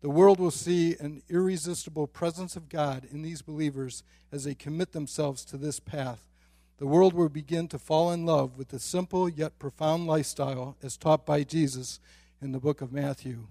The 0.00 0.10
world 0.10 0.40
will 0.40 0.50
see 0.50 0.96
an 0.98 1.22
irresistible 1.28 2.08
presence 2.08 2.56
of 2.56 2.68
God 2.68 3.06
in 3.10 3.22
these 3.22 3.42
believers 3.42 4.02
as 4.32 4.44
they 4.44 4.54
commit 4.54 4.92
themselves 4.92 5.44
to 5.46 5.56
this 5.56 5.78
path 5.78 6.26
the 6.82 6.88
world 6.88 7.14
will 7.14 7.28
begin 7.28 7.68
to 7.68 7.78
fall 7.78 8.10
in 8.10 8.26
love 8.26 8.58
with 8.58 8.70
the 8.70 8.80
simple 8.80 9.28
yet 9.28 9.56
profound 9.60 10.08
lifestyle 10.08 10.76
as 10.82 10.96
taught 10.96 11.24
by 11.24 11.44
Jesus 11.44 12.00
in 12.40 12.50
the 12.50 12.58
book 12.58 12.80
of 12.80 12.92
Matthew. 12.92 13.46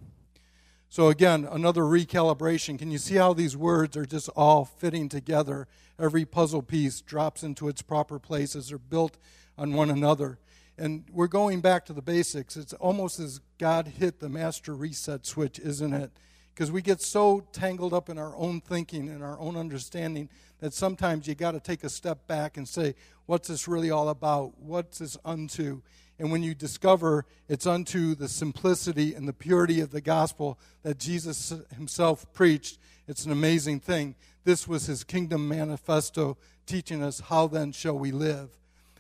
So, 0.91 1.08
again, 1.08 1.47
another 1.49 1.84
recalibration. 1.84 2.77
Can 2.77 2.91
you 2.91 2.97
see 2.97 3.15
how 3.15 3.32
these 3.32 3.56
words 3.56 3.95
are 3.95 4.06
just 4.06 4.27
all 4.36 4.65
fitting 4.65 5.08
together? 5.08 5.69
Every 5.97 6.25
puzzle 6.25 6.62
piece 6.62 6.99
drops 6.99 7.43
into 7.43 7.69
its 7.69 7.82
proper 7.82 8.19
place 8.19 8.58
as 8.58 8.67
they're 8.67 8.77
built 8.77 9.17
on 9.58 9.71
one 9.71 9.89
another. 9.89 10.38
And 10.77 11.06
we're 11.10 11.27
going 11.27 11.62
back 11.62 11.86
to 11.86 11.93
the 11.93 12.01
basics. 12.01 12.58
It's 12.58 12.73
almost 12.73 13.21
as 13.21 13.39
God 13.58 13.88
hit 13.88 14.19
the 14.19 14.27
master 14.27 14.75
reset 14.75 15.25
switch, 15.25 15.60
isn't 15.60 15.93
it? 15.93 16.12
Because 16.54 16.73
we 16.73 16.82
get 16.82 17.01
so 17.01 17.47
tangled 17.54 17.93
up 17.93 18.10
in 18.10 18.17
our 18.17 18.36
own 18.36 18.60
thinking 18.60 19.08
and 19.08 19.23
our 19.23 19.39
own 19.39 19.56
understanding 19.56 20.27
that 20.60 20.73
sometimes 20.73 21.25
you 21.25 21.36
got 21.36 21.51
to 21.51 21.62
take 21.62 21.86
a 21.86 21.89
step 21.89 22.27
back 22.27 22.58
and 22.58 22.67
say, 22.67 22.95
what's 23.27 23.47
this 23.47 23.65
really 23.65 23.91
all 23.91 24.10
about? 24.10 24.60
What's 24.60 24.97
this 24.97 25.15
unto? 25.23 25.84
And 26.21 26.31
when 26.31 26.43
you 26.43 26.53
discover 26.53 27.25
it's 27.49 27.65
unto 27.65 28.13
the 28.13 28.29
simplicity 28.29 29.15
and 29.15 29.27
the 29.27 29.34
purity 29.34 29.81
of 29.81 29.89
the 29.89 30.01
gospel 30.01 30.60
that 30.84 30.99
Jesus 30.99 31.51
himself 31.75 32.31
preached, 32.31 32.77
it's 33.07 33.25
an 33.25 33.31
amazing 33.31 33.79
thing. 33.79 34.13
This 34.43 34.67
was 34.67 34.86
his 34.86 35.03
kingdom 35.03 35.47
manifesto 35.47 36.38
teaching 36.67 37.01
us 37.01 37.21
how 37.21 37.47
then 37.47 37.71
shall 37.71 37.97
we 37.97 38.12
live. 38.12 38.51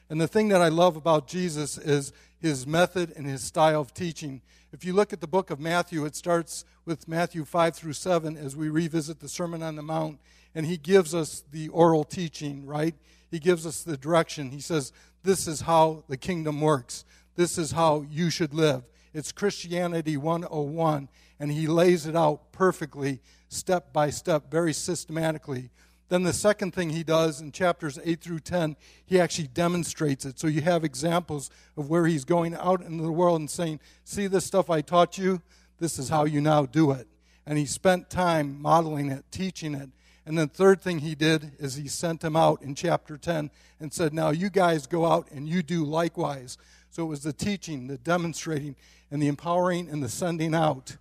And 0.09 0.19
the 0.19 0.27
thing 0.27 0.47
that 0.47 0.63
I 0.63 0.69
love 0.69 0.95
about 0.95 1.27
Jesus 1.27 1.77
is 1.77 2.11
his 2.39 2.65
method 2.65 3.13
and 3.15 3.27
his 3.27 3.43
style 3.43 3.81
of 3.81 3.93
teaching. 3.93 4.41
If 4.73 4.83
you 4.83 4.93
look 4.93 5.13
at 5.13 5.21
the 5.21 5.27
book 5.27 5.51
of 5.51 5.59
Matthew, 5.59 6.05
it 6.05 6.15
starts 6.15 6.65
with 6.85 7.07
Matthew 7.07 7.45
5 7.45 7.75
through 7.75 7.93
7 7.93 8.35
as 8.35 8.55
we 8.55 8.67
revisit 8.67 9.19
the 9.19 9.29
Sermon 9.29 9.61
on 9.61 9.75
the 9.75 9.83
Mount 9.83 10.17
and 10.55 10.65
he 10.65 10.75
gives 10.75 11.13
us 11.13 11.43
the 11.51 11.67
oral 11.69 12.03
teaching, 12.03 12.65
right? 12.65 12.95
He 13.29 13.39
gives 13.39 13.65
us 13.65 13.83
the 13.83 13.95
direction. 13.95 14.49
He 14.49 14.59
says, 14.59 14.91
This 15.23 15.47
is 15.47 15.61
how 15.61 16.03
the 16.07 16.17
kingdom 16.17 16.61
works. 16.61 17.05
This 17.35 17.57
is 17.57 17.71
how 17.71 18.05
you 18.09 18.29
should 18.29 18.53
live. 18.53 18.83
It's 19.13 19.31
Christianity 19.31 20.17
101, 20.17 21.09
and 21.39 21.51
he 21.51 21.67
lays 21.67 22.05
it 22.05 22.15
out 22.15 22.51
perfectly, 22.51 23.21
step 23.49 23.91
by 23.91 24.09
step, 24.09 24.49
very 24.49 24.73
systematically. 24.73 25.69
Then 26.09 26.23
the 26.23 26.33
second 26.33 26.73
thing 26.73 26.89
he 26.89 27.03
does 27.03 27.39
in 27.39 27.51
chapters 27.51 27.99
8 28.03 28.19
through 28.19 28.39
10, 28.39 28.75
he 29.05 29.19
actually 29.19 29.47
demonstrates 29.47 30.25
it. 30.25 30.39
So 30.39 30.47
you 30.47 30.61
have 30.61 30.83
examples 30.83 31.49
of 31.77 31.89
where 31.89 32.05
he's 32.05 32.25
going 32.25 32.53
out 32.55 32.81
into 32.81 33.03
the 33.03 33.11
world 33.11 33.39
and 33.39 33.49
saying, 33.49 33.79
See 34.03 34.27
this 34.27 34.45
stuff 34.45 34.69
I 34.69 34.81
taught 34.81 35.17
you? 35.17 35.41
This 35.79 35.97
is 35.97 36.09
how 36.09 36.25
you 36.25 36.41
now 36.41 36.65
do 36.65 36.91
it. 36.91 37.07
And 37.45 37.57
he 37.57 37.65
spent 37.65 38.09
time 38.09 38.61
modeling 38.61 39.09
it, 39.09 39.23
teaching 39.31 39.73
it, 39.73 39.89
and 40.25 40.37
then 40.37 40.49
third 40.49 40.81
thing 40.81 40.99
he 40.99 41.15
did 41.15 41.53
is 41.59 41.75
he 41.75 41.87
sent 41.87 42.21
them 42.21 42.35
out 42.35 42.61
in 42.61 42.75
chapter 42.75 43.17
10 43.17 43.49
and 43.79 43.91
said, 43.93 44.13
Now 44.13 44.29
you 44.29 44.49
guys 44.49 44.85
go 44.85 45.05
out 45.05 45.27
and 45.31 45.49
you 45.49 45.63
do 45.63 45.83
likewise. 45.83 46.57
So 46.91 47.03
it 47.03 47.07
was 47.07 47.23
the 47.23 47.33
teaching, 47.33 47.87
the 47.87 47.97
demonstrating, 47.97 48.75
and 49.09 49.21
the 49.21 49.27
empowering 49.27 49.89
and 49.89 50.03
the 50.03 50.09
sending 50.09 50.53
out. 50.53 50.97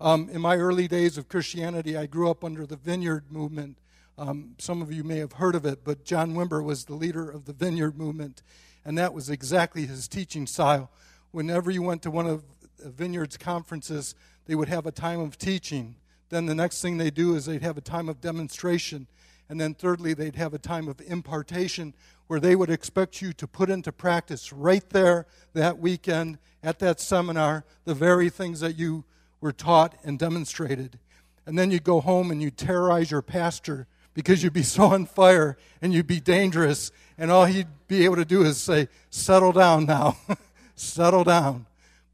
Um, 0.00 0.28
in 0.30 0.40
my 0.40 0.56
early 0.56 0.86
days 0.86 1.16
of 1.16 1.28
Christianity, 1.28 1.96
I 1.96 2.06
grew 2.06 2.30
up 2.30 2.44
under 2.44 2.66
the 2.66 2.76
Vineyard 2.76 3.24
movement. 3.30 3.78
Um, 4.18 4.54
some 4.58 4.82
of 4.82 4.92
you 4.92 5.02
may 5.02 5.18
have 5.18 5.34
heard 5.34 5.54
of 5.54 5.64
it, 5.64 5.84
but 5.84 6.04
John 6.04 6.34
Wimber 6.34 6.62
was 6.62 6.84
the 6.84 6.94
leader 6.94 7.30
of 7.30 7.46
the 7.46 7.52
Vineyard 7.52 7.96
movement, 7.96 8.42
and 8.84 8.98
that 8.98 9.14
was 9.14 9.30
exactly 9.30 9.86
his 9.86 10.08
teaching 10.08 10.46
style. 10.46 10.90
Whenever 11.30 11.70
you 11.70 11.82
went 11.82 12.02
to 12.02 12.10
one 12.10 12.26
of 12.26 12.44
the 12.78 12.90
Vineyard's 12.90 13.36
conferences, 13.36 14.14
they 14.46 14.54
would 14.54 14.68
have 14.68 14.86
a 14.86 14.92
time 14.92 15.20
of 15.20 15.38
teaching 15.38 15.96
then 16.30 16.46
the 16.46 16.54
next 16.54 16.82
thing 16.82 16.98
they 16.98 17.10
do 17.10 17.34
is 17.34 17.46
they'd 17.46 17.62
have 17.62 17.78
a 17.78 17.82
time 17.82 18.08
of 18.08 18.20
demonstration. 18.20 19.06
And 19.48 19.60
then 19.60 19.74
thirdly, 19.74 20.14
they'd 20.14 20.36
have 20.36 20.52
a 20.52 20.58
time 20.58 20.88
of 20.88 21.00
impartation 21.00 21.94
where 22.26 22.40
they 22.40 22.54
would 22.54 22.70
expect 22.70 23.22
you 23.22 23.32
to 23.32 23.46
put 23.46 23.70
into 23.70 23.90
practice 23.92 24.52
right 24.52 24.88
there 24.90 25.26
that 25.54 25.78
weekend 25.78 26.38
at 26.62 26.78
that 26.80 27.00
seminar 27.00 27.64
the 27.84 27.94
very 27.94 28.28
things 28.28 28.60
that 28.60 28.78
you 28.78 29.04
were 29.40 29.52
taught 29.52 29.94
and 30.04 30.18
demonstrated. 30.18 30.98
and 31.46 31.58
then 31.58 31.70
you'd 31.70 31.84
go 31.84 32.00
home 32.00 32.30
and 32.30 32.42
you'd 32.42 32.58
terrorize 32.58 33.10
your 33.10 33.22
pastor 33.22 33.86
because 34.12 34.42
you'd 34.42 34.52
be 34.52 34.62
so 34.64 34.86
on 34.86 35.06
fire 35.06 35.56
and 35.80 35.94
you'd 35.94 36.06
be 36.06 36.20
dangerous, 36.20 36.90
and 37.16 37.30
all 37.30 37.44
he'd 37.44 37.68
be 37.86 38.04
able 38.04 38.16
to 38.16 38.24
do 38.24 38.42
is 38.42 38.58
say, 38.58 38.88
Settle 39.10 39.52
down 39.52 39.86
now, 39.86 40.16
settle 40.74 41.24
down. 41.24 41.66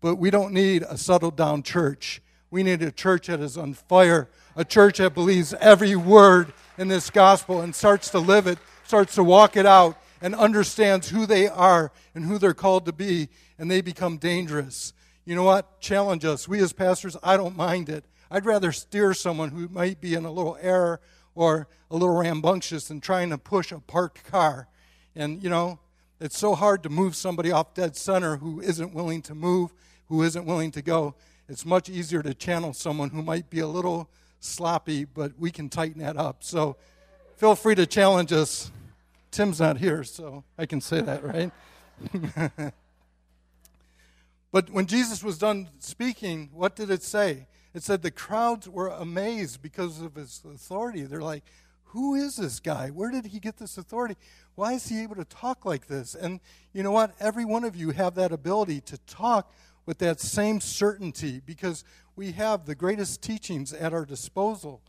But 0.02 0.16
we 0.16 0.30
don't 0.30 0.52
need 0.52 0.82
a 0.82 0.98
settled 0.98 1.34
down 1.34 1.62
church. 1.62 2.20
We 2.54 2.62
need 2.62 2.82
a 2.82 2.92
church 2.92 3.26
that 3.26 3.40
is 3.40 3.58
on 3.58 3.74
fire, 3.74 4.28
a 4.54 4.64
church 4.64 4.98
that 4.98 5.12
believes 5.12 5.54
every 5.54 5.96
word 5.96 6.52
in 6.78 6.86
this 6.86 7.10
gospel 7.10 7.60
and 7.60 7.74
starts 7.74 8.10
to 8.10 8.20
live 8.20 8.46
it, 8.46 8.60
starts 8.84 9.16
to 9.16 9.24
walk 9.24 9.56
it 9.56 9.66
out, 9.66 10.00
and 10.22 10.36
understands 10.36 11.08
who 11.08 11.26
they 11.26 11.48
are 11.48 11.90
and 12.14 12.26
who 12.26 12.38
they're 12.38 12.54
called 12.54 12.86
to 12.86 12.92
be, 12.92 13.28
and 13.58 13.68
they 13.68 13.80
become 13.80 14.18
dangerous. 14.18 14.92
You 15.24 15.34
know 15.34 15.42
what? 15.42 15.80
Challenge 15.80 16.24
us. 16.24 16.46
We 16.46 16.60
as 16.60 16.72
pastors, 16.72 17.16
I 17.24 17.36
don't 17.36 17.56
mind 17.56 17.88
it. 17.88 18.04
I'd 18.30 18.46
rather 18.46 18.70
steer 18.70 19.14
someone 19.14 19.50
who 19.50 19.66
might 19.66 20.00
be 20.00 20.14
in 20.14 20.24
a 20.24 20.30
little 20.30 20.56
error 20.60 21.00
or 21.34 21.66
a 21.90 21.94
little 21.94 22.14
rambunctious 22.14 22.86
than 22.86 23.00
trying 23.00 23.30
to 23.30 23.36
push 23.36 23.72
a 23.72 23.80
parked 23.80 24.30
car. 24.30 24.68
And, 25.16 25.42
you 25.42 25.50
know, 25.50 25.80
it's 26.20 26.38
so 26.38 26.54
hard 26.54 26.84
to 26.84 26.88
move 26.88 27.16
somebody 27.16 27.50
off 27.50 27.74
dead 27.74 27.96
center 27.96 28.36
who 28.36 28.60
isn't 28.60 28.94
willing 28.94 29.22
to 29.22 29.34
move, 29.34 29.74
who 30.06 30.22
isn't 30.22 30.46
willing 30.46 30.70
to 30.70 30.82
go. 30.82 31.16
It's 31.48 31.66
much 31.66 31.90
easier 31.90 32.22
to 32.22 32.32
channel 32.32 32.72
someone 32.72 33.10
who 33.10 33.22
might 33.22 33.50
be 33.50 33.60
a 33.60 33.66
little 33.66 34.08
sloppy, 34.40 35.04
but 35.04 35.32
we 35.38 35.50
can 35.50 35.68
tighten 35.68 36.00
that 36.00 36.16
up. 36.16 36.42
So 36.42 36.76
feel 37.36 37.54
free 37.54 37.74
to 37.74 37.86
challenge 37.86 38.32
us. 38.32 38.70
Tim's 39.30 39.60
not 39.60 39.76
here, 39.76 40.04
so 40.04 40.44
I 40.56 40.64
can 40.64 40.80
say 40.80 41.02
that, 41.02 41.22
right? 41.22 41.52
but 44.52 44.70
when 44.70 44.86
Jesus 44.86 45.22
was 45.22 45.36
done 45.36 45.68
speaking, 45.80 46.48
what 46.52 46.76
did 46.76 46.90
it 46.90 47.02
say? 47.02 47.46
It 47.74 47.82
said 47.82 48.02
the 48.02 48.10
crowds 48.10 48.68
were 48.68 48.88
amazed 48.88 49.60
because 49.60 50.00
of 50.00 50.14
his 50.14 50.40
authority. 50.48 51.02
They're 51.02 51.20
like, 51.20 51.44
who 51.94 52.14
is 52.14 52.36
this 52.36 52.58
guy? 52.58 52.88
Where 52.88 53.10
did 53.10 53.26
he 53.26 53.38
get 53.38 53.58
this 53.58 53.76
authority? 53.76 54.16
Why 54.54 54.72
is 54.72 54.88
he 54.88 55.02
able 55.02 55.16
to 55.16 55.24
talk 55.24 55.64
like 55.64 55.88
this? 55.88 56.14
And 56.14 56.40
you 56.72 56.82
know 56.82 56.90
what? 56.90 57.14
Every 57.20 57.44
one 57.44 57.64
of 57.64 57.76
you 57.76 57.90
have 57.90 58.14
that 58.14 58.32
ability 58.32 58.80
to 58.82 58.98
talk 58.98 59.52
with 59.86 59.98
that 59.98 60.20
same 60.20 60.60
certainty 60.60 61.40
because 61.44 61.84
we 62.16 62.32
have 62.32 62.66
the 62.66 62.74
greatest 62.74 63.22
teachings 63.22 63.72
at 63.72 63.92
our 63.92 64.04
disposal. 64.04 64.82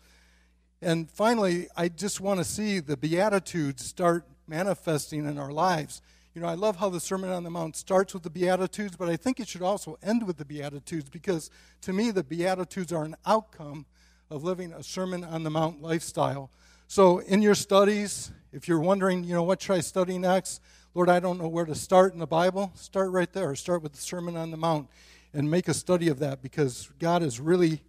And 0.81 1.10
finally, 1.10 1.67
I 1.75 1.89
just 1.89 2.21
want 2.21 2.39
to 2.39 2.43
see 2.43 2.79
the 2.79 2.97
Beatitudes 2.97 3.86
start 3.86 4.25
manifesting 4.47 5.25
in 5.25 5.38
our 5.38 5.51
lives. 5.51 6.01
You 6.34 6.41
know, 6.41 6.47
I 6.47 6.53
love 6.53 6.75
how 6.75 6.89
the 6.89 6.99
Sermon 6.99 7.29
on 7.29 7.43
the 7.43 7.49
Mount 7.49 7.75
starts 7.75 8.13
with 8.13 8.23
the 8.23 8.29
Beatitudes, 8.29 8.97
but 8.97 9.10
I 9.10 9.15
think 9.15 9.39
it 9.39 9.47
should 9.47 9.62
also 9.62 9.97
end 10.03 10.27
with 10.27 10.38
the 10.38 10.45
Beatitudes 10.45 11.10
because 11.10 11.49
to 11.81 11.93
me, 11.93 12.12
the 12.12 12.23
Beatitudes 12.23 12.91
are 12.91 13.05
an 13.05 13.15
outcome 13.25 13.86
of 14.29 14.43
living 14.43 14.73
a 14.73 14.84
Sermon 14.84 15.23
on 15.23 15.43
the 15.43 15.49
Mount 15.49 15.81
lifestyle. 15.81 16.51
So, 16.88 17.19
in 17.19 17.41
your 17.41 17.55
studies, 17.55 18.31
if 18.51 18.67
you're 18.67 18.79
wondering, 18.79 19.23
you 19.23 19.34
know, 19.34 19.43
what 19.43 19.62
should 19.62 19.75
I 19.75 19.79
study 19.79 20.17
next? 20.17 20.62
Lord, 20.95 21.10
I 21.10 21.19
don't 21.19 21.38
know 21.38 21.49
where 21.49 21.65
to 21.65 21.75
start 21.75 22.13
in 22.13 22.19
the 22.19 22.25
Bible. 22.25 22.71
Start 22.73 23.12
right 23.12 23.31
there. 23.34 23.53
Start 23.55 23.84
with 23.84 23.91
the 23.91 24.01
Sermon 24.01 24.38
on 24.38 24.49
the 24.49 24.55
Mount 24.55 24.88
and 25.34 25.51
make 25.51 25.67
a 25.67 25.73
study 25.73 26.08
of 26.08 26.19
that 26.19 26.41
because 26.41 26.89
God 26.99 27.21
is 27.21 27.38
really 27.38 27.81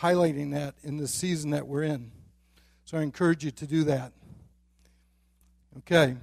highlighting 0.00 0.52
that 0.52 0.74
in 0.82 0.96
the 0.96 1.06
season 1.06 1.50
that 1.50 1.66
we're 1.66 1.82
in. 1.82 2.10
So 2.86 2.96
I 2.96 3.02
encourage 3.02 3.44
you 3.44 3.50
to 3.50 3.66
do 3.66 3.84
that. 3.84 4.12
Okay. 5.80 6.16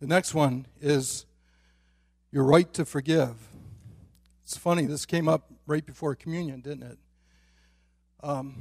The 0.00 0.06
next 0.06 0.34
one 0.34 0.66
is 0.82 1.24
your 2.30 2.44
right 2.44 2.70
to 2.74 2.84
forgive. 2.84 3.34
It's 4.44 4.58
funny, 4.58 4.84
this 4.84 5.06
came 5.06 5.26
up 5.26 5.50
right 5.66 5.86
before 5.86 6.14
communion, 6.14 6.60
didn't 6.60 6.82
it? 6.82 6.98
Um, 8.22 8.56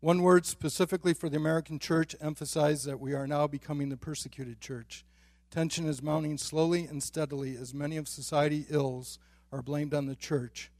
one 0.00 0.22
word 0.22 0.46
specifically 0.46 1.12
for 1.12 1.28
the 1.28 1.36
American 1.36 1.80
church 1.80 2.14
emphasized 2.20 2.86
that 2.86 3.00
we 3.00 3.14
are 3.14 3.26
now 3.26 3.48
becoming 3.48 3.88
the 3.88 3.96
persecuted 3.96 4.60
church. 4.60 5.04
Tension 5.50 5.88
is 5.88 6.02
mounting 6.02 6.38
slowly 6.38 6.84
and 6.84 7.02
steadily 7.02 7.56
as 7.56 7.74
many 7.74 7.96
of 7.96 8.06
society 8.06 8.64
ills 8.70 9.18
are 9.50 9.62
blamed 9.62 9.94
on 9.94 10.06
the 10.06 10.14
church. 10.14 10.70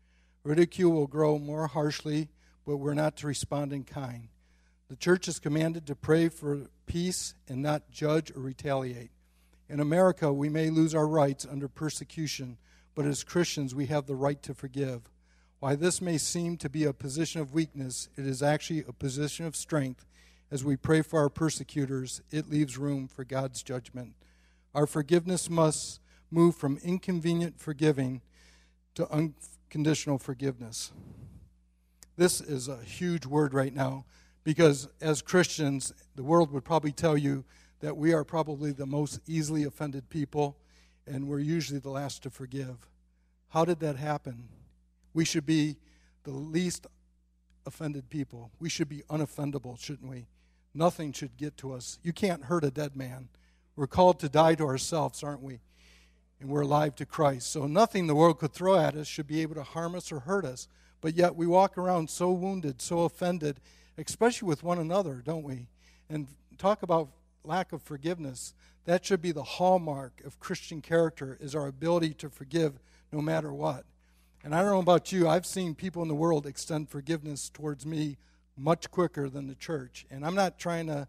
Ridicule 0.44 0.92
will 0.92 1.08
grow 1.08 1.36
more 1.36 1.66
harshly, 1.66 2.28
but 2.64 2.76
we're 2.76 2.94
not 2.94 3.16
to 3.16 3.26
respond 3.26 3.72
in 3.72 3.82
kind. 3.82 4.28
The 4.88 4.96
church 4.96 5.26
is 5.26 5.40
commanded 5.40 5.84
to 5.86 5.96
pray 5.96 6.28
for 6.28 6.68
peace 6.86 7.34
and 7.48 7.60
not 7.60 7.90
judge 7.90 8.30
or 8.30 8.40
retaliate. 8.40 9.10
In 9.68 9.80
America, 9.80 10.32
we 10.32 10.48
may 10.48 10.70
lose 10.70 10.94
our 10.94 11.08
rights 11.08 11.44
under 11.50 11.66
persecution, 11.66 12.56
but 12.94 13.04
as 13.04 13.24
Christians, 13.24 13.74
we 13.74 13.86
have 13.86 14.06
the 14.06 14.14
right 14.14 14.40
to 14.44 14.54
forgive. 14.54 15.02
While 15.60 15.76
this 15.76 16.00
may 16.00 16.18
seem 16.18 16.56
to 16.58 16.68
be 16.68 16.84
a 16.84 16.92
position 16.92 17.40
of 17.40 17.52
weakness, 17.52 18.08
it 18.16 18.24
is 18.24 18.42
actually 18.42 18.84
a 18.86 18.92
position 18.92 19.44
of 19.44 19.56
strength. 19.56 20.06
As 20.52 20.64
we 20.64 20.76
pray 20.76 21.02
for 21.02 21.18
our 21.18 21.28
persecutors, 21.28 22.22
it 22.30 22.48
leaves 22.48 22.78
room 22.78 23.08
for 23.08 23.24
God's 23.24 23.62
judgment. 23.64 24.14
Our 24.72 24.86
forgiveness 24.86 25.50
must 25.50 26.00
move 26.30 26.54
from 26.54 26.78
inconvenient 26.84 27.58
forgiving 27.58 28.22
to 28.94 29.10
unconditional 29.10 30.18
forgiveness. 30.18 30.92
This 32.16 32.40
is 32.40 32.68
a 32.68 32.82
huge 32.82 33.26
word 33.26 33.52
right 33.52 33.74
now 33.74 34.04
because 34.44 34.88
as 35.00 35.22
Christians, 35.22 35.92
the 36.14 36.22
world 36.22 36.52
would 36.52 36.64
probably 36.64 36.92
tell 36.92 37.18
you 37.18 37.44
that 37.80 37.96
we 37.96 38.12
are 38.12 38.24
probably 38.24 38.70
the 38.70 38.86
most 38.86 39.20
easily 39.26 39.64
offended 39.64 40.08
people 40.08 40.56
and 41.04 41.26
we're 41.26 41.40
usually 41.40 41.80
the 41.80 41.90
last 41.90 42.22
to 42.22 42.30
forgive. 42.30 42.88
How 43.48 43.64
did 43.64 43.80
that 43.80 43.96
happen? 43.96 44.48
We 45.18 45.24
should 45.24 45.46
be 45.46 45.78
the 46.22 46.30
least 46.30 46.86
offended 47.66 48.08
people. 48.08 48.52
We 48.60 48.68
should 48.68 48.88
be 48.88 49.02
unoffendable, 49.10 49.76
shouldn't 49.76 50.08
we? 50.08 50.28
Nothing 50.74 51.10
should 51.10 51.36
get 51.36 51.56
to 51.56 51.72
us. 51.72 51.98
You 52.04 52.12
can't 52.12 52.44
hurt 52.44 52.62
a 52.62 52.70
dead 52.70 52.94
man. 52.94 53.28
We're 53.74 53.88
called 53.88 54.20
to 54.20 54.28
die 54.28 54.54
to 54.54 54.64
ourselves, 54.64 55.24
aren't 55.24 55.42
we? 55.42 55.58
And 56.38 56.48
we're 56.48 56.60
alive 56.60 56.94
to 56.94 57.04
Christ. 57.04 57.50
So 57.50 57.66
nothing 57.66 58.06
the 58.06 58.14
world 58.14 58.38
could 58.38 58.52
throw 58.52 58.78
at 58.78 58.94
us 58.94 59.08
should 59.08 59.26
be 59.26 59.42
able 59.42 59.56
to 59.56 59.64
harm 59.64 59.96
us 59.96 60.12
or 60.12 60.20
hurt 60.20 60.44
us. 60.44 60.68
But 61.00 61.16
yet 61.16 61.34
we 61.34 61.48
walk 61.48 61.76
around 61.76 62.10
so 62.10 62.30
wounded, 62.30 62.80
so 62.80 63.00
offended, 63.00 63.58
especially 63.96 64.46
with 64.46 64.62
one 64.62 64.78
another, 64.78 65.20
don't 65.26 65.42
we? 65.42 65.66
And 66.08 66.28
talk 66.58 66.84
about 66.84 67.08
lack 67.42 67.72
of 67.72 67.82
forgiveness. 67.82 68.54
That 68.84 69.04
should 69.04 69.20
be 69.20 69.32
the 69.32 69.42
hallmark 69.42 70.22
of 70.24 70.38
Christian 70.38 70.80
character 70.80 71.36
is 71.40 71.56
our 71.56 71.66
ability 71.66 72.14
to 72.14 72.30
forgive 72.30 72.78
no 73.10 73.20
matter 73.20 73.52
what. 73.52 73.84
And 74.44 74.54
I 74.54 74.62
don't 74.62 74.70
know 74.70 74.78
about 74.78 75.10
you, 75.10 75.28
I've 75.28 75.46
seen 75.46 75.74
people 75.74 76.02
in 76.02 76.08
the 76.08 76.14
world 76.14 76.46
extend 76.46 76.88
forgiveness 76.88 77.50
towards 77.50 77.84
me 77.84 78.16
much 78.56 78.90
quicker 78.90 79.28
than 79.28 79.46
the 79.46 79.54
church. 79.54 80.06
And 80.10 80.24
I'm 80.24 80.34
not 80.34 80.58
trying 80.58 80.86
to 80.86 81.08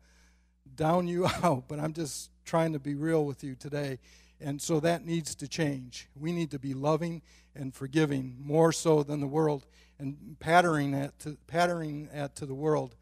down 0.76 1.08
you 1.08 1.28
out, 1.44 1.66
but 1.68 1.80
I'm 1.80 1.94
just 1.94 2.32
trying 2.46 2.74
to 2.74 2.80
be 2.80 2.96
real 2.96 3.26
with 3.26 3.44
you 3.44 3.56
today. 3.56 4.00
And 4.42 4.62
so 4.62 4.80
that 4.80 5.06
needs 5.06 5.36
to 5.36 5.48
change. 5.48 6.08
We 6.16 6.32
need 6.32 6.52
to 6.52 6.60
be 6.60 6.74
loving 6.74 7.22
and 7.56 7.74
forgiving 7.74 8.38
more 8.40 8.72
so 8.72 9.04
than 9.04 9.20
the 9.20 9.28
world 9.28 9.66
and 10.00 10.38
patterning 10.40 10.92
that 10.92 11.20
to, 11.20 11.38
patterning 11.48 12.10
that 12.14 12.36
to 12.38 12.46
the 12.46 12.54
world. 12.54 12.96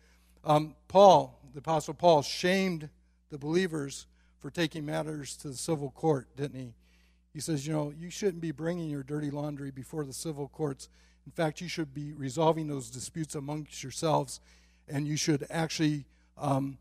Um, 0.43 0.75
Paul, 0.87 1.39
the 1.53 1.59
Apostle 1.59 1.93
Paul, 1.93 2.23
shamed 2.23 2.89
the 3.29 3.37
believers 3.37 4.07
for 4.39 4.49
taking 4.49 4.85
matters 4.85 5.35
to 5.37 5.49
the 5.49 5.55
civil 5.55 5.91
court, 5.91 6.27
didn't 6.35 6.59
he? 6.59 6.73
He 7.37 7.41
says, 7.41 7.67
you 7.67 7.73
know, 7.73 7.93
you 7.95 8.09
shouldn't 8.09 8.41
be 8.41 8.49
bringing 8.49 8.89
your 8.89 9.03
dirty 9.03 9.29
laundry 9.29 9.69
before 9.69 10.03
the 10.03 10.11
civil 10.11 10.47
courts. 10.47 10.89
In 11.23 11.31
fact, 11.31 11.61
you 11.61 11.67
should 11.67 11.93
be 11.93 12.11
resolving 12.11 12.65
those 12.65 12.89
disputes 12.89 13.35
amongst 13.35 13.83
yourselves, 13.83 14.39
and 14.87 15.07
you 15.07 15.17
should 15.17 15.45
actually 15.51 16.05
um, 16.35 16.79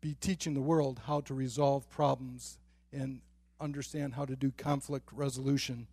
be 0.00 0.14
teaching 0.14 0.54
the 0.54 0.62
world 0.62 1.02
how 1.06 1.20
to 1.20 1.34
resolve 1.34 1.86
problems 1.90 2.56
and 2.90 3.20
understand 3.60 4.14
how 4.14 4.24
to 4.24 4.36
do 4.36 4.50
conflict 4.56 5.10
resolution. 5.12 5.86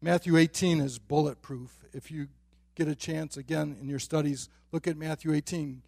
Matthew 0.00 0.36
18 0.36 0.78
is 0.78 1.00
bulletproof. 1.00 1.76
If 1.92 2.12
you 2.12 2.28
get 2.76 2.86
a 2.86 2.94
chance 2.94 3.36
again 3.36 3.76
in 3.80 3.88
your 3.88 3.98
studies, 3.98 4.48
look 4.70 4.86
at 4.86 4.96
Matthew 4.96 5.34
18. 5.34 5.82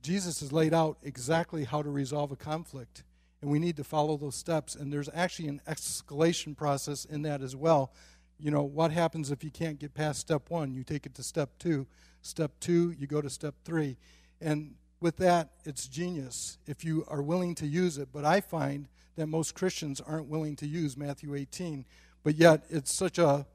Jesus 0.00 0.40
has 0.40 0.52
laid 0.52 0.72
out 0.72 0.96
exactly 1.02 1.64
how 1.64 1.82
to 1.82 1.90
resolve 1.90 2.32
a 2.32 2.36
conflict 2.36 3.02
and 3.44 3.52
we 3.52 3.58
need 3.58 3.76
to 3.76 3.84
follow 3.84 4.16
those 4.16 4.36
steps. 4.36 4.74
And 4.74 4.90
there's 4.90 5.10
actually 5.12 5.48
an 5.48 5.60
escalation 5.68 6.56
process 6.56 7.04
in 7.04 7.20
that 7.22 7.42
as 7.42 7.54
well. 7.54 7.92
You 8.38 8.50
know, 8.50 8.62
what 8.62 8.90
happens 8.90 9.30
if 9.30 9.44
you 9.44 9.50
can't 9.50 9.78
get 9.78 9.92
past 9.92 10.18
step 10.20 10.48
one? 10.48 10.72
You 10.72 10.82
take 10.82 11.04
it 11.04 11.14
to 11.16 11.22
step 11.22 11.50
two. 11.58 11.86
Step 12.22 12.52
two, 12.58 12.92
you 12.92 13.06
go 13.06 13.20
to 13.20 13.28
step 13.28 13.54
three. 13.62 13.98
And 14.40 14.76
with 14.98 15.18
that, 15.18 15.50
it's 15.66 15.88
genius 15.88 16.56
if 16.66 16.86
you 16.86 17.04
are 17.06 17.20
willing 17.20 17.54
to 17.56 17.66
use 17.66 17.98
it. 17.98 18.08
But 18.14 18.24
I 18.24 18.40
find 18.40 18.88
that 19.16 19.26
most 19.26 19.54
Christians 19.54 20.00
aren't 20.00 20.28
willing 20.28 20.56
to 20.56 20.66
use 20.66 20.96
Matthew 20.96 21.34
18. 21.34 21.84
But 22.22 22.36
yet, 22.36 22.64
it's 22.70 22.94
such 22.94 23.18
a 23.18 23.46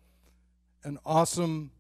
an 0.84 1.00
awesome 1.04 1.72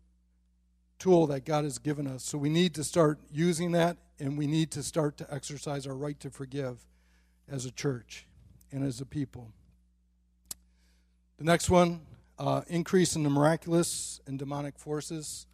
tool 0.98 1.28
that 1.28 1.46
God 1.46 1.64
has 1.64 1.78
given 1.78 2.08
us. 2.08 2.24
So 2.24 2.40
we 2.40 2.50
need 2.50 2.74
to 2.74 2.84
start 2.84 3.20
using 3.32 3.72
that, 3.74 3.98
and 4.20 4.36
we 4.36 4.48
need 4.48 4.72
to 4.72 4.82
start 4.82 5.16
to 5.18 5.32
exercise 5.32 5.86
our 5.86 5.94
right 5.94 6.20
to 6.22 6.32
forgive 6.32 6.88
as 7.52 7.66
a 7.66 7.72
church 7.72 8.26
and 8.72 8.84
as 8.84 9.02
a 9.02 9.06
people. 9.06 9.52
The 11.38 11.46
next 11.46 11.70
one 11.70 12.02
uh, 12.38 12.62
increase 12.68 13.16
in 13.16 13.24
the 13.24 13.30
miraculous 13.30 14.22
and 14.28 14.38
demonic 14.38 14.78
forces. 14.78 15.48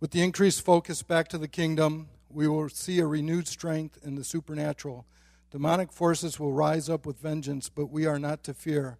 With 0.00 0.10
the 0.10 0.22
increased 0.22 0.64
focus 0.64 1.02
back 1.02 1.28
to 1.28 1.38
the 1.38 1.48
kingdom, 1.48 2.08
we 2.28 2.48
will 2.48 2.68
see 2.68 3.00
a 3.00 3.06
renewed 3.06 3.48
strength 3.48 3.98
in 4.02 4.14
the 4.14 4.24
supernatural. 4.24 5.06
Demonic 5.50 5.92
forces 5.92 6.38
will 6.38 6.52
rise 6.52 6.88
up 6.88 7.04
with 7.04 7.18
vengeance, 7.18 7.68
but 7.68 7.86
we 7.86 8.06
are 8.06 8.18
not 8.18 8.44
to 8.44 8.54
fear. 8.54 8.98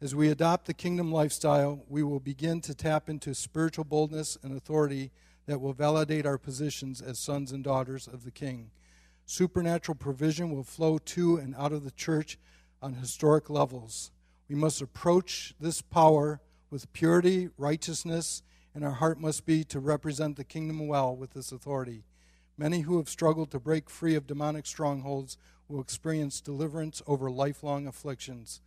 As 0.00 0.14
we 0.14 0.28
adopt 0.28 0.66
the 0.66 0.74
kingdom 0.74 1.10
lifestyle, 1.10 1.82
we 1.88 2.02
will 2.02 2.20
begin 2.20 2.60
to 2.62 2.74
tap 2.74 3.08
into 3.08 3.34
spiritual 3.34 3.84
boldness 3.84 4.36
and 4.42 4.54
authority 4.54 5.10
that 5.46 5.60
will 5.60 5.72
validate 5.72 6.26
our 6.26 6.36
positions 6.36 7.00
as 7.00 7.18
sons 7.18 7.50
and 7.50 7.64
daughters 7.64 8.06
of 8.06 8.24
the 8.24 8.30
King. 8.30 8.70
Supernatural 9.28 9.96
provision 9.96 10.52
will 10.52 10.62
flow 10.62 10.98
to 10.98 11.36
and 11.36 11.54
out 11.56 11.72
of 11.72 11.82
the 11.82 11.90
church 11.90 12.38
on 12.80 12.94
historic 12.94 13.50
levels. 13.50 14.12
We 14.48 14.54
must 14.54 14.80
approach 14.80 15.52
this 15.58 15.82
power 15.82 16.40
with 16.70 16.92
purity, 16.92 17.48
righteousness, 17.58 18.44
and 18.72 18.84
our 18.84 18.92
heart 18.92 19.20
must 19.20 19.44
be 19.44 19.64
to 19.64 19.80
represent 19.80 20.36
the 20.36 20.44
kingdom 20.44 20.86
well 20.86 21.14
with 21.16 21.32
this 21.32 21.50
authority. 21.50 22.04
Many 22.56 22.82
who 22.82 22.98
have 22.98 23.08
struggled 23.08 23.50
to 23.50 23.58
break 23.58 23.90
free 23.90 24.14
of 24.14 24.28
demonic 24.28 24.64
strongholds 24.64 25.38
will 25.68 25.80
experience 25.80 26.40
deliverance 26.40 27.02
over 27.04 27.28
lifelong 27.28 27.88
afflictions. 27.88 28.60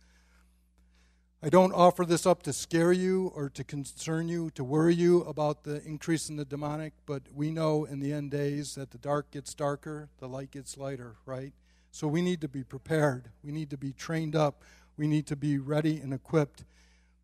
I 1.42 1.48
don't 1.48 1.72
offer 1.72 2.04
this 2.04 2.26
up 2.26 2.42
to 2.42 2.52
scare 2.52 2.92
you 2.92 3.32
or 3.34 3.48
to 3.48 3.64
concern 3.64 4.28
you, 4.28 4.50
to 4.50 4.62
worry 4.62 4.94
you 4.94 5.22
about 5.22 5.64
the 5.64 5.82
increase 5.86 6.28
in 6.28 6.36
the 6.36 6.44
demonic, 6.44 6.92
but 7.06 7.22
we 7.34 7.50
know 7.50 7.86
in 7.86 8.00
the 8.00 8.12
end 8.12 8.30
days 8.30 8.74
that 8.74 8.90
the 8.90 8.98
dark 8.98 9.30
gets 9.30 9.54
darker, 9.54 10.10
the 10.18 10.28
light 10.28 10.50
gets 10.50 10.76
lighter, 10.76 11.14
right? 11.24 11.54
So 11.92 12.06
we 12.06 12.20
need 12.20 12.42
to 12.42 12.48
be 12.48 12.62
prepared. 12.62 13.30
We 13.42 13.52
need 13.52 13.70
to 13.70 13.78
be 13.78 13.94
trained 13.94 14.36
up. 14.36 14.62
We 14.98 15.06
need 15.06 15.26
to 15.28 15.36
be 15.36 15.56
ready 15.56 15.98
and 15.98 16.12
equipped. 16.12 16.64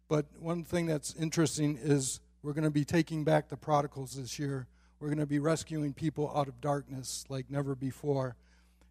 But 0.08 0.24
one 0.40 0.64
thing 0.64 0.86
that's 0.86 1.14
interesting 1.16 1.78
is 1.78 2.20
we're 2.42 2.54
going 2.54 2.64
to 2.64 2.70
be 2.70 2.86
taking 2.86 3.22
back 3.22 3.50
the 3.50 3.56
prodigals 3.58 4.14
this 4.14 4.38
year. 4.38 4.66
We're 4.98 5.08
going 5.08 5.18
to 5.18 5.26
be 5.26 5.40
rescuing 5.40 5.92
people 5.92 6.32
out 6.34 6.48
of 6.48 6.62
darkness 6.62 7.26
like 7.28 7.50
never 7.50 7.74
before. 7.74 8.34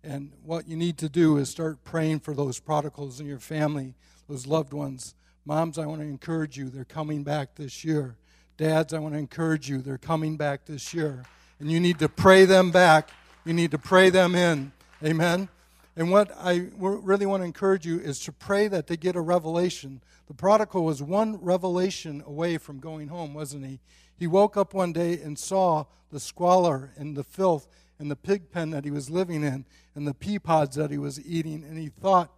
And 0.03 0.33
what 0.43 0.67
you 0.67 0.77
need 0.77 0.99
to 0.99 1.09
do 1.09 1.37
is 1.37 1.49
start 1.49 1.83
praying 1.83 2.19
for 2.19 2.35
those 2.35 2.59
prodigals 2.59 3.19
in 3.19 3.25
your 3.25 3.39
family, 3.39 3.95
those 4.27 4.47
loved 4.47 4.73
ones. 4.73 5.15
Moms, 5.45 5.77
I 5.77 5.85
want 5.85 6.01
to 6.01 6.07
encourage 6.07 6.57
you. 6.57 6.69
They're 6.69 6.85
coming 6.85 7.23
back 7.23 7.55
this 7.55 7.83
year. 7.83 8.15
Dads, 8.57 8.93
I 8.93 8.99
want 8.99 9.13
to 9.13 9.19
encourage 9.19 9.69
you. 9.69 9.81
They're 9.81 9.97
coming 9.97 10.37
back 10.37 10.65
this 10.65 10.93
year. 10.93 11.23
And 11.59 11.71
you 11.71 11.79
need 11.79 11.99
to 11.99 12.09
pray 12.09 12.45
them 12.45 12.71
back. 12.71 13.09
You 13.45 13.53
need 13.53 13.71
to 13.71 13.77
pray 13.77 14.09
them 14.09 14.33
in. 14.33 14.71
Amen. 15.03 15.49
And 15.95 16.11
what 16.11 16.31
I 16.37 16.69
really 16.73 17.25
want 17.25 17.41
to 17.41 17.45
encourage 17.45 17.85
you 17.85 17.99
is 17.99 18.19
to 18.21 18.31
pray 18.31 18.67
that 18.67 18.87
they 18.87 18.97
get 18.97 19.15
a 19.15 19.21
revelation. 19.21 20.01
The 20.27 20.33
prodigal 20.33 20.83
was 20.83 21.01
one 21.01 21.37
revelation 21.41 22.23
away 22.25 22.57
from 22.57 22.79
going 22.79 23.07
home, 23.07 23.33
wasn't 23.33 23.65
he? 23.65 23.79
He 24.17 24.27
woke 24.27 24.57
up 24.57 24.73
one 24.73 24.93
day 24.93 25.21
and 25.21 25.37
saw 25.37 25.85
the 26.11 26.19
squalor 26.19 26.91
and 26.97 27.15
the 27.15 27.23
filth 27.23 27.67
and 27.99 28.09
the 28.09 28.15
pig 28.15 28.51
pen 28.51 28.71
that 28.71 28.83
he 28.83 28.91
was 28.91 29.09
living 29.09 29.43
in 29.43 29.65
and 29.93 30.07
the 30.07 30.13
pea 30.13 30.39
pods 30.39 30.75
that 30.75 30.91
he 30.91 30.97
was 30.97 31.23
eating. 31.25 31.63
And 31.63 31.77
he 31.77 31.89
thought, 31.89 32.31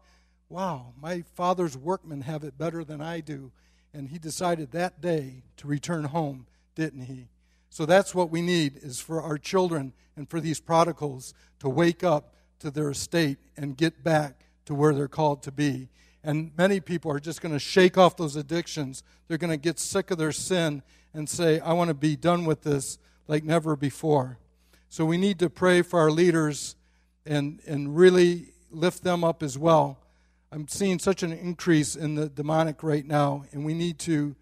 wow, 0.50 0.94
my 1.02 1.24
father's 1.36 1.78
workmen 1.78 2.22
have 2.22 2.44
it 2.44 2.58
better 2.58 2.84
than 2.84 3.02
I 3.02 3.20
do. 3.20 3.52
And 3.94 4.10
he 4.10 4.20
decided 4.20 4.72
that 4.72 5.02
day 5.02 5.44
to 5.58 5.68
return 5.68 6.06
home, 6.06 6.46
didn't 6.76 7.02
he? 7.02 7.28
So 7.70 7.86
that's 7.86 8.16
what 8.16 8.30
we 8.30 8.42
need 8.42 8.78
is 8.78 9.00
for 9.00 9.22
our 9.22 9.38
children 9.38 9.94
and 10.16 10.30
for 10.30 10.40
these 10.40 10.60
prodigals 10.60 11.34
to 11.60 11.70
wake 11.70 12.04
up 12.04 12.34
to 12.60 12.72
their 12.72 12.90
estate 12.90 13.38
and 13.56 13.78
get 13.78 14.04
back 14.04 14.46
to 14.66 14.74
where 14.74 14.94
they're 14.94 15.08
called 15.08 15.44
to 15.44 15.52
be. 15.52 15.90
And 16.24 16.52
many 16.58 16.80
people 16.80 17.12
are 17.12 17.20
just 17.20 17.42
going 17.42 17.54
to 17.54 17.60
shake 17.60 17.98
off 17.98 18.18
those 18.18 18.36
addictions. 18.36 19.04
They're 19.28 19.38
going 19.38 19.52
to 19.52 19.58
get 19.58 19.80
sick 19.80 20.12
of 20.12 20.18
their 20.18 20.32
sin 20.32 20.82
and 21.14 21.30
say, 21.30 21.60
I 21.60 21.74
want 21.74 21.90
to 21.90 21.94
be 21.94 22.16
done 22.16 22.46
with 22.46 22.64
this 22.64 22.98
like 23.28 23.44
never 23.44 23.76
before. 23.76 24.38
So 24.90 25.06
we 25.06 25.18
need 25.18 25.40
to 25.40 25.50
pray 25.50 25.82
for 25.82 26.00
our 26.00 26.12
leaders 26.12 26.76
and, 27.26 27.62
and 27.68 27.96
really 27.96 28.54
lift 28.72 29.04
them 29.04 29.24
up 29.24 29.44
as 29.44 29.58
well. 29.58 30.00
I'm 30.52 30.68
seeing 30.68 31.00
such 31.00 31.24
an 31.24 31.34
increase 31.34 31.96
in 31.96 32.16
the 32.16 32.30
demonic 32.30 32.82
right 32.82 33.06
now, 33.06 33.44
and 33.52 33.66
we 33.66 33.74
need 33.74 34.00
to 34.00 34.36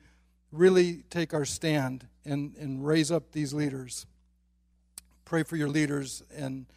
really 0.51 1.03
take 1.09 1.33
our 1.33 1.45
stand 1.45 2.07
and, 2.23 2.55
and 2.57 2.85
raise 2.85 3.11
up 3.11 3.31
these 3.31 3.53
leaders. 3.53 4.05
Pray 5.25 5.43
for 5.43 5.55
your 5.55 5.69
leaders 5.69 6.23
and 6.35 6.67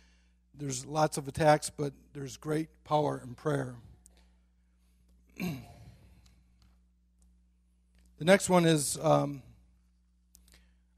there's 0.55 0.85
lots 0.85 1.17
of 1.17 1.29
attacks, 1.29 1.71
but 1.71 1.93
there's 2.14 2.37
great 2.37 2.69
power 2.85 3.23
in 3.23 3.35
prayer. 3.35 3.77
the 5.38 5.55
next 8.21 8.49
one 8.49 8.64
is 8.64 8.99
um, 9.01 9.43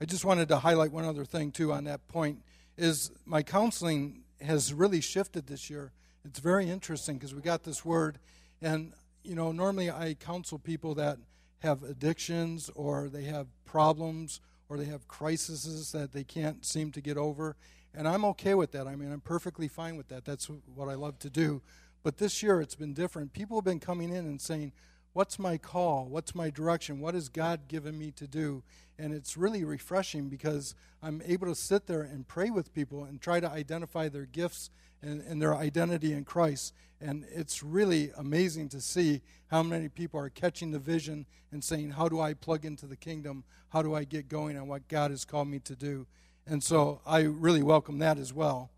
I 0.00 0.06
just 0.06 0.24
wanted 0.24 0.48
to 0.48 0.56
highlight 0.58 0.92
one 0.92 1.04
other 1.04 1.26
thing, 1.26 1.50
too, 1.52 1.72
on 1.72 1.84
that 1.84 2.08
point 2.08 2.42
is 2.78 3.10
my 3.26 3.42
counseling 3.42 4.22
has 4.40 4.72
really 4.72 5.02
shifted 5.02 5.46
this 5.46 5.68
year. 5.68 5.92
It's 6.24 6.38
very 6.38 6.68
interesting 6.68 7.16
because 7.16 7.34
we 7.34 7.40
got 7.40 7.62
this 7.62 7.84
word, 7.84 8.18
and 8.60 8.92
you 9.22 9.34
know, 9.34 9.52
normally 9.52 9.90
I 9.90 10.14
counsel 10.14 10.58
people 10.58 10.94
that 10.96 11.18
have 11.60 11.82
addictions 11.82 12.70
or 12.74 13.08
they 13.08 13.24
have 13.24 13.46
problems 13.64 14.40
or 14.68 14.76
they 14.76 14.86
have 14.86 15.08
crises 15.08 15.92
that 15.92 16.12
they 16.12 16.24
can't 16.24 16.64
seem 16.64 16.90
to 16.92 17.00
get 17.00 17.16
over. 17.16 17.56
And 17.94 18.06
I'm 18.06 18.24
okay 18.26 18.54
with 18.54 18.72
that. 18.72 18.86
I 18.86 18.96
mean, 18.96 19.12
I'm 19.12 19.20
perfectly 19.20 19.68
fine 19.68 19.96
with 19.96 20.08
that. 20.08 20.24
That's 20.24 20.48
what 20.74 20.88
I 20.88 20.94
love 20.94 21.18
to 21.20 21.30
do. 21.30 21.60
But 22.02 22.18
this 22.18 22.42
year 22.42 22.60
it's 22.60 22.76
been 22.76 22.94
different. 22.94 23.32
People 23.32 23.58
have 23.58 23.64
been 23.64 23.80
coming 23.80 24.10
in 24.10 24.26
and 24.26 24.40
saying, 24.40 24.72
What's 25.12 25.40
my 25.40 25.58
call? 25.58 26.06
What's 26.06 26.36
my 26.36 26.50
direction? 26.50 27.00
What 27.00 27.14
has 27.14 27.28
God 27.28 27.66
given 27.66 27.98
me 27.98 28.12
to 28.12 28.28
do? 28.28 28.62
And 28.96 29.12
it's 29.12 29.36
really 29.36 29.64
refreshing 29.64 30.28
because 30.28 30.76
I'm 31.02 31.20
able 31.26 31.48
to 31.48 31.54
sit 31.56 31.88
there 31.88 32.02
and 32.02 32.28
pray 32.28 32.50
with 32.50 32.72
people 32.72 33.02
and 33.02 33.20
try 33.20 33.40
to 33.40 33.50
identify 33.50 34.08
their 34.08 34.24
gifts 34.24 34.70
and, 35.02 35.20
and 35.22 35.40
their 35.40 35.54
identity 35.54 36.12
in 36.12 36.24
Christ. 36.24 36.74
And 37.00 37.24
it's 37.30 37.62
really 37.62 38.10
amazing 38.16 38.68
to 38.70 38.80
see 38.80 39.22
how 39.48 39.62
many 39.62 39.88
people 39.88 40.20
are 40.20 40.28
catching 40.28 40.70
the 40.70 40.78
vision 40.78 41.26
and 41.50 41.64
saying, 41.64 41.90
How 41.90 42.08
do 42.08 42.20
I 42.20 42.34
plug 42.34 42.64
into 42.64 42.86
the 42.86 42.96
kingdom? 42.96 43.44
How 43.70 43.82
do 43.82 43.94
I 43.94 44.04
get 44.04 44.28
going 44.28 44.58
on 44.58 44.68
what 44.68 44.88
God 44.88 45.10
has 45.10 45.24
called 45.24 45.48
me 45.48 45.60
to 45.60 45.74
do? 45.74 46.06
And 46.46 46.62
so 46.62 47.00
I 47.06 47.20
really 47.20 47.62
welcome 47.62 47.98
that 47.98 48.18
as 48.18 48.32
well. 48.32 48.70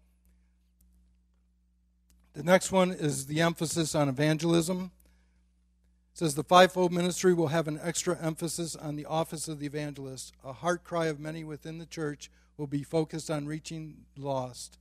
The 2.34 2.42
next 2.42 2.72
one 2.72 2.90
is 2.90 3.26
the 3.26 3.40
emphasis 3.40 3.94
on 3.94 4.08
evangelism. 4.08 4.90
It 6.12 6.18
says 6.18 6.34
the 6.34 6.44
fivefold 6.44 6.92
ministry 6.92 7.34
will 7.34 7.48
have 7.48 7.68
an 7.68 7.80
extra 7.82 8.18
emphasis 8.22 8.76
on 8.76 8.96
the 8.96 9.06
office 9.06 9.48
of 9.48 9.58
the 9.58 9.66
evangelist. 9.66 10.32
A 10.44 10.52
heart 10.52 10.84
cry 10.84 11.06
of 11.06 11.18
many 11.20 11.44
within 11.44 11.78
the 11.78 11.86
church 11.86 12.30
will 12.56 12.66
be 12.66 12.82
focused 12.82 13.30
on 13.30 13.46
reaching 13.46 14.04
lost. 14.16 14.78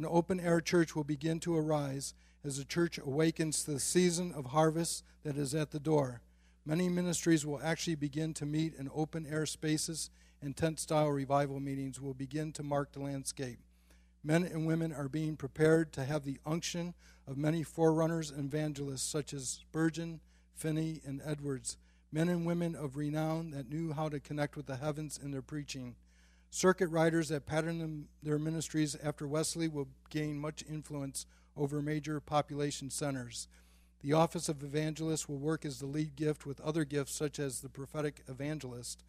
An 0.00 0.06
open 0.08 0.40
air 0.40 0.62
church 0.62 0.96
will 0.96 1.04
begin 1.04 1.40
to 1.40 1.54
arise 1.54 2.14
as 2.42 2.56
the 2.56 2.64
church 2.64 2.96
awakens 2.96 3.64
to 3.64 3.72
the 3.72 3.78
season 3.78 4.32
of 4.32 4.46
harvest 4.46 5.04
that 5.24 5.36
is 5.36 5.54
at 5.54 5.72
the 5.72 5.78
door. 5.78 6.22
Many 6.64 6.88
ministries 6.88 7.44
will 7.44 7.60
actually 7.62 7.96
begin 7.96 8.32
to 8.32 8.46
meet 8.46 8.72
in 8.72 8.88
open 8.94 9.26
air 9.26 9.44
spaces 9.44 10.08
and 10.40 10.56
tent 10.56 10.80
style 10.80 11.10
revival 11.10 11.60
meetings 11.60 12.00
will 12.00 12.14
begin 12.14 12.50
to 12.52 12.62
mark 12.62 12.92
the 12.92 13.00
landscape. 13.00 13.58
Men 14.24 14.42
and 14.42 14.66
women 14.66 14.90
are 14.90 15.06
being 15.06 15.36
prepared 15.36 15.92
to 15.92 16.06
have 16.06 16.24
the 16.24 16.40
unction 16.46 16.94
of 17.26 17.36
many 17.36 17.62
forerunners 17.62 18.30
and 18.30 18.46
evangelists 18.46 19.02
such 19.02 19.34
as 19.34 19.60
Spurgeon, 19.60 20.20
Finney, 20.54 21.02
and 21.04 21.20
Edwards, 21.22 21.76
men 22.10 22.30
and 22.30 22.46
women 22.46 22.74
of 22.74 22.96
renown 22.96 23.50
that 23.50 23.68
knew 23.68 23.92
how 23.92 24.08
to 24.08 24.18
connect 24.18 24.56
with 24.56 24.64
the 24.64 24.76
heavens 24.76 25.20
in 25.22 25.30
their 25.30 25.42
preaching. 25.42 25.94
Circuit 26.50 26.88
riders 26.88 27.28
that 27.28 27.46
patterned 27.46 28.06
their 28.22 28.38
ministries 28.38 28.96
after 29.02 29.26
Wesley 29.26 29.68
will 29.68 29.88
gain 30.10 30.38
much 30.38 30.64
influence 30.68 31.26
over 31.56 31.80
major 31.80 32.20
population 32.20 32.90
centers. 32.90 33.48
The 34.02 34.12
office 34.14 34.48
of 34.48 34.62
evangelist 34.62 35.28
will 35.28 35.38
work 35.38 35.64
as 35.64 35.78
the 35.78 35.86
lead 35.86 36.16
gift 36.16 36.46
with 36.46 36.60
other 36.60 36.84
gifts 36.84 37.14
such 37.14 37.38
as 37.38 37.60
the 37.60 37.68
prophetic 37.68 38.22
evangelist 38.28 39.04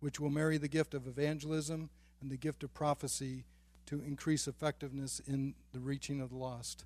which 0.00 0.20
will 0.20 0.30
marry 0.30 0.58
the 0.58 0.68
gift 0.68 0.94
of 0.94 1.06
evangelism 1.06 1.90
and 2.20 2.30
the 2.30 2.36
gift 2.36 2.62
of 2.62 2.72
prophecy 2.74 3.44
to 3.86 4.02
increase 4.02 4.46
effectiveness 4.46 5.20
in 5.26 5.54
the 5.72 5.80
reaching 5.80 6.20
of 6.20 6.30
the 6.30 6.36
lost. 6.36 6.84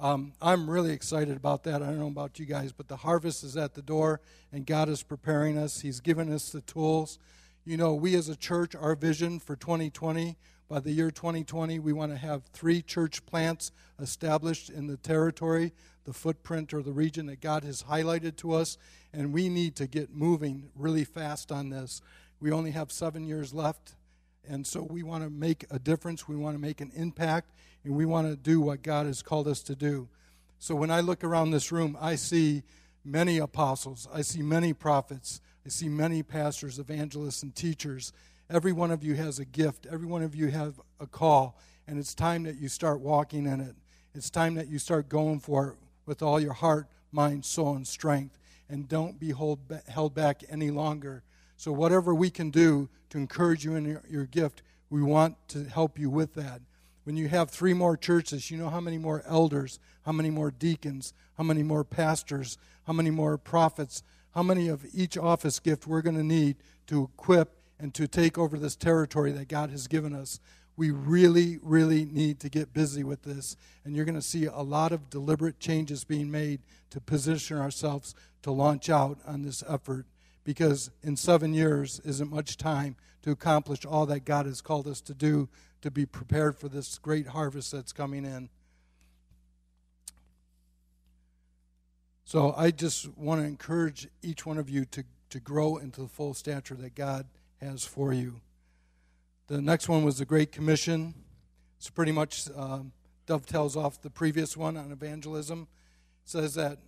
Um, 0.00 0.32
I'm 0.40 0.70
really 0.70 0.92
excited 0.92 1.36
about 1.36 1.64
that. 1.64 1.82
I 1.82 1.86
don't 1.86 1.98
know 1.98 2.06
about 2.06 2.38
you 2.38 2.46
guys, 2.46 2.72
but 2.72 2.88
the 2.88 2.98
harvest 2.98 3.42
is 3.42 3.56
at 3.56 3.74
the 3.74 3.82
door, 3.82 4.20
and 4.52 4.64
God 4.64 4.88
is 4.88 5.02
preparing 5.02 5.58
us. 5.58 5.80
He's 5.80 6.00
given 6.00 6.32
us 6.32 6.50
the 6.50 6.60
tools. 6.60 7.18
You 7.68 7.76
know, 7.76 7.92
we 7.92 8.14
as 8.14 8.30
a 8.30 8.34
church, 8.34 8.74
our 8.74 8.94
vision 8.94 9.38
for 9.38 9.54
2020, 9.54 10.38
by 10.70 10.80
the 10.80 10.90
year 10.90 11.10
2020, 11.10 11.78
we 11.80 11.92
want 11.92 12.10
to 12.10 12.16
have 12.16 12.44
three 12.44 12.80
church 12.80 13.26
plants 13.26 13.72
established 14.00 14.70
in 14.70 14.86
the 14.86 14.96
territory, 14.96 15.74
the 16.04 16.14
footprint 16.14 16.72
or 16.72 16.82
the 16.82 16.92
region 16.92 17.26
that 17.26 17.42
God 17.42 17.64
has 17.64 17.82
highlighted 17.82 18.36
to 18.36 18.54
us, 18.54 18.78
and 19.12 19.34
we 19.34 19.50
need 19.50 19.76
to 19.76 19.86
get 19.86 20.14
moving 20.14 20.70
really 20.74 21.04
fast 21.04 21.52
on 21.52 21.68
this. 21.68 22.00
We 22.40 22.50
only 22.50 22.70
have 22.70 22.90
seven 22.90 23.26
years 23.26 23.52
left, 23.52 23.96
and 24.48 24.66
so 24.66 24.80
we 24.82 25.02
want 25.02 25.24
to 25.24 25.28
make 25.28 25.66
a 25.70 25.78
difference. 25.78 26.26
We 26.26 26.36
want 26.36 26.56
to 26.56 26.62
make 26.62 26.80
an 26.80 26.90
impact, 26.96 27.50
and 27.84 27.94
we 27.94 28.06
want 28.06 28.28
to 28.28 28.36
do 28.36 28.62
what 28.62 28.80
God 28.80 29.04
has 29.04 29.20
called 29.20 29.46
us 29.46 29.60
to 29.64 29.76
do. 29.76 30.08
So 30.58 30.74
when 30.74 30.90
I 30.90 31.00
look 31.00 31.22
around 31.22 31.50
this 31.50 31.70
room, 31.70 31.98
I 32.00 32.14
see 32.14 32.62
many 33.04 33.36
apostles, 33.36 34.08
I 34.10 34.22
see 34.22 34.40
many 34.40 34.72
prophets, 34.72 35.42
I 35.68 35.70
see 35.70 35.90
many 35.90 36.22
pastors, 36.22 36.78
evangelists, 36.78 37.42
and 37.42 37.54
teachers. 37.54 38.14
Every 38.48 38.72
one 38.72 38.90
of 38.90 39.04
you 39.04 39.16
has 39.16 39.38
a 39.38 39.44
gift. 39.44 39.86
Every 39.92 40.06
one 40.06 40.22
of 40.22 40.34
you 40.34 40.46
have 40.46 40.80
a 40.98 41.06
call, 41.06 41.58
and 41.86 41.98
it's 41.98 42.14
time 42.14 42.44
that 42.44 42.56
you 42.56 42.70
start 42.70 43.00
walking 43.00 43.44
in 43.44 43.60
it. 43.60 43.76
It's 44.14 44.30
time 44.30 44.54
that 44.54 44.68
you 44.68 44.78
start 44.78 45.10
going 45.10 45.40
for 45.40 45.68
it 45.68 45.74
with 46.06 46.22
all 46.22 46.40
your 46.40 46.54
heart, 46.54 46.86
mind, 47.12 47.44
soul, 47.44 47.76
and 47.76 47.86
strength, 47.86 48.38
and 48.70 48.88
don't 48.88 49.20
be 49.20 49.28
hold, 49.28 49.58
held 49.88 50.14
back 50.14 50.42
any 50.48 50.70
longer. 50.70 51.22
So, 51.58 51.70
whatever 51.70 52.14
we 52.14 52.30
can 52.30 52.48
do 52.48 52.88
to 53.10 53.18
encourage 53.18 53.62
you 53.62 53.74
in 53.74 53.84
your, 53.84 54.02
your 54.08 54.24
gift, 54.24 54.62
we 54.88 55.02
want 55.02 55.36
to 55.48 55.64
help 55.64 55.98
you 55.98 56.08
with 56.08 56.32
that. 56.32 56.62
When 57.04 57.18
you 57.18 57.28
have 57.28 57.50
three 57.50 57.74
more 57.74 57.98
churches, 57.98 58.50
you 58.50 58.56
know 58.56 58.70
how 58.70 58.80
many 58.80 58.96
more 58.96 59.22
elders, 59.26 59.80
how 60.06 60.12
many 60.12 60.30
more 60.30 60.50
deacons, 60.50 61.12
how 61.36 61.44
many 61.44 61.62
more 61.62 61.84
pastors, 61.84 62.56
how 62.86 62.94
many 62.94 63.10
more 63.10 63.36
prophets, 63.36 64.02
how 64.38 64.42
many 64.44 64.68
of 64.68 64.86
each 64.94 65.18
office 65.18 65.58
gift 65.58 65.84
we're 65.84 66.00
going 66.00 66.14
to 66.14 66.22
need 66.22 66.54
to 66.86 67.02
equip 67.02 67.60
and 67.80 67.92
to 67.92 68.06
take 68.06 68.38
over 68.38 68.56
this 68.56 68.76
territory 68.76 69.32
that 69.32 69.48
God 69.48 69.68
has 69.70 69.88
given 69.88 70.14
us. 70.14 70.38
We 70.76 70.92
really, 70.92 71.58
really 71.60 72.04
need 72.04 72.38
to 72.38 72.48
get 72.48 72.72
busy 72.72 73.02
with 73.02 73.24
this. 73.24 73.56
And 73.84 73.96
you're 73.96 74.04
going 74.04 74.14
to 74.14 74.22
see 74.22 74.44
a 74.44 74.60
lot 74.60 74.92
of 74.92 75.10
deliberate 75.10 75.58
changes 75.58 76.04
being 76.04 76.30
made 76.30 76.60
to 76.90 77.00
position 77.00 77.58
ourselves 77.58 78.14
to 78.42 78.52
launch 78.52 78.88
out 78.88 79.18
on 79.26 79.42
this 79.42 79.64
effort 79.68 80.06
because 80.44 80.92
in 81.02 81.16
seven 81.16 81.52
years 81.52 82.00
isn't 82.04 82.30
much 82.30 82.56
time 82.56 82.94
to 83.22 83.32
accomplish 83.32 83.84
all 83.84 84.06
that 84.06 84.24
God 84.24 84.46
has 84.46 84.60
called 84.60 84.86
us 84.86 85.00
to 85.00 85.14
do 85.14 85.48
to 85.82 85.90
be 85.90 86.06
prepared 86.06 86.56
for 86.56 86.68
this 86.68 86.96
great 86.98 87.26
harvest 87.26 87.72
that's 87.72 87.92
coming 87.92 88.24
in. 88.24 88.50
So 92.28 92.52
I 92.58 92.72
just 92.72 93.16
want 93.16 93.40
to 93.40 93.46
encourage 93.46 94.06
each 94.20 94.44
one 94.44 94.58
of 94.58 94.68
you 94.68 94.84
to, 94.84 95.02
to 95.30 95.40
grow 95.40 95.78
into 95.78 96.02
the 96.02 96.08
full 96.08 96.34
stature 96.34 96.74
that 96.74 96.94
God 96.94 97.24
has 97.58 97.86
for 97.86 98.12
you. 98.12 98.42
The 99.46 99.62
next 99.62 99.88
one 99.88 100.04
was 100.04 100.18
the 100.18 100.26
Great 100.26 100.52
Commission. 100.52 101.14
It's 101.78 101.88
pretty 101.88 102.12
much 102.12 102.50
um, 102.54 102.92
dovetails 103.24 103.78
off 103.78 104.02
the 104.02 104.10
previous 104.10 104.58
one 104.58 104.76
on 104.76 104.92
evangelism. 104.92 105.68
It 106.22 106.28
says 106.28 106.52
that 106.52 106.80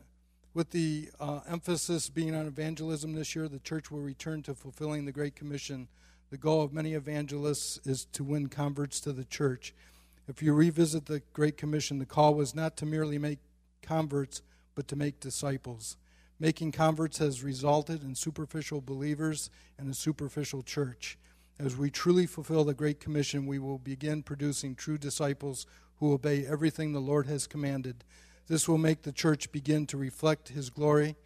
with 0.53 0.73
the 0.73 1.09
uh, 1.19 1.41
emphasis 1.49 2.11
being 2.11 2.35
on 2.35 2.47
evangelism 2.47 3.15
this 3.15 3.35
year, 3.35 3.49
the 3.49 3.61
church 3.61 3.91
will 3.91 4.03
return 4.03 4.43
to 4.43 4.55
fulfilling 4.55 5.07
the 5.07 5.13
Great 5.13 5.37
Commission 5.37 5.89
the 6.29 6.37
goal 6.37 6.61
of 6.61 6.75
many 6.75 6.93
evangelists 6.93 7.81
is 7.87 8.05
to 8.13 8.23
win 8.23 8.49
converts 8.49 9.01
to 9.01 9.13
the 9.15 9.25
church. 9.25 9.73
If 10.29 10.43
you 10.43 10.53
revisit 10.53 11.07
the 11.07 11.23
Great 11.33 11.57
Commission, 11.57 11.99
the 11.99 12.05
call 12.05 12.35
was 12.35 12.55
not 12.55 12.77
to 12.77 12.85
merely 12.85 13.17
make 13.17 13.39
converts, 13.81 14.43
but 14.75 14.89
to 14.89 14.97
make 14.97 15.21
disciples. 15.21 15.97
Making 16.39 16.73
converts 16.73 17.19
has 17.19 17.43
resulted 17.43 18.03
in 18.03 18.15
superficial 18.15 18.81
believers 18.81 19.51
and 19.79 19.91
a 19.91 19.95
superficial 19.95 20.63
church. 20.63 21.19
As 21.59 21.77
we 21.77 21.91
truly 21.91 22.27
fulfill 22.27 22.65
the 22.65 22.73
Great 22.73 23.01
Commission, 23.01 23.45
we 23.45 23.59
will 23.59 23.79
begin 23.79 24.23
producing 24.23 24.75
true 24.75 24.97
disciples 24.97 25.67
who 25.99 26.15
obey 26.15 26.47
everything 26.47 26.93
the 26.93 27.01
Lord 27.01 27.27
has 27.27 27.47
commanded. 27.47 28.05
This 28.47 28.67
will 28.67 28.79
make 28.79 29.03
the 29.03 29.13
church 29.13 29.53
begin 29.53 29.87
to 29.89 29.99
reflect 29.99 30.49
His 30.49 30.71
glory. 30.71 31.17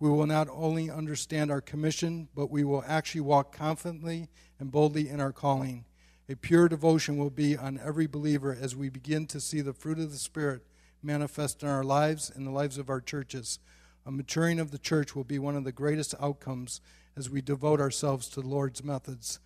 We 0.00 0.10
will 0.10 0.26
not 0.26 0.48
only 0.50 0.90
understand 0.90 1.52
our 1.52 1.60
commission, 1.60 2.28
but 2.34 2.50
we 2.50 2.64
will 2.64 2.82
actually 2.86 3.20
walk 3.20 3.56
confidently 3.56 4.28
and 4.58 4.72
boldly 4.72 5.08
in 5.08 5.20
our 5.20 5.32
calling. 5.32 5.84
A 6.28 6.34
pure 6.34 6.68
devotion 6.68 7.16
will 7.16 7.30
be 7.30 7.56
on 7.56 7.78
every 7.78 8.06
believer 8.08 8.56
as 8.60 8.74
we 8.74 8.88
begin 8.88 9.26
to 9.28 9.40
see 9.40 9.60
the 9.60 9.72
fruit 9.72 10.00
of 10.00 10.10
the 10.10 10.18
Spirit 10.18 10.66
manifest 11.04 11.62
in 11.62 11.68
our 11.68 11.84
lives 11.84 12.30
and 12.34 12.46
the 12.46 12.50
lives 12.50 12.78
of 12.78 12.88
our 12.88 13.00
churches. 13.00 13.58
A 14.06 14.10
maturing 14.10 14.58
of 14.58 14.70
the 14.70 14.78
church 14.78 15.14
will 15.14 15.24
be 15.24 15.38
one 15.38 15.56
of 15.56 15.64
the 15.64 15.72
greatest 15.72 16.14
outcomes 16.20 16.80
as 17.16 17.30
we 17.30 17.40
devote 17.40 17.80
ourselves 17.80 18.28
to 18.30 18.40
the 18.40 18.48
Lord's 18.48 18.82
methods. 18.82 19.38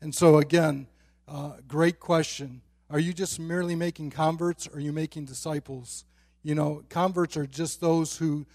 And 0.00 0.14
so, 0.14 0.38
again, 0.38 0.86
uh, 1.28 1.52
great 1.66 1.98
question. 1.98 2.62
Are 2.88 3.00
you 3.00 3.12
just 3.12 3.40
merely 3.40 3.74
making 3.74 4.10
converts 4.10 4.68
or 4.68 4.76
are 4.76 4.80
you 4.80 4.92
making 4.92 5.24
disciples? 5.24 6.04
You 6.42 6.54
know, 6.54 6.84
converts 6.88 7.36
are 7.36 7.46
just 7.46 7.80
those 7.80 8.16
who 8.16 8.46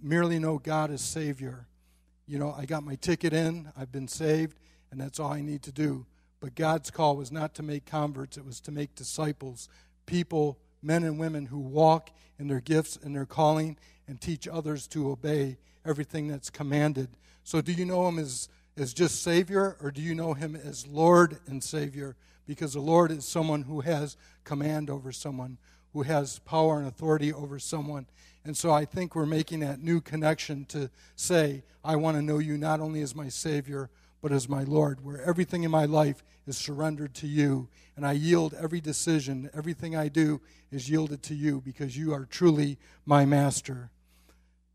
merely 0.00 0.38
know 0.38 0.58
God 0.58 0.90
as 0.90 1.00
Savior. 1.00 1.66
You 2.26 2.38
know, 2.38 2.54
I 2.56 2.66
got 2.66 2.84
my 2.84 2.96
ticket 2.96 3.32
in, 3.32 3.72
I've 3.76 3.90
been 3.90 4.08
saved, 4.08 4.58
and 4.90 5.00
that's 5.00 5.18
all 5.18 5.32
I 5.32 5.40
need 5.40 5.62
to 5.62 5.72
do. 5.72 6.04
But 6.40 6.54
God's 6.54 6.90
call 6.90 7.16
was 7.16 7.32
not 7.32 7.54
to 7.54 7.62
make 7.62 7.86
converts, 7.86 8.36
it 8.36 8.44
was 8.44 8.60
to 8.60 8.70
make 8.70 8.94
disciples, 8.94 9.68
people, 10.06 10.58
men 10.82 11.02
and 11.02 11.18
women 11.18 11.46
who 11.46 11.58
walk 11.58 12.10
in 12.38 12.48
their 12.48 12.60
gifts 12.60 12.96
and 13.02 13.14
their 13.14 13.26
calling 13.26 13.76
and 14.06 14.20
teach 14.20 14.48
others 14.48 14.86
to 14.88 15.10
obey 15.10 15.58
everything 15.84 16.28
that's 16.28 16.50
commanded. 16.50 17.08
So, 17.44 17.60
do 17.60 17.72
you 17.72 17.84
know 17.84 18.06
Him 18.08 18.18
as, 18.18 18.48
as 18.76 18.92
just 18.92 19.22
Savior, 19.22 19.76
or 19.80 19.90
do 19.90 20.00
you 20.00 20.14
know 20.14 20.34
Him 20.34 20.56
as 20.56 20.86
Lord 20.86 21.38
and 21.46 21.62
Savior? 21.62 22.16
Because 22.46 22.72
the 22.72 22.80
Lord 22.80 23.10
is 23.10 23.26
someone 23.26 23.62
who 23.62 23.80
has 23.80 24.16
command 24.44 24.90
over 24.90 25.12
someone, 25.12 25.58
who 25.92 26.02
has 26.02 26.38
power 26.40 26.78
and 26.78 26.86
authority 26.86 27.32
over 27.32 27.58
someone. 27.58 28.06
And 28.44 28.56
so 28.56 28.70
I 28.72 28.84
think 28.84 29.14
we're 29.14 29.26
making 29.26 29.60
that 29.60 29.82
new 29.82 30.00
connection 30.00 30.64
to 30.66 30.90
say, 31.16 31.62
I 31.84 31.96
want 31.96 32.16
to 32.16 32.22
know 32.22 32.38
you 32.38 32.56
not 32.56 32.80
only 32.80 33.02
as 33.02 33.14
my 33.14 33.28
Savior, 33.28 33.90
but 34.20 34.32
as 34.32 34.48
my 34.48 34.64
Lord, 34.64 35.04
where 35.04 35.22
everything 35.22 35.62
in 35.62 35.70
my 35.70 35.84
life 35.84 36.22
is 36.46 36.56
surrendered 36.56 37.14
to 37.14 37.26
you. 37.26 37.68
And 37.96 38.06
I 38.06 38.12
yield 38.12 38.54
every 38.54 38.80
decision, 38.80 39.50
everything 39.54 39.94
I 39.94 40.08
do 40.08 40.40
is 40.72 40.88
yielded 40.88 41.22
to 41.24 41.34
you 41.34 41.60
because 41.60 41.96
you 41.96 42.12
are 42.12 42.24
truly 42.24 42.78
my 43.04 43.24
master. 43.24 43.90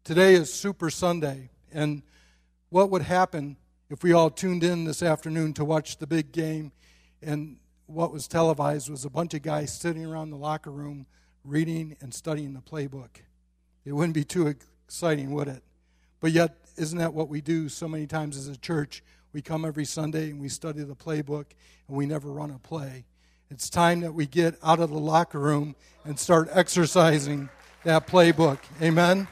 Today 0.03 0.35
is 0.35 0.53
Super 0.53 0.89
Sunday. 0.89 1.49
And 1.71 2.03
what 2.69 2.89
would 2.89 3.01
happen 3.01 3.57
if 3.89 4.03
we 4.03 4.13
all 4.13 4.29
tuned 4.29 4.63
in 4.63 4.85
this 4.85 5.01
afternoon 5.01 5.53
to 5.53 5.65
watch 5.65 5.97
the 5.97 6.07
big 6.07 6.31
game 6.31 6.71
and 7.21 7.57
what 7.85 8.11
was 8.11 8.27
televised 8.27 8.89
was 8.89 9.05
a 9.05 9.09
bunch 9.09 9.33
of 9.33 9.41
guys 9.41 9.73
sitting 9.73 10.05
around 10.05 10.29
the 10.29 10.37
locker 10.37 10.71
room 10.71 11.05
reading 11.43 11.97
and 12.01 12.13
studying 12.13 12.53
the 12.53 12.61
playbook? 12.61 13.21
It 13.85 13.93
wouldn't 13.93 14.13
be 14.13 14.23
too 14.23 14.47
exciting, 14.47 15.31
would 15.31 15.47
it? 15.47 15.63
But 16.19 16.31
yet, 16.31 16.55
isn't 16.77 16.97
that 16.97 17.13
what 17.13 17.29
we 17.29 17.41
do 17.41 17.69
so 17.69 17.87
many 17.87 18.07
times 18.07 18.37
as 18.37 18.47
a 18.47 18.57
church? 18.57 19.03
We 19.33 19.41
come 19.41 19.65
every 19.65 19.85
Sunday 19.85 20.29
and 20.29 20.39
we 20.39 20.47
study 20.47 20.83
the 20.83 20.95
playbook 20.95 21.45
and 21.87 21.97
we 21.97 22.05
never 22.05 22.31
run 22.31 22.51
a 22.51 22.59
play. 22.59 23.03
It's 23.49 23.67
time 23.67 24.01
that 24.01 24.13
we 24.13 24.27
get 24.27 24.59
out 24.61 24.79
of 24.79 24.91
the 24.91 24.99
locker 24.99 25.39
room 25.39 25.75
and 26.05 26.19
start 26.19 26.49
exercising 26.51 27.49
that 27.83 28.05
playbook. 28.05 28.59
Amen? 28.79 29.27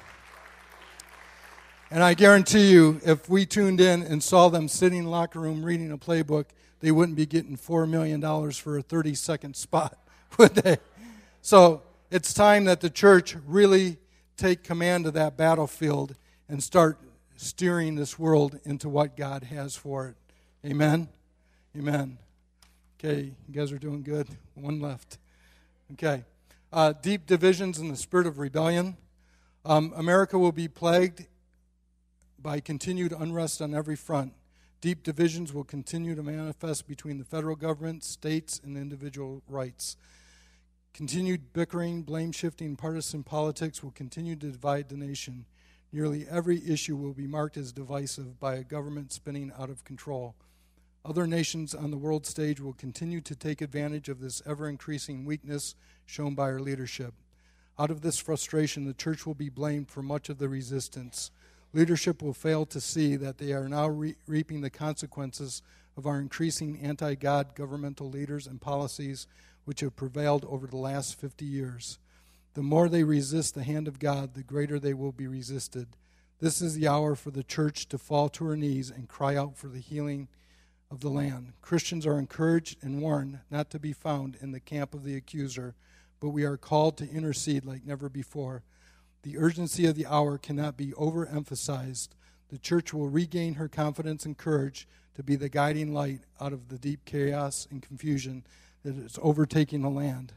And 1.92 2.04
I 2.04 2.16
guarantee 2.16 2.72
you, 2.72 3.00
if 3.06 3.30
we 3.30 3.46
tuned 3.46 3.80
in 3.80 4.02
and 4.02 4.24
saw 4.24 4.50
them 4.50 4.68
sitting 4.68 5.00
in 5.00 5.06
the 5.06 5.12
locker 5.12 5.40
room 5.40 5.64
reading 5.64 5.92
a 5.92 6.00
playbook, 6.00 6.46
they 6.80 6.92
wouldn't 6.92 7.16
be 7.16 7.28
getting 7.28 7.56
$4 7.56 7.88
million 7.88 8.52
for 8.54 8.80
a 8.80 8.82
30 8.82 9.14
second 9.14 9.56
spot, 9.56 10.00
would 10.40 10.56
they? 10.56 10.78
So 11.44 11.84
it's 12.10 12.34
time 12.34 12.66
that 12.66 12.82
the 12.82 12.90
church 12.90 13.36
really 13.46 13.98
take 14.36 14.64
command 14.64 15.06
of 15.06 15.14
that 15.14 15.38
battlefield 15.38 16.16
and 16.50 16.64
start 16.64 16.98
steering 17.42 17.96
this 17.96 18.20
world 18.20 18.60
into 18.64 18.88
what 18.88 19.18
God 19.18 19.44
has 19.44 19.76
for 19.76 20.08
it. 20.10 20.16
Amen? 20.70 21.10
Amen. 21.76 22.18
Okay, 23.00 23.34
you 23.48 23.54
guys 23.54 23.72
are 23.72 23.80
doing 23.80 24.04
good. 24.04 24.28
One 24.54 24.80
left. 24.80 25.18
Okay. 25.94 26.24
Uh, 26.72 26.94
deep 26.94 27.26
divisions 27.26 27.80
in 27.80 27.90
the 27.90 27.96
spirit 27.96 28.28
of 28.28 28.38
rebellion. 28.38 28.96
Um, 29.66 29.92
America 29.96 30.38
will 30.38 30.52
be 30.52 30.68
plagued 30.68 31.26
by 32.40 32.60
continued 32.60 33.12
unrest 33.12 33.62
on 33.62 33.74
every 33.74 33.96
front. 33.96 34.34
Deep 34.80 35.04
divisions 35.04 35.54
will 35.54 35.64
continue 35.64 36.16
to 36.16 36.24
manifest 36.24 36.88
between 36.88 37.18
the 37.18 37.26
federal 37.26 37.56
government, 37.56 38.04
states, 38.04 38.62
and 38.64 38.78
individual 38.78 39.42
rights. 39.48 39.98
Continued 40.94 41.54
bickering, 41.54 42.02
blame 42.04 42.32
shifting, 42.32 42.76
partisan 42.76 43.24
politics 43.24 43.84
will 43.84 43.92
continue 43.92 44.36
to 44.36 44.52
divide 44.52 44.90
the 44.90 44.98
nation. 44.98 45.46
Nearly 45.94 46.26
every 46.30 46.62
issue 46.68 46.96
will 46.96 47.14
be 47.14 47.28
marked 47.28 47.58
as 47.58 47.74
divisive 47.74 48.40
by 48.40 48.56
a 48.56 48.64
government 48.64 49.12
spinning 49.12 49.52
out 49.58 49.70
of 49.70 49.84
control. 49.84 50.36
Other 51.04 51.28
nations 51.28 51.74
on 51.74 51.92
the 51.92 51.98
world 51.98 52.26
stage 52.26 52.62
will 52.62 52.74
continue 52.74 53.22
to 53.22 53.36
take 53.36 53.62
advantage 53.62 54.08
of 54.08 54.20
this 54.20 54.42
ever 54.46 54.70
increasing 54.70 55.26
weakness 55.26 55.76
shown 56.06 56.36
by 56.36 56.44
our 56.44 56.60
leadership. 56.60 57.14
Out 57.80 57.92
of 57.92 58.02
this 58.02 58.20
frustration, 58.20 58.86
the 58.86 58.94
church 58.94 59.26
will 59.26 59.34
be 59.34 59.50
blamed 59.50 59.90
for 59.90 60.04
much 60.04 60.30
of 60.30 60.38
the 60.38 60.48
resistance. 60.48 61.32
Leadership 61.74 62.22
will 62.22 62.34
fail 62.34 62.66
to 62.68 62.80
see 62.80 63.16
that 63.16 63.38
they 63.38 63.52
are 63.52 63.68
now 63.68 63.88
re- 63.88 64.16
reaping 64.28 64.62
the 64.62 64.70
consequences 64.70 65.62
of 65.98 66.06
our 66.06 66.20
increasing 66.20 66.80
anti 66.80 67.16
God 67.16 67.56
governmental 67.56 68.10
leaders 68.10 68.46
and 68.46 68.62
policies 68.62 69.26
which 69.66 69.80
have 69.80 69.96
prevailed 69.96 70.46
over 70.46 70.68
the 70.68 70.78
last 70.78 71.20
50 71.20 71.46
years. 71.46 71.98
The 72.54 72.64
more 72.64 72.90
they 72.90 73.04
resist 73.04 73.56
the 73.56 73.64
hand 73.64 73.88
of 73.88 74.00
God, 74.00 74.34
the 74.34 74.44
greater 74.44 74.78
they 74.78 74.94
will 74.94 75.14
be 75.14 75.28
resisted. 75.28 75.96
This 76.40 76.62
is 76.62 76.76
the 76.76 76.88
hour 76.88 77.16
for 77.16 77.32
the 77.32 77.44
church 77.44 77.88
to 77.90 77.98
fall 77.98 78.28
to 78.30 78.46
her 78.46 78.58
knees 78.58 78.90
and 78.90 79.08
cry 79.08 79.36
out 79.36 79.56
for 79.58 79.68
the 79.68 79.80
healing 79.80 80.28
of 80.90 81.00
the 81.00 81.10
land. 81.10 81.54
Christians 81.62 82.06
are 82.06 82.20
encouraged 82.20 82.84
and 82.84 83.02
warned 83.02 83.40
not 83.50 83.70
to 83.70 83.80
be 83.80 83.94
found 83.94 84.38
in 84.42 84.52
the 84.52 84.60
camp 84.60 84.94
of 84.94 85.04
the 85.06 85.16
accuser, 85.16 85.76
but 86.20 86.30
we 86.30 86.44
are 86.44 86.58
called 86.58 86.98
to 86.98 87.10
intercede 87.10 87.64
like 87.64 87.86
never 87.86 88.10
before. 88.10 88.64
The 89.24 89.38
urgency 89.38 89.86
of 89.86 89.96
the 89.96 90.08
hour 90.08 90.38
cannot 90.38 90.76
be 90.76 90.92
overemphasized. 90.94 92.10
the 92.50 92.58
church 92.58 92.94
will 92.94 93.08
regain 93.08 93.54
her 93.54 93.70
confidence 93.70 94.26
and 94.26 94.38
courage 94.38 94.86
to 95.16 95.24
be 95.24 95.38
the 95.38 95.48
guiding 95.48 95.94
light 95.94 96.20
out 96.42 96.52
of 96.52 96.68
the 96.68 96.78
deep 96.78 97.06
chaos 97.06 97.66
and 97.72 97.82
confusion 97.82 98.44
that 98.84 98.98
is 98.98 99.18
overtaking 99.22 99.82
the 99.82 99.90
land. 99.90 100.34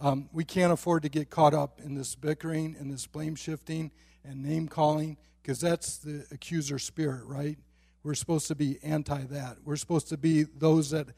Um, 0.00 0.28
we 0.32 0.44
can't 0.44 0.72
afford 0.72 1.02
to 1.04 1.08
get 1.08 1.30
caught 1.30 1.54
up 1.54 1.80
in 1.82 1.94
this 1.94 2.14
bickering 2.14 2.76
and 2.78 2.92
this 2.92 3.06
blame 3.06 3.34
shifting 3.34 3.90
and 4.24 4.42
name 4.42 4.68
calling 4.68 5.16
because 5.42 5.60
that's 5.60 5.98
the 5.98 6.26
accuser 6.30 6.78
spirit, 6.78 7.24
right? 7.26 7.58
We're 8.02 8.14
supposed 8.14 8.48
to 8.48 8.54
be 8.54 8.78
anti 8.82 9.24
that. 9.24 9.58
We're 9.64 9.76
supposed 9.76 10.08
to 10.08 10.16
be 10.16 10.42
those 10.42 10.90
that 10.90 11.08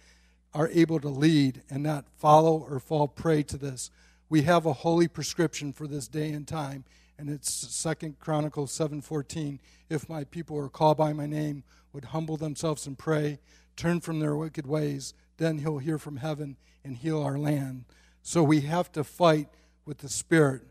are 0.55 0.69
able 0.69 1.01
to 1.01 1.09
lead 1.09 1.63
and 1.69 1.83
not 1.83 2.07
follow 2.17 2.67
or 2.69 2.81
fall 2.81 3.09
prey 3.09 3.43
to 3.45 3.57
this. 3.57 3.91
We 4.29 4.43
have 4.43 4.67
a 4.67 4.73
holy 4.73 5.09
prescription 5.09 5.73
for 5.73 5.87
this 5.87 6.09
day 6.09 6.31
and 6.31 6.47
time, 6.47 6.85
and 7.19 7.29
it's 7.29 7.51
Second 7.51 8.19
Chronicles 8.19 8.73
7:14. 8.73 9.61
If 9.89 10.09
my 10.09 10.25
people 10.25 10.59
are 10.59 10.69
called 10.69 10.97
by 10.97 11.13
my 11.13 11.27
name, 11.27 11.63
would 11.93 12.07
humble 12.07 12.37
themselves 12.37 12.87
and 12.87 12.99
pray, 12.99 13.39
turn 13.77 14.01
from 14.01 14.19
their 14.19 14.37
wicked 14.37 14.67
ways, 14.67 15.15
then 15.37 15.59
he'll 15.59 15.79
hear 15.79 15.99
from 15.99 16.17
heaven 16.17 16.57
and 16.85 16.97
heal 16.97 17.23
our 17.23 17.39
land. 17.39 17.85
So 18.27 18.43
we 18.43 18.63
have 18.63 18.91
to 18.91 19.05
fight 19.05 19.47
with 19.85 19.99
the 19.99 20.09
spirit, 20.09 20.63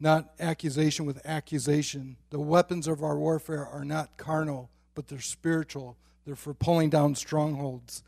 not 0.00 0.30
accusation 0.40 1.04
with 1.04 1.20
accusation. 1.26 2.16
The 2.30 2.40
weapons 2.40 2.88
of 2.88 3.02
our 3.02 3.18
warfare 3.18 3.66
are 3.66 3.84
not 3.84 4.16
carnal, 4.16 4.70
but 4.94 5.06
they're 5.06 5.20
spiritual. 5.20 5.98
They're 6.24 6.34
for 6.34 6.54
pulling 6.54 6.88
down 6.88 7.14
strongholds. 7.14 8.02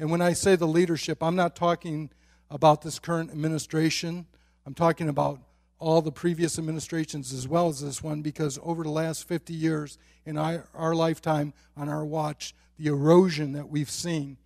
And 0.00 0.10
when 0.10 0.20
I 0.20 0.32
say 0.32 0.56
the 0.56 0.66
leadership, 0.66 1.22
I'm 1.22 1.36
not 1.36 1.54
talking 1.54 2.10
about 2.50 2.82
this 2.82 2.98
current 2.98 3.30
administration. 3.30 4.26
I'm 4.66 4.74
talking 4.74 5.08
about 5.08 5.38
all 5.78 6.02
the 6.02 6.10
previous 6.10 6.58
administrations 6.58 7.32
as 7.32 7.46
well 7.46 7.68
as 7.68 7.82
this 7.82 8.02
one 8.02 8.20
because 8.20 8.58
over 8.64 8.82
the 8.82 8.90
last 8.90 9.28
50 9.28 9.54
years 9.54 9.96
in 10.26 10.36
our, 10.36 10.66
our 10.74 10.96
lifetime 10.96 11.54
on 11.76 11.88
our 11.88 12.04
watch, 12.04 12.52
the 12.80 12.88
erosion 12.88 13.52
that 13.52 13.68
we've 13.68 13.88
seen. 13.88 14.38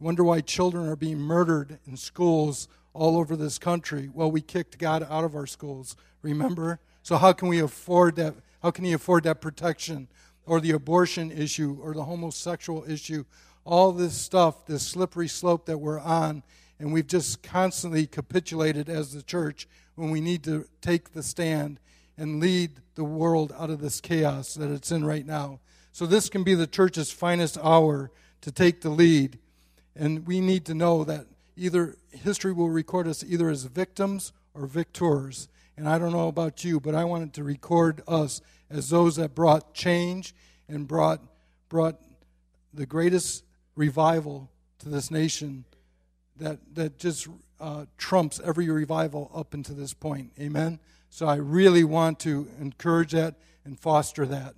Wonder 0.00 0.24
why 0.24 0.40
children 0.40 0.88
are 0.88 0.96
being 0.96 1.18
murdered 1.18 1.78
in 1.86 1.96
schools 1.96 2.66
all 2.92 3.16
over 3.16 3.36
this 3.36 3.58
country. 3.58 4.10
Well, 4.12 4.30
we 4.30 4.40
kicked 4.40 4.78
God 4.78 5.06
out 5.08 5.24
of 5.24 5.34
our 5.34 5.46
schools, 5.46 5.96
remember? 6.22 6.80
So 7.02 7.16
how 7.16 7.32
can 7.32 7.48
we 7.48 7.60
afford 7.60 8.16
that? 8.16 8.34
How 8.62 8.70
can 8.70 8.84
he 8.84 8.92
afford 8.92 9.24
that 9.24 9.40
protection? 9.40 10.08
Or 10.46 10.60
the 10.60 10.72
abortion 10.72 11.30
issue 11.30 11.78
or 11.80 11.94
the 11.94 12.04
homosexual 12.04 12.84
issue? 12.90 13.24
All 13.64 13.92
this 13.92 14.14
stuff, 14.14 14.66
this 14.66 14.86
slippery 14.86 15.28
slope 15.28 15.66
that 15.66 15.78
we're 15.78 16.00
on, 16.00 16.42
and 16.78 16.92
we've 16.92 17.06
just 17.06 17.42
constantly 17.42 18.06
capitulated 18.06 18.88
as 18.88 19.12
the 19.12 19.22
church 19.22 19.68
when 19.94 20.10
we 20.10 20.20
need 20.20 20.42
to 20.44 20.66
take 20.80 21.12
the 21.12 21.22
stand 21.22 21.80
and 22.16 22.40
lead 22.40 22.72
the 22.94 23.04
world 23.04 23.52
out 23.58 23.70
of 23.70 23.80
this 23.80 24.00
chaos 24.00 24.54
that 24.54 24.70
it's 24.70 24.90
in 24.90 25.04
right 25.04 25.26
now. 25.26 25.60
So, 25.92 26.06
this 26.06 26.28
can 26.28 26.44
be 26.44 26.54
the 26.54 26.66
church's 26.66 27.10
finest 27.10 27.58
hour 27.58 28.10
to 28.42 28.52
take 28.52 28.80
the 28.80 28.90
lead. 28.90 29.38
And 29.96 30.26
we 30.26 30.40
need 30.40 30.64
to 30.66 30.74
know 30.74 31.04
that 31.04 31.26
either 31.58 31.96
history 32.10 32.52
will 32.52 32.70
record 32.70 33.08
us 33.08 33.24
either 33.24 33.48
as 33.48 33.64
victims 33.64 34.32
or 34.54 34.66
victors. 34.66 35.48
And 35.76 35.88
I 35.88 35.98
don't 35.98 36.12
know 36.12 36.28
about 36.28 36.64
you, 36.64 36.80
but 36.80 36.94
I 36.94 37.04
wanted 37.04 37.34
to 37.34 37.44
record 37.44 38.02
us 38.08 38.40
as 38.70 38.90
those 38.90 39.16
that 39.16 39.34
brought 39.34 39.74
change 39.74 40.34
and 40.68 40.86
brought, 40.86 41.20
brought 41.68 41.96
the 42.72 42.86
greatest 42.86 43.44
revival 43.74 44.50
to 44.80 44.88
this 44.88 45.10
nation 45.10 45.64
that, 46.36 46.58
that 46.74 46.98
just 46.98 47.28
uh, 47.60 47.86
trumps 47.96 48.40
every 48.44 48.68
revival 48.68 49.30
up 49.34 49.54
until 49.54 49.74
this 49.74 49.94
point. 49.94 50.32
Amen? 50.38 50.78
So 51.10 51.26
I 51.26 51.36
really 51.36 51.84
want 51.84 52.20
to 52.20 52.48
encourage 52.60 53.12
that 53.12 53.36
and 53.64 53.78
foster 53.78 54.26
that. 54.26 54.54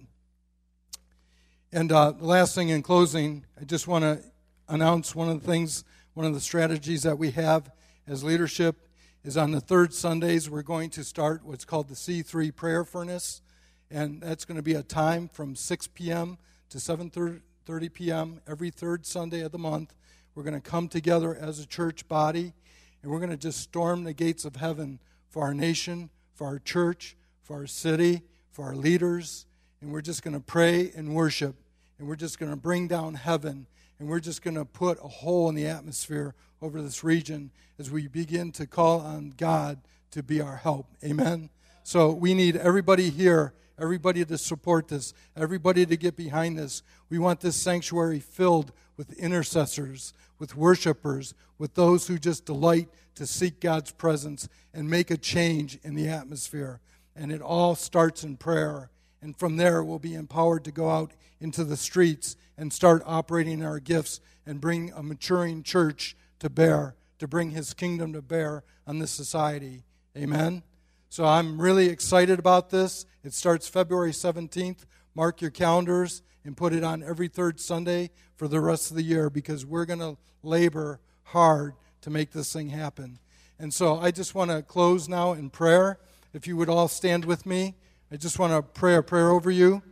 And 1.73 1.93
uh, 1.93 2.15
last 2.19 2.55
thing 2.55 2.71
in 2.71 2.83
closing, 2.83 3.45
I 3.61 3.65
just 3.65 3.87
want 3.87 4.03
to 4.03 4.23
announce 4.69 5.15
one 5.15 5.29
of 5.29 5.41
the 5.41 5.47
things, 5.47 5.85
one 6.15 6.27
of 6.27 6.35
the 6.35 6.41
strategies 6.41 7.03
that 7.03 7.19
we 7.19 7.31
have 7.33 7.71
as 8.07 8.25
leadership 8.25 8.89
is 9.23 9.37
on 9.37 9.53
the 9.53 9.61
third 9.61 9.95
Sundays, 9.95 10.51
we're 10.51 10.63
going 10.63 10.91
to 10.91 11.05
start 11.05 11.45
what's 11.45 11.65
called 11.65 11.89
the 11.89 11.95
C3 11.95 12.55
prayer 12.55 12.85
furnace. 12.85 13.43
And 13.91 14.21
that's 14.21 14.45
going 14.45 14.57
to 14.57 14.63
be 14.63 14.75
a 14.75 14.83
time 14.83 15.29
from 15.29 15.55
6 15.55 15.87
p.m. 15.89 16.39
to 16.71 16.79
7.30 16.79 17.93
p.m. 17.93 18.41
every 18.47 18.71
third 18.71 19.05
Sunday 19.05 19.41
of 19.41 19.53
the 19.53 19.59
month. 19.59 19.95
We're 20.35 20.45
going 20.45 20.61
to 20.61 20.61
come 20.61 20.89
together 20.89 21.35
as 21.35 21.59
a 21.59 21.67
church 21.67 22.09
body 22.09 22.55
and 23.03 23.11
we're 23.11 23.19
going 23.19 23.31
to 23.31 23.37
just 23.37 23.61
storm 23.61 24.05
the 24.05 24.13
gates 24.13 24.45
of 24.45 24.57
heaven 24.57 24.99
for 25.29 25.43
our 25.45 25.55
nation, 25.55 26.11
for 26.35 26.47
our 26.47 26.59
church, 26.59 27.17
for 27.43 27.57
our 27.57 27.67
city, 27.67 28.23
for 28.51 28.67
our 28.67 28.77
leaders. 28.77 29.47
And 29.81 29.93
we're 29.93 30.03
just 30.03 30.23
going 30.23 30.35
to 30.35 30.41
pray 30.41 30.93
and 30.95 31.15
worship. 31.15 31.57
And 31.99 32.09
we're 32.09 32.17
just 32.17 32.39
going 32.39 32.51
to 32.51 32.57
bring 32.57 32.89
down 32.89 33.15
heaven. 33.15 33.67
And 34.01 34.09
we're 34.09 34.19
just 34.19 34.41
going 34.41 34.55
to 34.55 34.65
put 34.65 34.99
a 35.05 35.09
hole 35.09 35.51
in 35.51 35.55
the 35.55 35.67
atmosphere 35.67 36.35
over 36.63 36.81
this 36.81 37.05
region 37.05 37.51
as 37.79 37.91
we 37.91 38.09
begin 38.09 38.51
to 38.53 38.67
call 38.67 39.01
on 39.01 39.35
God 39.37 39.79
to 40.13 40.23
be 40.23 40.41
our 40.41 40.57
help. 40.57 40.87
Amen. 41.05 41.51
So 41.83 42.11
we 42.11 42.33
need 42.33 42.57
everybody 42.57 43.11
here, 43.11 43.53
everybody 43.79 44.25
to 44.25 44.39
support 44.39 44.89
this, 44.89 45.13
everybody 45.37 45.85
to 45.85 45.99
get 45.99 46.17
behind 46.17 46.59
this. 46.59 46.83
We 47.11 47.19
want 47.19 47.41
this 47.41 47.57
sanctuary 47.57 48.21
filled 48.21 48.73
with 48.97 49.13
intercessors, 49.19 50.15
with 50.39 50.57
worshipers, 50.57 51.35
with 51.59 51.75
those 51.75 52.07
who 52.07 52.19
just 52.19 52.47
delight 52.47 52.89
to 53.17 53.27
seek 53.27 53.61
God's 53.61 53.93
presence 53.93 54.49
and 54.73 54.89
make 54.89 55.11
a 55.11 55.19
change 55.19 55.79
in 55.83 55.95
the 55.95 56.09
atmosphere. 56.09 56.81
And 57.15 57.31
it 57.31 57.43
all 57.43 57.75
starts 57.75 58.25
in 58.25 58.39
prayer. 58.39 58.89
And 59.23 59.37
from 59.37 59.57
there, 59.57 59.83
we'll 59.83 59.99
be 59.99 60.15
empowered 60.15 60.65
to 60.65 60.73
go 60.73 60.89
out 60.89 61.13
into 61.41 61.65
the 61.65 61.77
streets 61.77 62.37
and 62.57 62.73
start 62.73 63.03
operating 63.07 63.65
our 63.65 63.81
gifts 63.81 64.21
and 64.47 64.61
bring 64.61 64.93
a 64.93 65.03
maturing 65.03 65.63
church 65.63 66.17
to 66.39 66.51
bear, 66.51 66.95
to 67.19 67.29
bring 67.29 67.51
his 67.51 67.75
kingdom 67.75 68.13
to 68.13 68.23
bear 68.23 68.65
on 68.87 68.99
this 68.99 69.11
society. 69.11 69.85
Amen. 70.17 70.63
So 71.09 71.25
I'm 71.25 71.61
really 71.61 71.89
excited 71.89 72.39
about 72.39 72.71
this. 72.71 73.05
It 73.25 73.35
starts 73.35 73.69
February 73.69 74.13
17th. 74.13 74.87
Mark 75.15 75.41
your 75.41 75.51
calendars 75.51 76.23
and 76.45 76.57
put 76.57 76.73
it 76.73 76.85
on 76.85 77.03
every 77.03 77.29
third 77.29 77.61
Sunday 77.61 78.11
for 78.37 78.49
the 78.49 78.61
rest 78.61 78.91
of 78.91 78.97
the 78.97 79.03
year 79.03 79.29
because 79.29 79.67
we're 79.67 79.85
going 79.85 79.99
to 79.99 80.17
labor 80.43 81.01
hard 81.25 81.75
to 82.01 82.11
make 82.11 82.31
this 82.31 82.53
thing 82.53 82.71
happen. 82.71 83.19
And 83.59 83.75
so 83.75 83.99
I 83.99 84.11
just 84.11 84.35
want 84.35 84.51
to 84.51 84.63
close 84.63 85.09
now 85.09 85.33
in 85.33 85.51
prayer. 85.51 85.99
If 86.33 86.47
you 86.47 86.57
would 86.57 86.69
all 86.69 86.89
stand 86.89 87.25
with 87.25 87.45
me, 87.45 87.75
I 88.13 88.17
just 88.17 88.41
want 88.41 88.53
to 88.53 88.61
pray 88.61 88.97
a 88.97 89.03
prayer 89.05 89.31
over 89.31 89.53
you. 89.53 89.83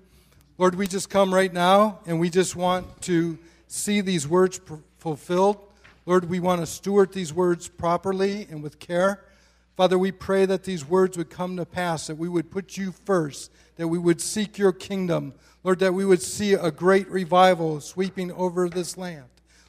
Lord, 0.58 0.74
we 0.74 0.88
just 0.88 1.08
come 1.08 1.32
right 1.32 1.52
now 1.52 2.00
and 2.04 2.18
we 2.18 2.30
just 2.30 2.56
want 2.56 3.00
to 3.02 3.38
see 3.68 4.00
these 4.00 4.26
words 4.26 4.60
fulfilled. 4.96 5.58
Lord, 6.04 6.28
we 6.28 6.40
want 6.40 6.60
to 6.60 6.66
steward 6.66 7.12
these 7.12 7.32
words 7.32 7.68
properly 7.68 8.48
and 8.50 8.60
with 8.60 8.80
care. 8.80 9.22
Father, 9.76 9.96
we 9.96 10.10
pray 10.10 10.46
that 10.46 10.64
these 10.64 10.84
words 10.84 11.16
would 11.16 11.30
come 11.30 11.56
to 11.58 11.64
pass, 11.64 12.08
that 12.08 12.16
we 12.16 12.28
would 12.28 12.50
put 12.50 12.76
you 12.76 12.90
first, 13.04 13.52
that 13.76 13.86
we 13.86 13.98
would 13.98 14.20
seek 14.20 14.58
your 14.58 14.72
kingdom. 14.72 15.32
Lord, 15.62 15.78
that 15.78 15.94
we 15.94 16.04
would 16.04 16.20
see 16.20 16.54
a 16.54 16.72
great 16.72 17.08
revival 17.08 17.80
sweeping 17.80 18.32
over 18.32 18.68
this 18.68 18.98
land. 18.98 19.28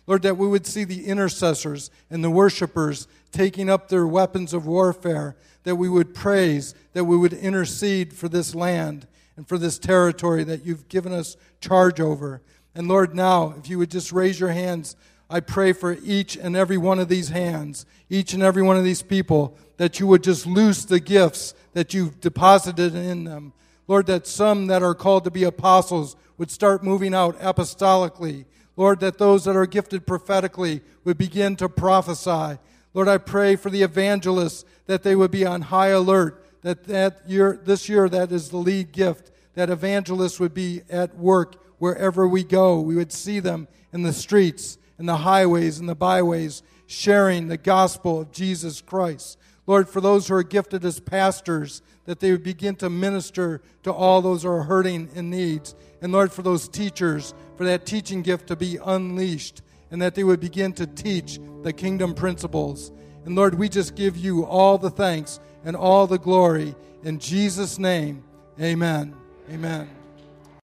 Lord, 0.10 0.24
that 0.24 0.38
we 0.38 0.48
would 0.48 0.66
see 0.66 0.86
the 0.86 1.06
intercessors 1.06 1.92
and 2.10 2.24
the 2.24 2.32
worshipers 2.32 3.08
taking 3.32 3.70
up 3.70 3.90
their 3.90 4.08
weapons 4.08 4.56
of 4.56 4.66
warfare, 4.66 5.36
that 5.66 5.76
we 5.76 5.88
would 5.88 6.16
praise, 6.16 6.74
that 6.94 7.04
we 7.04 7.16
would 7.16 7.32
intercede 7.32 8.12
for 8.12 8.28
this 8.28 8.56
land 8.56 9.06
and 9.38 9.48
for 9.48 9.60
this 9.60 9.78
territory 9.78 10.44
that 10.44 10.66
you've 10.66 10.90
given 10.90 11.14
us 11.14 11.38
charge 11.62 12.00
over. 12.00 12.42
And 12.74 12.88
Lord, 12.88 13.14
now, 13.14 13.54
if 13.60 13.70
you 13.70 13.78
would 13.78 13.92
just 13.92 14.12
raise 14.12 14.40
your 14.40 14.50
hands, 14.50 14.96
I 15.30 15.42
pray 15.42 15.74
for 15.74 15.96
each 16.04 16.36
and 16.36 16.56
every 16.56 16.78
one 16.80 16.98
of 16.98 17.08
these 17.08 17.30
hands, 17.30 17.86
each 18.10 18.34
and 18.34 18.42
every 18.42 18.64
one 18.64 18.78
of 18.78 18.84
these 18.84 19.04
people, 19.04 19.56
that 19.78 20.00
you 20.00 20.08
would 20.08 20.24
just 20.24 20.48
loose 20.48 20.86
the 20.86 21.00
gifts 21.00 21.54
that 21.74 21.94
you've 21.94 22.20
deposited 22.20 22.96
in 22.96 23.26
them. 23.26 23.54
Lord, 23.88 24.08
that 24.08 24.26
some 24.26 24.66
that 24.68 24.82
are 24.82 24.96
called 24.96 25.26
to 25.26 25.32
be 25.32 25.44
apostles 25.44 26.16
would 26.40 26.50
start 26.50 26.84
moving 26.84 27.14
out 27.14 27.40
apostolically. 27.40 28.46
Lord, 28.80 29.02
that 29.02 29.18
those 29.18 29.44
that 29.44 29.58
are 29.58 29.66
gifted 29.66 30.08
prophetically 30.08 30.80
would 31.04 31.18
begin 31.18 31.58
to 31.58 31.68
prophesy. 31.68 32.58
Lord, 32.94 33.10
I 33.10 33.18
pray 33.18 33.58
for 33.58 33.70
the 33.70 33.84
evangelists 33.84 34.64
that 34.86 35.04
they 35.04 35.18
would 35.18 35.32
be 35.32 35.46
on 35.46 35.64
high 35.64 35.90
alert, 35.90 36.46
that, 36.62 36.86
that 36.86 37.20
year, 37.28 37.60
this 37.62 37.90
year 37.90 38.08
that 38.08 38.32
is 38.32 38.52
the 38.52 38.58
lead 38.58 38.94
gift, 38.94 39.32
that 39.56 39.70
evangelists 39.70 40.40
would 40.40 40.54
be 40.54 40.84
at 40.90 41.18
work 41.18 41.62
wherever 41.78 42.26
we 42.26 42.42
go. 42.42 42.80
We 42.80 42.96
would 42.96 43.12
see 43.12 43.42
them 43.42 43.68
in 43.92 44.04
the 44.04 44.14
streets, 44.14 44.78
in 44.98 45.08
the 45.08 45.18
highways, 45.18 45.82
in 45.82 45.86
the 45.86 45.94
byways, 45.94 46.64
sharing 46.88 47.50
the 47.50 47.58
gospel 47.58 48.22
of 48.22 48.32
Jesus 48.32 48.80
Christ. 48.80 49.38
Lord, 49.68 49.90
for 49.90 50.00
those 50.00 50.30
who 50.30 50.36
are 50.36 50.44
gifted 50.44 50.86
as 50.86 51.02
pastors, 51.02 51.82
that 52.06 52.22
they 52.22 52.32
would 52.32 52.44
begin 52.44 52.78
to 52.78 52.90
minister 52.90 53.62
to 53.84 53.92
all 53.92 54.22
those 54.22 54.44
who 54.44 54.50
are 54.50 54.64
hurting 54.64 55.10
and 55.16 55.30
needs. 55.30 55.76
And 56.02 56.12
Lord, 56.12 56.32
for 56.32 56.42
those 56.42 56.68
teachers, 56.68 57.34
for 57.56 57.66
that 57.66 57.86
teaching 57.86 58.22
gift 58.22 58.48
to 58.48 58.56
be 58.56 58.78
unleashed, 58.84 59.62
and 59.92 60.02
that 60.02 60.16
they 60.16 60.24
would 60.24 60.40
begin 60.40 60.74
to 60.74 60.88
teach 60.88 61.40
the 61.64 61.74
kingdom 61.74 62.14
principles. 62.14 62.92
And 63.26 63.36
Lord, 63.36 63.56
we 63.56 63.70
just 63.70 63.96
give 63.96 64.16
you 64.16 64.46
all 64.46 64.78
the 64.78 64.90
thanks 64.90 65.40
and 65.66 65.76
all 65.76 66.08
the 66.08 66.20
glory. 66.20 66.76
In 67.04 67.20
Jesus' 67.20 67.78
name, 67.78 68.24
amen. 68.60 69.16
Amen. 69.52 69.99